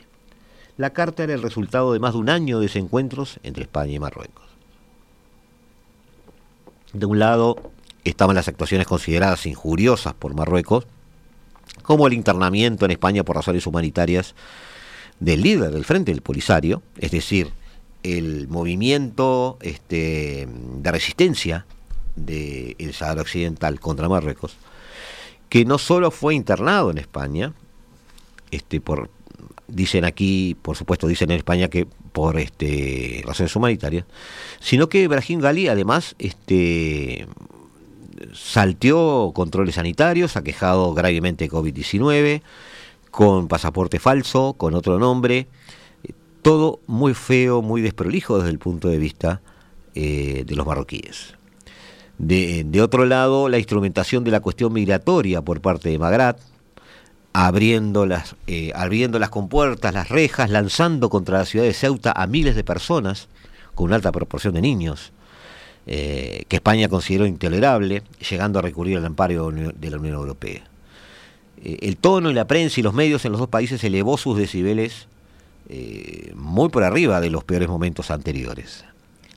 La 0.78 0.92
carta 0.92 1.24
era 1.24 1.34
el 1.34 1.42
resultado 1.42 1.92
de 1.92 2.00
más 2.00 2.14
de 2.14 2.20
un 2.20 2.30
año 2.30 2.60
de 2.60 2.68
desencuentros 2.68 3.40
entre 3.44 3.64
España 3.64 3.94
y 3.94 4.00
Marruecos. 4.00 4.46
De 6.94 7.06
un 7.06 7.18
lado 7.18 7.72
estaban 8.04 8.36
las 8.36 8.48
actuaciones 8.48 8.88
consideradas 8.88 9.46
injuriosas 9.48 10.14
por 10.14 10.36
Marruecos, 10.36 10.86
como 11.82 12.08
el 12.08 12.14
internamiento 12.14 12.86
en 12.86 12.92
España 12.92 13.24
por 13.24 13.36
razones 13.36 13.66
humanitarias 13.66 14.36
del 15.20 15.42
líder 15.42 15.72
del 15.72 15.84
Frente 15.84 16.12
del 16.12 16.22
Polisario, 16.22 16.84
es 16.98 17.12
decir, 17.12 17.52
el 18.04 18.48
movimiento 18.48 19.58
este, 19.62 20.48
de 20.48 20.92
resistencia 20.92 21.66
del 22.16 22.94
Sahara 22.94 23.22
Occidental 23.22 23.80
contra 23.80 24.10
Marruecos, 24.10 24.56
que 25.50 25.66
no 25.66 25.78
solo 25.78 26.12
fue 26.12 26.36
internado 26.36 26.92
en 26.92 27.00
España, 27.00 27.54
este, 28.52 28.80
por, 28.80 29.10
dicen 29.68 30.06
aquí, 30.06 30.56
por 30.62 30.76
supuesto, 30.76 31.08
dicen 31.08 31.32
en 31.32 31.38
España 31.38 31.70
que 31.70 31.88
por 32.12 32.40
este, 32.40 33.22
razones 33.26 33.56
humanitarias, 33.56 34.06
sino 34.60 34.90
que 34.90 35.08
Brahim 35.08 35.40
Gali 35.40 35.68
además 35.68 36.16
este, 36.20 37.28
salteó 38.34 39.32
controles 39.34 39.76
sanitarios, 39.76 40.38
ha 40.38 40.44
quejado 40.44 40.94
gravemente 40.94 41.46
de 41.46 41.52
COVID-19, 41.52 42.42
con 43.12 43.48
pasaporte 43.48 44.00
falso, 44.00 44.54
con 44.54 44.74
otro 44.76 45.00
nombre, 45.00 45.48
todo 46.42 46.80
muy 46.88 47.14
feo, 47.14 47.62
muy 47.62 47.82
desprolijo 47.82 48.38
desde 48.38 48.52
el 48.52 48.60
punto 48.60 48.88
de 48.88 48.98
vista 48.98 49.42
eh, 49.96 50.44
de 50.46 50.56
los 50.56 50.66
marroquíes. 50.66 51.36
De, 52.18 52.82
otro 52.82 53.06
lado, 53.06 53.48
la 53.48 53.60
instrumentación 53.60 54.24
de 54.24 54.32
la 54.32 54.40
cuestión 54.40 54.74
migratoria 54.74 55.42
por 55.42 55.62
parte 55.62 55.90
de 55.90 56.00
Magrat, 56.00 56.40
abriendo 57.40 58.08
las, 58.08 58.36
eh, 58.48 58.72
abriendo 58.74 59.20
las 59.20 59.30
compuertas, 59.30 59.94
las 59.94 60.10
rejas, 60.10 60.50
lanzando 60.50 61.12
contra 61.12 61.38
la 61.38 61.46
ciudad 61.46 61.66
de 61.66 61.74
Ceuta 61.74 62.12
a 62.12 62.26
miles 62.26 62.56
de 62.56 62.64
personas, 62.64 63.28
con 63.76 63.86
una 63.86 63.96
alta 63.96 64.12
proporción 64.12 64.56
de 64.56 64.62
niños, 64.62 65.12
eh, 65.86 66.46
que 66.48 66.56
España 66.56 66.90
consideró 66.90 67.28
intolerable, 67.28 68.02
llegando 68.28 68.58
a 68.58 68.64
recurrir 68.64 68.98
al 68.98 69.06
amparo 69.06 69.52
de 69.52 69.90
la 69.92 69.98
Unión 69.98 70.16
Europea. 70.16 70.64
Eh, 71.64 71.78
el 71.82 71.98
tono 71.98 72.32
y 72.32 72.34
la 72.34 72.48
prensa 72.48 72.80
y 72.80 72.84
los 72.84 72.96
medios 72.96 73.24
en 73.24 73.34
los 73.34 73.40
dos 73.40 73.50
países 73.50 73.84
elevó 73.84 74.18
sus 74.18 74.36
decibeles 74.36 75.08
muy 76.34 76.70
por 76.70 76.86
arriba 76.86 77.22
de 77.22 77.30
los 77.30 77.44
peores 77.44 77.68
momentos 77.68 78.10
anteriores. 78.10 78.84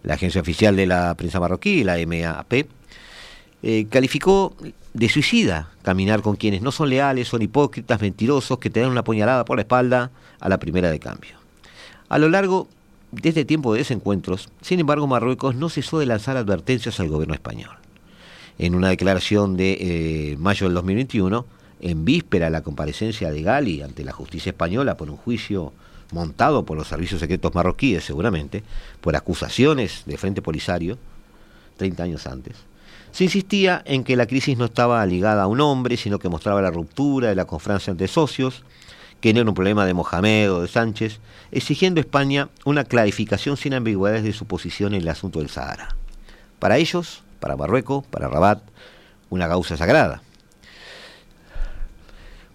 La 0.04 0.14
agencia 0.14 0.40
oficial 0.40 0.74
de 0.74 0.86
la 0.86 1.14
prensa 1.16 1.38
marroquí, 1.38 1.84
la 1.84 1.96
MAP, 2.06 2.66
eh, 3.62 3.86
calificó 3.90 4.54
de 4.94 5.08
suicida 5.08 5.70
caminar 5.82 6.22
con 6.22 6.36
quienes 6.36 6.62
no 6.62 6.72
son 6.72 6.90
leales, 6.90 7.28
son 7.28 7.42
hipócritas, 7.42 8.00
mentirosos, 8.00 8.58
que 8.58 8.70
te 8.70 8.80
dan 8.80 8.90
una 8.90 9.04
puñalada 9.04 9.44
por 9.44 9.56
la 9.56 9.62
espalda 9.62 10.10
a 10.40 10.48
la 10.48 10.58
primera 10.58 10.90
de 10.90 10.98
cambio. 10.98 11.32
A 12.08 12.18
lo 12.18 12.28
largo 12.28 12.68
de 13.12 13.28
este 13.28 13.44
tiempo 13.44 13.72
de 13.72 13.80
desencuentros, 13.80 14.48
sin 14.60 14.80
embargo, 14.80 15.06
Marruecos 15.06 15.54
no 15.54 15.68
cesó 15.68 15.98
de 15.98 16.06
lanzar 16.06 16.36
advertencias 16.36 17.00
al 17.00 17.08
gobierno 17.08 17.34
español. 17.34 17.76
En 18.58 18.74
una 18.74 18.88
declaración 18.88 19.56
de 19.56 20.36
mayo 20.38 20.66
del 20.66 20.74
2021, 20.74 21.46
en 21.80 22.04
víspera 22.04 22.46
de 22.46 22.50
la 22.50 22.62
comparecencia 22.62 23.30
de 23.30 23.42
Gali 23.42 23.82
ante 23.82 24.04
la 24.04 24.12
justicia 24.12 24.50
española 24.50 24.96
por 24.96 25.10
un 25.10 25.16
juicio 25.16 25.72
montado 26.12 26.64
por 26.64 26.76
los 26.76 26.88
servicios 26.88 27.20
secretos 27.20 27.54
marroquíes 27.54 28.04
seguramente, 28.04 28.62
por 29.00 29.16
acusaciones 29.16 30.02
de 30.06 30.16
Frente 30.16 30.42
Polisario, 30.42 30.98
30 31.76 32.02
años 32.02 32.26
antes, 32.26 32.56
se 33.12 33.24
insistía 33.24 33.82
en 33.84 34.04
que 34.04 34.16
la 34.16 34.26
crisis 34.26 34.56
no 34.56 34.66
estaba 34.66 35.04
ligada 35.06 35.42
a 35.42 35.46
un 35.46 35.60
hombre, 35.60 35.96
sino 35.96 36.18
que 36.18 36.28
mostraba 36.28 36.62
la 36.62 36.70
ruptura 36.70 37.28
de 37.28 37.34
la 37.34 37.44
confrancia 37.44 37.90
entre 37.90 38.08
socios, 38.08 38.62
que 39.20 39.34
no 39.34 39.40
era 39.40 39.50
un 39.50 39.54
problema 39.54 39.84
de 39.84 39.94
Mohamed 39.94 40.52
o 40.52 40.62
de 40.62 40.68
Sánchez, 40.68 41.20
exigiendo 41.50 42.00
a 42.00 42.02
España 42.02 42.48
una 42.64 42.84
clarificación 42.84 43.56
sin 43.56 43.74
ambigüedades 43.74 44.24
de 44.24 44.32
su 44.32 44.46
posición 44.46 44.94
en 44.94 45.02
el 45.02 45.08
asunto 45.08 45.40
del 45.40 45.50
Sahara. 45.50 45.96
Para 46.58 46.78
ellos, 46.78 47.22
para 47.40 47.56
Marruecos, 47.56 48.04
para 48.06 48.28
Rabat, 48.28 48.62
una 49.28 49.48
causa 49.48 49.76
sagrada. 49.76 50.22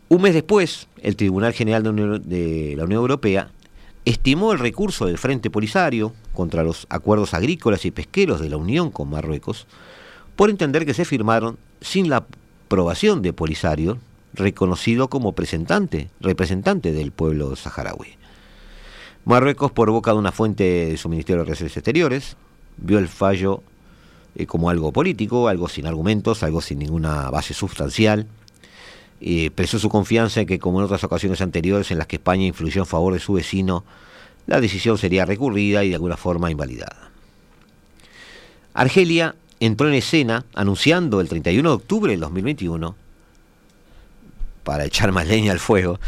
Un 0.08 0.22
mes 0.22 0.34
después, 0.34 0.88
el 1.02 1.16
Tribunal 1.16 1.54
General 1.54 1.84
de, 1.84 2.74
la 2.78 2.84
Unión 2.84 3.02
Europea 3.02 3.50
estimó 4.06 4.52
el 4.52 4.60
recurso 4.60 5.08
del 5.08 5.18
Frente 5.18 5.50
Polisario 5.50 6.14
contra 6.34 6.64
los 6.64 6.86
acuerdos 6.90 7.34
agrícolas 7.34 7.86
y 7.86 7.92
pesqueros 7.92 8.40
de 8.40 8.50
la 8.50 8.58
Unión 8.58 8.92
con 8.92 9.10
Marruecos 9.10 9.66
por 10.36 10.50
entender 10.50 10.86
que 10.86 10.94
se 10.94 11.06
firmaron 11.06 11.58
sin 11.82 12.10
la 12.10 12.26
aprobación 12.66 13.22
de 13.22 13.34
Polisario, 13.34 13.98
reconocido 14.34 15.10
como 15.10 15.32
representante, 15.32 16.10
representante 16.20 16.92
del 16.92 17.12
pueblo 17.12 17.56
saharaui. 17.56 18.18
Marruecos, 19.24 19.72
por 19.72 19.90
boca 19.90 20.12
de 20.12 20.18
una 20.18 20.32
fuente 20.32 20.64
de 20.64 20.98
su 20.98 21.10
Ministerio 21.10 21.42
de 21.42 21.46
Relaciones 21.46 21.76
Exteriores, 21.78 22.38
vio 22.78 23.00
el 23.00 23.08
fallo 23.08 23.64
eh, 24.36 24.46
como 24.46 24.70
algo 24.70 24.92
político, 24.92 25.48
algo 25.48 25.70
sin 25.70 25.88
argumentos, 25.88 26.44
algo 26.44 26.62
sin 26.62 26.80
ninguna 26.80 27.30
base 27.32 27.54
sustancial, 27.54 28.28
y 29.20 29.46
expresó 29.46 29.80
su 29.80 29.90
confianza 29.90 30.42
en 30.42 30.48
que, 30.48 30.60
como 30.60 30.80
en 30.80 30.86
otras 30.86 31.04
ocasiones 31.04 31.42
anteriores 31.42 31.90
en 31.90 31.98
las 31.98 32.08
que 32.08 32.18
España 32.18 32.46
influyó 32.46 32.82
en 32.82 32.86
favor 32.86 33.14
de 33.14 33.20
su 33.20 33.34
vecino, 33.34 33.86
la 34.46 34.60
decisión 34.60 34.98
sería 34.98 35.26
recurrida 35.26 35.84
y 35.84 35.90
de 35.90 35.96
alguna 35.96 36.18
forma 36.18 36.52
invalidada. 36.52 37.10
Argelia 38.74 39.36
entró 39.60 39.88
en 39.88 39.96
escena 39.96 40.46
anunciando 40.54 41.22
el 41.22 41.30
31 41.30 41.70
de 41.70 41.76
octubre 41.76 42.12
del 42.12 42.22
2021, 42.22 42.96
para 44.64 44.86
echar 44.86 45.12
más 45.12 45.28
leña 45.30 45.52
al 45.52 45.60
fuego, 45.60 46.00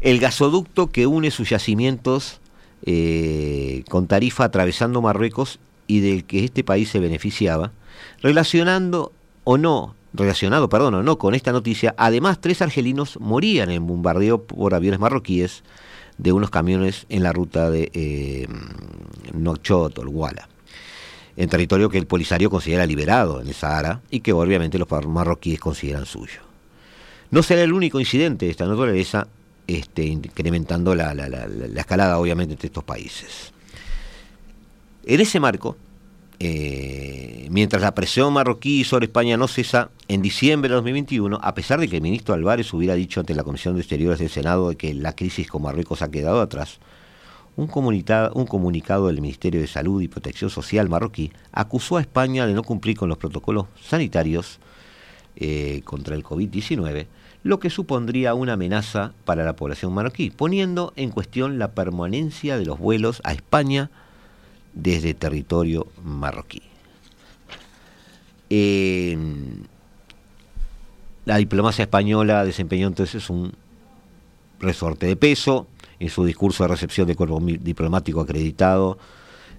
el 0.00 0.20
gasoducto 0.20 0.88
que 0.88 1.06
une 1.06 1.30
sus 1.30 1.50
yacimientos 1.50 2.40
eh, 2.84 3.84
con 3.88 4.06
tarifa 4.06 4.44
atravesando 4.44 5.00
Marruecos 5.00 5.58
y 5.86 6.00
del 6.00 6.24
que 6.24 6.44
este 6.44 6.64
país 6.64 6.90
se 6.90 7.00
beneficiaba, 7.00 7.72
relacionando 8.22 9.12
o 9.44 9.58
no 9.58 9.94
relacionado, 10.14 10.68
perdón, 10.68 10.94
o 10.94 11.02
no 11.02 11.18
con 11.18 11.34
esta 11.34 11.52
noticia, 11.52 11.94
además 11.98 12.40
tres 12.40 12.62
argelinos 12.62 13.18
morían 13.20 13.70
en 13.70 13.86
bombardeo 13.86 14.44
por 14.44 14.74
aviones 14.74 15.00
marroquíes 15.00 15.64
de 16.18 16.32
unos 16.32 16.50
camiones 16.50 17.06
en 17.08 17.24
la 17.24 17.32
ruta 17.32 17.70
de 17.70 17.90
eh, 17.92 18.46
Nokchot 19.32 19.98
o 19.98 20.02
Wala, 20.02 20.48
en 21.36 21.48
territorio 21.48 21.88
que 21.88 21.98
el 21.98 22.06
Polisario 22.06 22.50
considera 22.50 22.86
liberado 22.86 23.40
en 23.40 23.48
el 23.48 23.54
Sahara 23.54 24.00
y 24.10 24.20
que 24.20 24.32
obviamente 24.32 24.78
los 24.78 24.88
marroquíes 25.06 25.60
consideran 25.60 26.06
suyo. 26.06 26.40
No 27.30 27.42
será 27.42 27.62
el 27.62 27.72
único 27.72 27.98
incidente 27.98 28.46
de 28.46 28.52
esta 28.52 28.66
naturaleza, 28.66 29.26
este, 29.66 30.04
incrementando 30.04 30.94
la, 30.94 31.14
la 31.14 31.80
escalada 31.80 32.18
obviamente 32.18 32.54
entre 32.54 32.68
estos 32.68 32.84
países. 32.84 33.52
En 35.06 35.20
ese 35.20 35.40
marco, 35.40 35.76
eh, 36.40 37.46
mientras 37.50 37.82
la 37.82 37.94
presión 37.94 38.32
marroquí 38.32 38.84
sobre 38.84 39.06
España 39.06 39.36
no 39.36 39.48
cesa, 39.48 39.90
en 40.08 40.22
diciembre 40.22 40.68
de 40.68 40.74
2021, 40.74 41.38
a 41.42 41.54
pesar 41.54 41.80
de 41.80 41.88
que 41.88 41.96
el 41.96 42.02
ministro 42.02 42.34
Álvarez 42.34 42.72
hubiera 42.72 42.94
dicho 42.94 43.20
ante 43.20 43.34
la 43.34 43.44
Comisión 43.44 43.74
de 43.74 43.80
Exteriores 43.80 44.18
del 44.18 44.30
Senado 44.30 44.76
que 44.76 44.94
la 44.94 45.14
crisis 45.14 45.48
con 45.48 45.62
Marruecos 45.62 46.02
ha 46.02 46.10
quedado 46.10 46.40
atrás, 46.40 46.78
un, 47.56 47.70
un 48.34 48.46
comunicado 48.46 49.06
del 49.06 49.20
Ministerio 49.20 49.60
de 49.60 49.66
Salud 49.66 50.02
y 50.02 50.08
Protección 50.08 50.50
Social 50.50 50.88
marroquí 50.88 51.32
acusó 51.52 51.96
a 51.96 52.00
España 52.00 52.46
de 52.46 52.54
no 52.54 52.62
cumplir 52.62 52.96
con 52.96 53.08
los 53.08 53.18
protocolos 53.18 53.66
sanitarios 53.80 54.58
eh, 55.36 55.82
contra 55.84 56.14
el 56.14 56.24
COVID-19, 56.24 57.06
lo 57.42 57.58
que 57.58 57.70
supondría 57.70 58.34
una 58.34 58.54
amenaza 58.54 59.12
para 59.24 59.44
la 59.44 59.56
población 59.56 59.92
marroquí, 59.92 60.30
poniendo 60.30 60.92
en 60.96 61.10
cuestión 61.10 61.58
la 61.58 61.72
permanencia 61.72 62.56
de 62.56 62.64
los 62.64 62.78
vuelos 62.78 63.20
a 63.24 63.32
España 63.32 63.90
desde 64.72 65.14
territorio 65.14 65.86
marroquí. 66.02 66.62
Eh, 68.50 69.16
la 71.24 71.36
diplomacia 71.36 71.84
española 71.84 72.44
desempeñó 72.44 72.86
entonces 72.86 73.30
un 73.30 73.52
resorte 74.60 75.06
de 75.06 75.16
peso 75.16 75.66
en 75.98 76.10
su 76.10 76.24
discurso 76.24 76.64
de 76.64 76.68
recepción 76.68 77.06
de 77.06 77.16
cuerpo 77.16 77.40
diplomático 77.40 78.20
acreditado. 78.20 78.98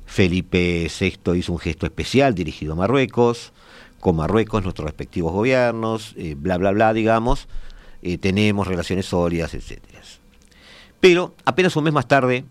Felipe 0.06 0.88
VI 1.00 1.36
hizo 1.36 1.52
un 1.52 1.60
gesto 1.60 1.86
especial 1.86 2.36
dirigido 2.36 2.74
a 2.74 2.76
Marruecos, 2.76 3.54
con 4.00 4.16
Marruecos, 4.16 4.64
nuestros 4.64 4.86
respectivos 4.86 5.34
gobiernos, 5.34 6.14
eh, 6.18 6.36
bla, 6.38 6.58
bla, 6.58 6.72
bla, 6.72 6.94
digamos, 6.94 7.48
eh, 8.04 8.18
tenemos 8.18 8.68
relaciones 8.68 9.08
sólidas, 9.08 9.54
etc. 9.56 9.82
Pero 11.00 11.36
apenas 11.46 11.76
un 11.76 11.84
mes 11.84 11.94
más 11.94 12.08
tarde, 12.08 12.46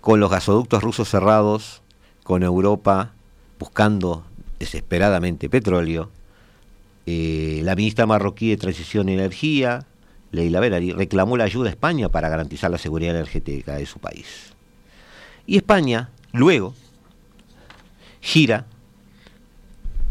con 0.00 0.20
los 0.20 0.30
gasoductos 0.30 0.82
rusos 0.82 1.08
cerrados, 1.08 1.82
con 2.22 2.42
Europa 2.42 3.12
buscando 3.58 4.24
desesperadamente 4.58 5.48
petróleo, 5.48 6.10
eh, 7.06 7.60
la 7.64 7.74
ministra 7.76 8.06
marroquí 8.06 8.50
de 8.50 8.56
Transición 8.56 9.08
y 9.08 9.14
Energía, 9.14 9.86
Leila 10.36 10.60
reclamó 10.60 11.36
la 11.36 11.44
ayuda 11.44 11.68
a 11.68 11.72
España 11.72 12.08
para 12.08 12.28
garantizar 12.28 12.70
la 12.70 12.78
seguridad 12.78 13.14
energética 13.14 13.74
de 13.74 13.86
su 13.86 13.98
país. 13.98 14.54
Y 15.46 15.56
España, 15.56 16.10
luego, 16.32 16.74
gira 18.20 18.66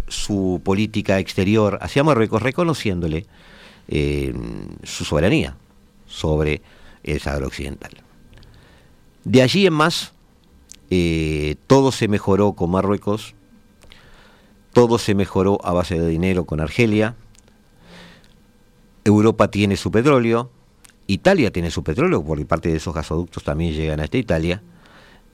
su 0.07 0.61
política 0.63 1.19
exterior 1.19 1.79
hacia 1.81 2.03
Marruecos 2.03 2.41
reconociéndole 2.41 3.25
eh, 3.87 4.33
su 4.83 5.05
soberanía 5.05 5.55
sobre 6.05 6.61
el 7.03 7.19
Sahara 7.19 7.47
Occidental. 7.47 7.91
De 9.23 9.41
allí 9.41 9.65
en 9.65 9.73
más, 9.73 10.13
eh, 10.89 11.55
todo 11.67 11.91
se 11.91 12.07
mejoró 12.07 12.53
con 12.53 12.71
Marruecos 12.71 13.35
todo 14.75 14.97
se 14.97 15.15
mejoró 15.15 15.57
a 15.63 15.71
base 15.71 15.97
de 15.97 16.09
dinero 16.09 16.43
con 16.43 16.59
Argelia, 16.59 17.15
Europa 19.05 19.51
tiene 19.51 19.77
su 19.77 19.91
petróleo, 19.91 20.49
Italia 21.05 21.51
tiene 21.51 21.69
su 21.69 21.83
petróleo, 21.83 22.23
porque 22.23 22.43
parte 22.43 22.69
de 22.69 22.77
esos 22.77 22.95
gasoductos 22.95 23.43
también 23.43 23.73
llegan 23.73 23.99
a 23.99 24.05
esta 24.05 24.17
Italia, 24.17 24.63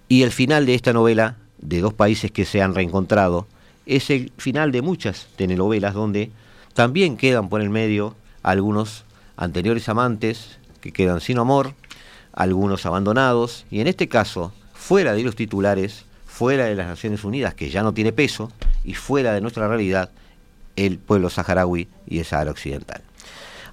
y 0.09 0.23
el 0.23 0.31
final 0.31 0.65
de 0.65 0.75
esta 0.75 0.91
novela, 0.91 1.37
de 1.59 1.79
dos 1.79 1.93
países 1.93 2.31
que 2.31 2.43
se 2.43 2.61
han 2.61 2.75
reencontrado, 2.75 3.47
es 3.85 4.09
el 4.09 4.33
final 4.37 4.73
de 4.73 4.81
muchas 4.81 5.27
telenovelas 5.37 5.93
donde 5.93 6.31
también 6.73 7.15
quedan 7.15 7.47
por 7.47 7.61
el 7.61 7.69
medio 7.69 8.13
algunos 8.43 9.05
anteriores 9.37 9.87
amantes 9.87 10.59
que 10.81 10.91
quedan 10.91 11.21
sin 11.21 11.37
amor, 11.37 11.73
algunos 12.33 12.85
abandonados, 12.85 13.65
y 13.71 13.79
en 13.79 13.87
este 13.87 14.09
caso, 14.09 14.51
fuera 14.73 15.13
de 15.13 15.23
los 15.23 15.37
titulares, 15.37 16.03
fuera 16.25 16.65
de 16.65 16.75
las 16.75 16.87
Naciones 16.87 17.23
Unidas, 17.23 17.53
que 17.53 17.69
ya 17.69 17.83
no 17.83 17.93
tiene 17.93 18.11
peso, 18.11 18.51
y 18.83 18.95
fuera 18.95 19.31
de 19.31 19.39
nuestra 19.39 19.69
realidad, 19.69 20.11
el 20.75 20.97
pueblo 20.97 21.29
saharaui 21.29 21.87
y 22.05 22.19
el 22.19 22.25
Sahara 22.25 22.51
Occidental. 22.51 23.01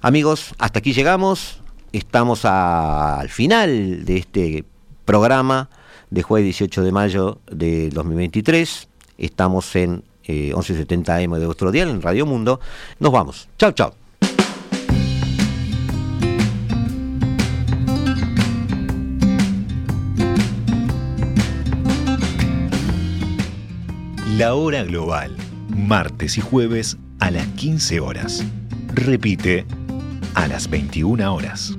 Amigos, 0.01 0.55
hasta 0.59 0.79
aquí 0.79 0.93
llegamos, 0.93 1.61
estamos 1.91 2.45
al 2.45 3.27
final 3.27 4.05
de 4.05 4.17
este 4.17 4.63
programa 5.03 5.69
de 6.09 6.23
jueves 6.23 6.45
18 6.45 6.83
de 6.83 6.91
mayo 6.93 7.41
de 7.51 7.89
2023, 7.89 8.87
estamos 9.17 9.75
en 9.75 10.05
1170 10.25 11.19
eh, 11.19 11.23
M 11.23 11.37
de 11.37 11.45
vuestro 11.45 11.69
dial 11.69 11.89
en 11.89 12.01
Radio 12.01 12.25
Mundo, 12.25 12.61
nos 12.99 13.11
vamos, 13.11 13.49
chao 13.57 13.73
chao. 13.73 13.93
La 24.37 24.55
hora 24.55 24.85
global, 24.85 25.35
martes 25.67 26.37
y 26.37 26.41
jueves 26.41 26.95
a 27.19 27.31
las 27.31 27.45
15 27.47 27.99
horas. 27.99 28.45
Repite 28.93 29.65
a 30.35 30.47
las 30.47 30.69
21 30.69 31.33
horas. 31.33 31.78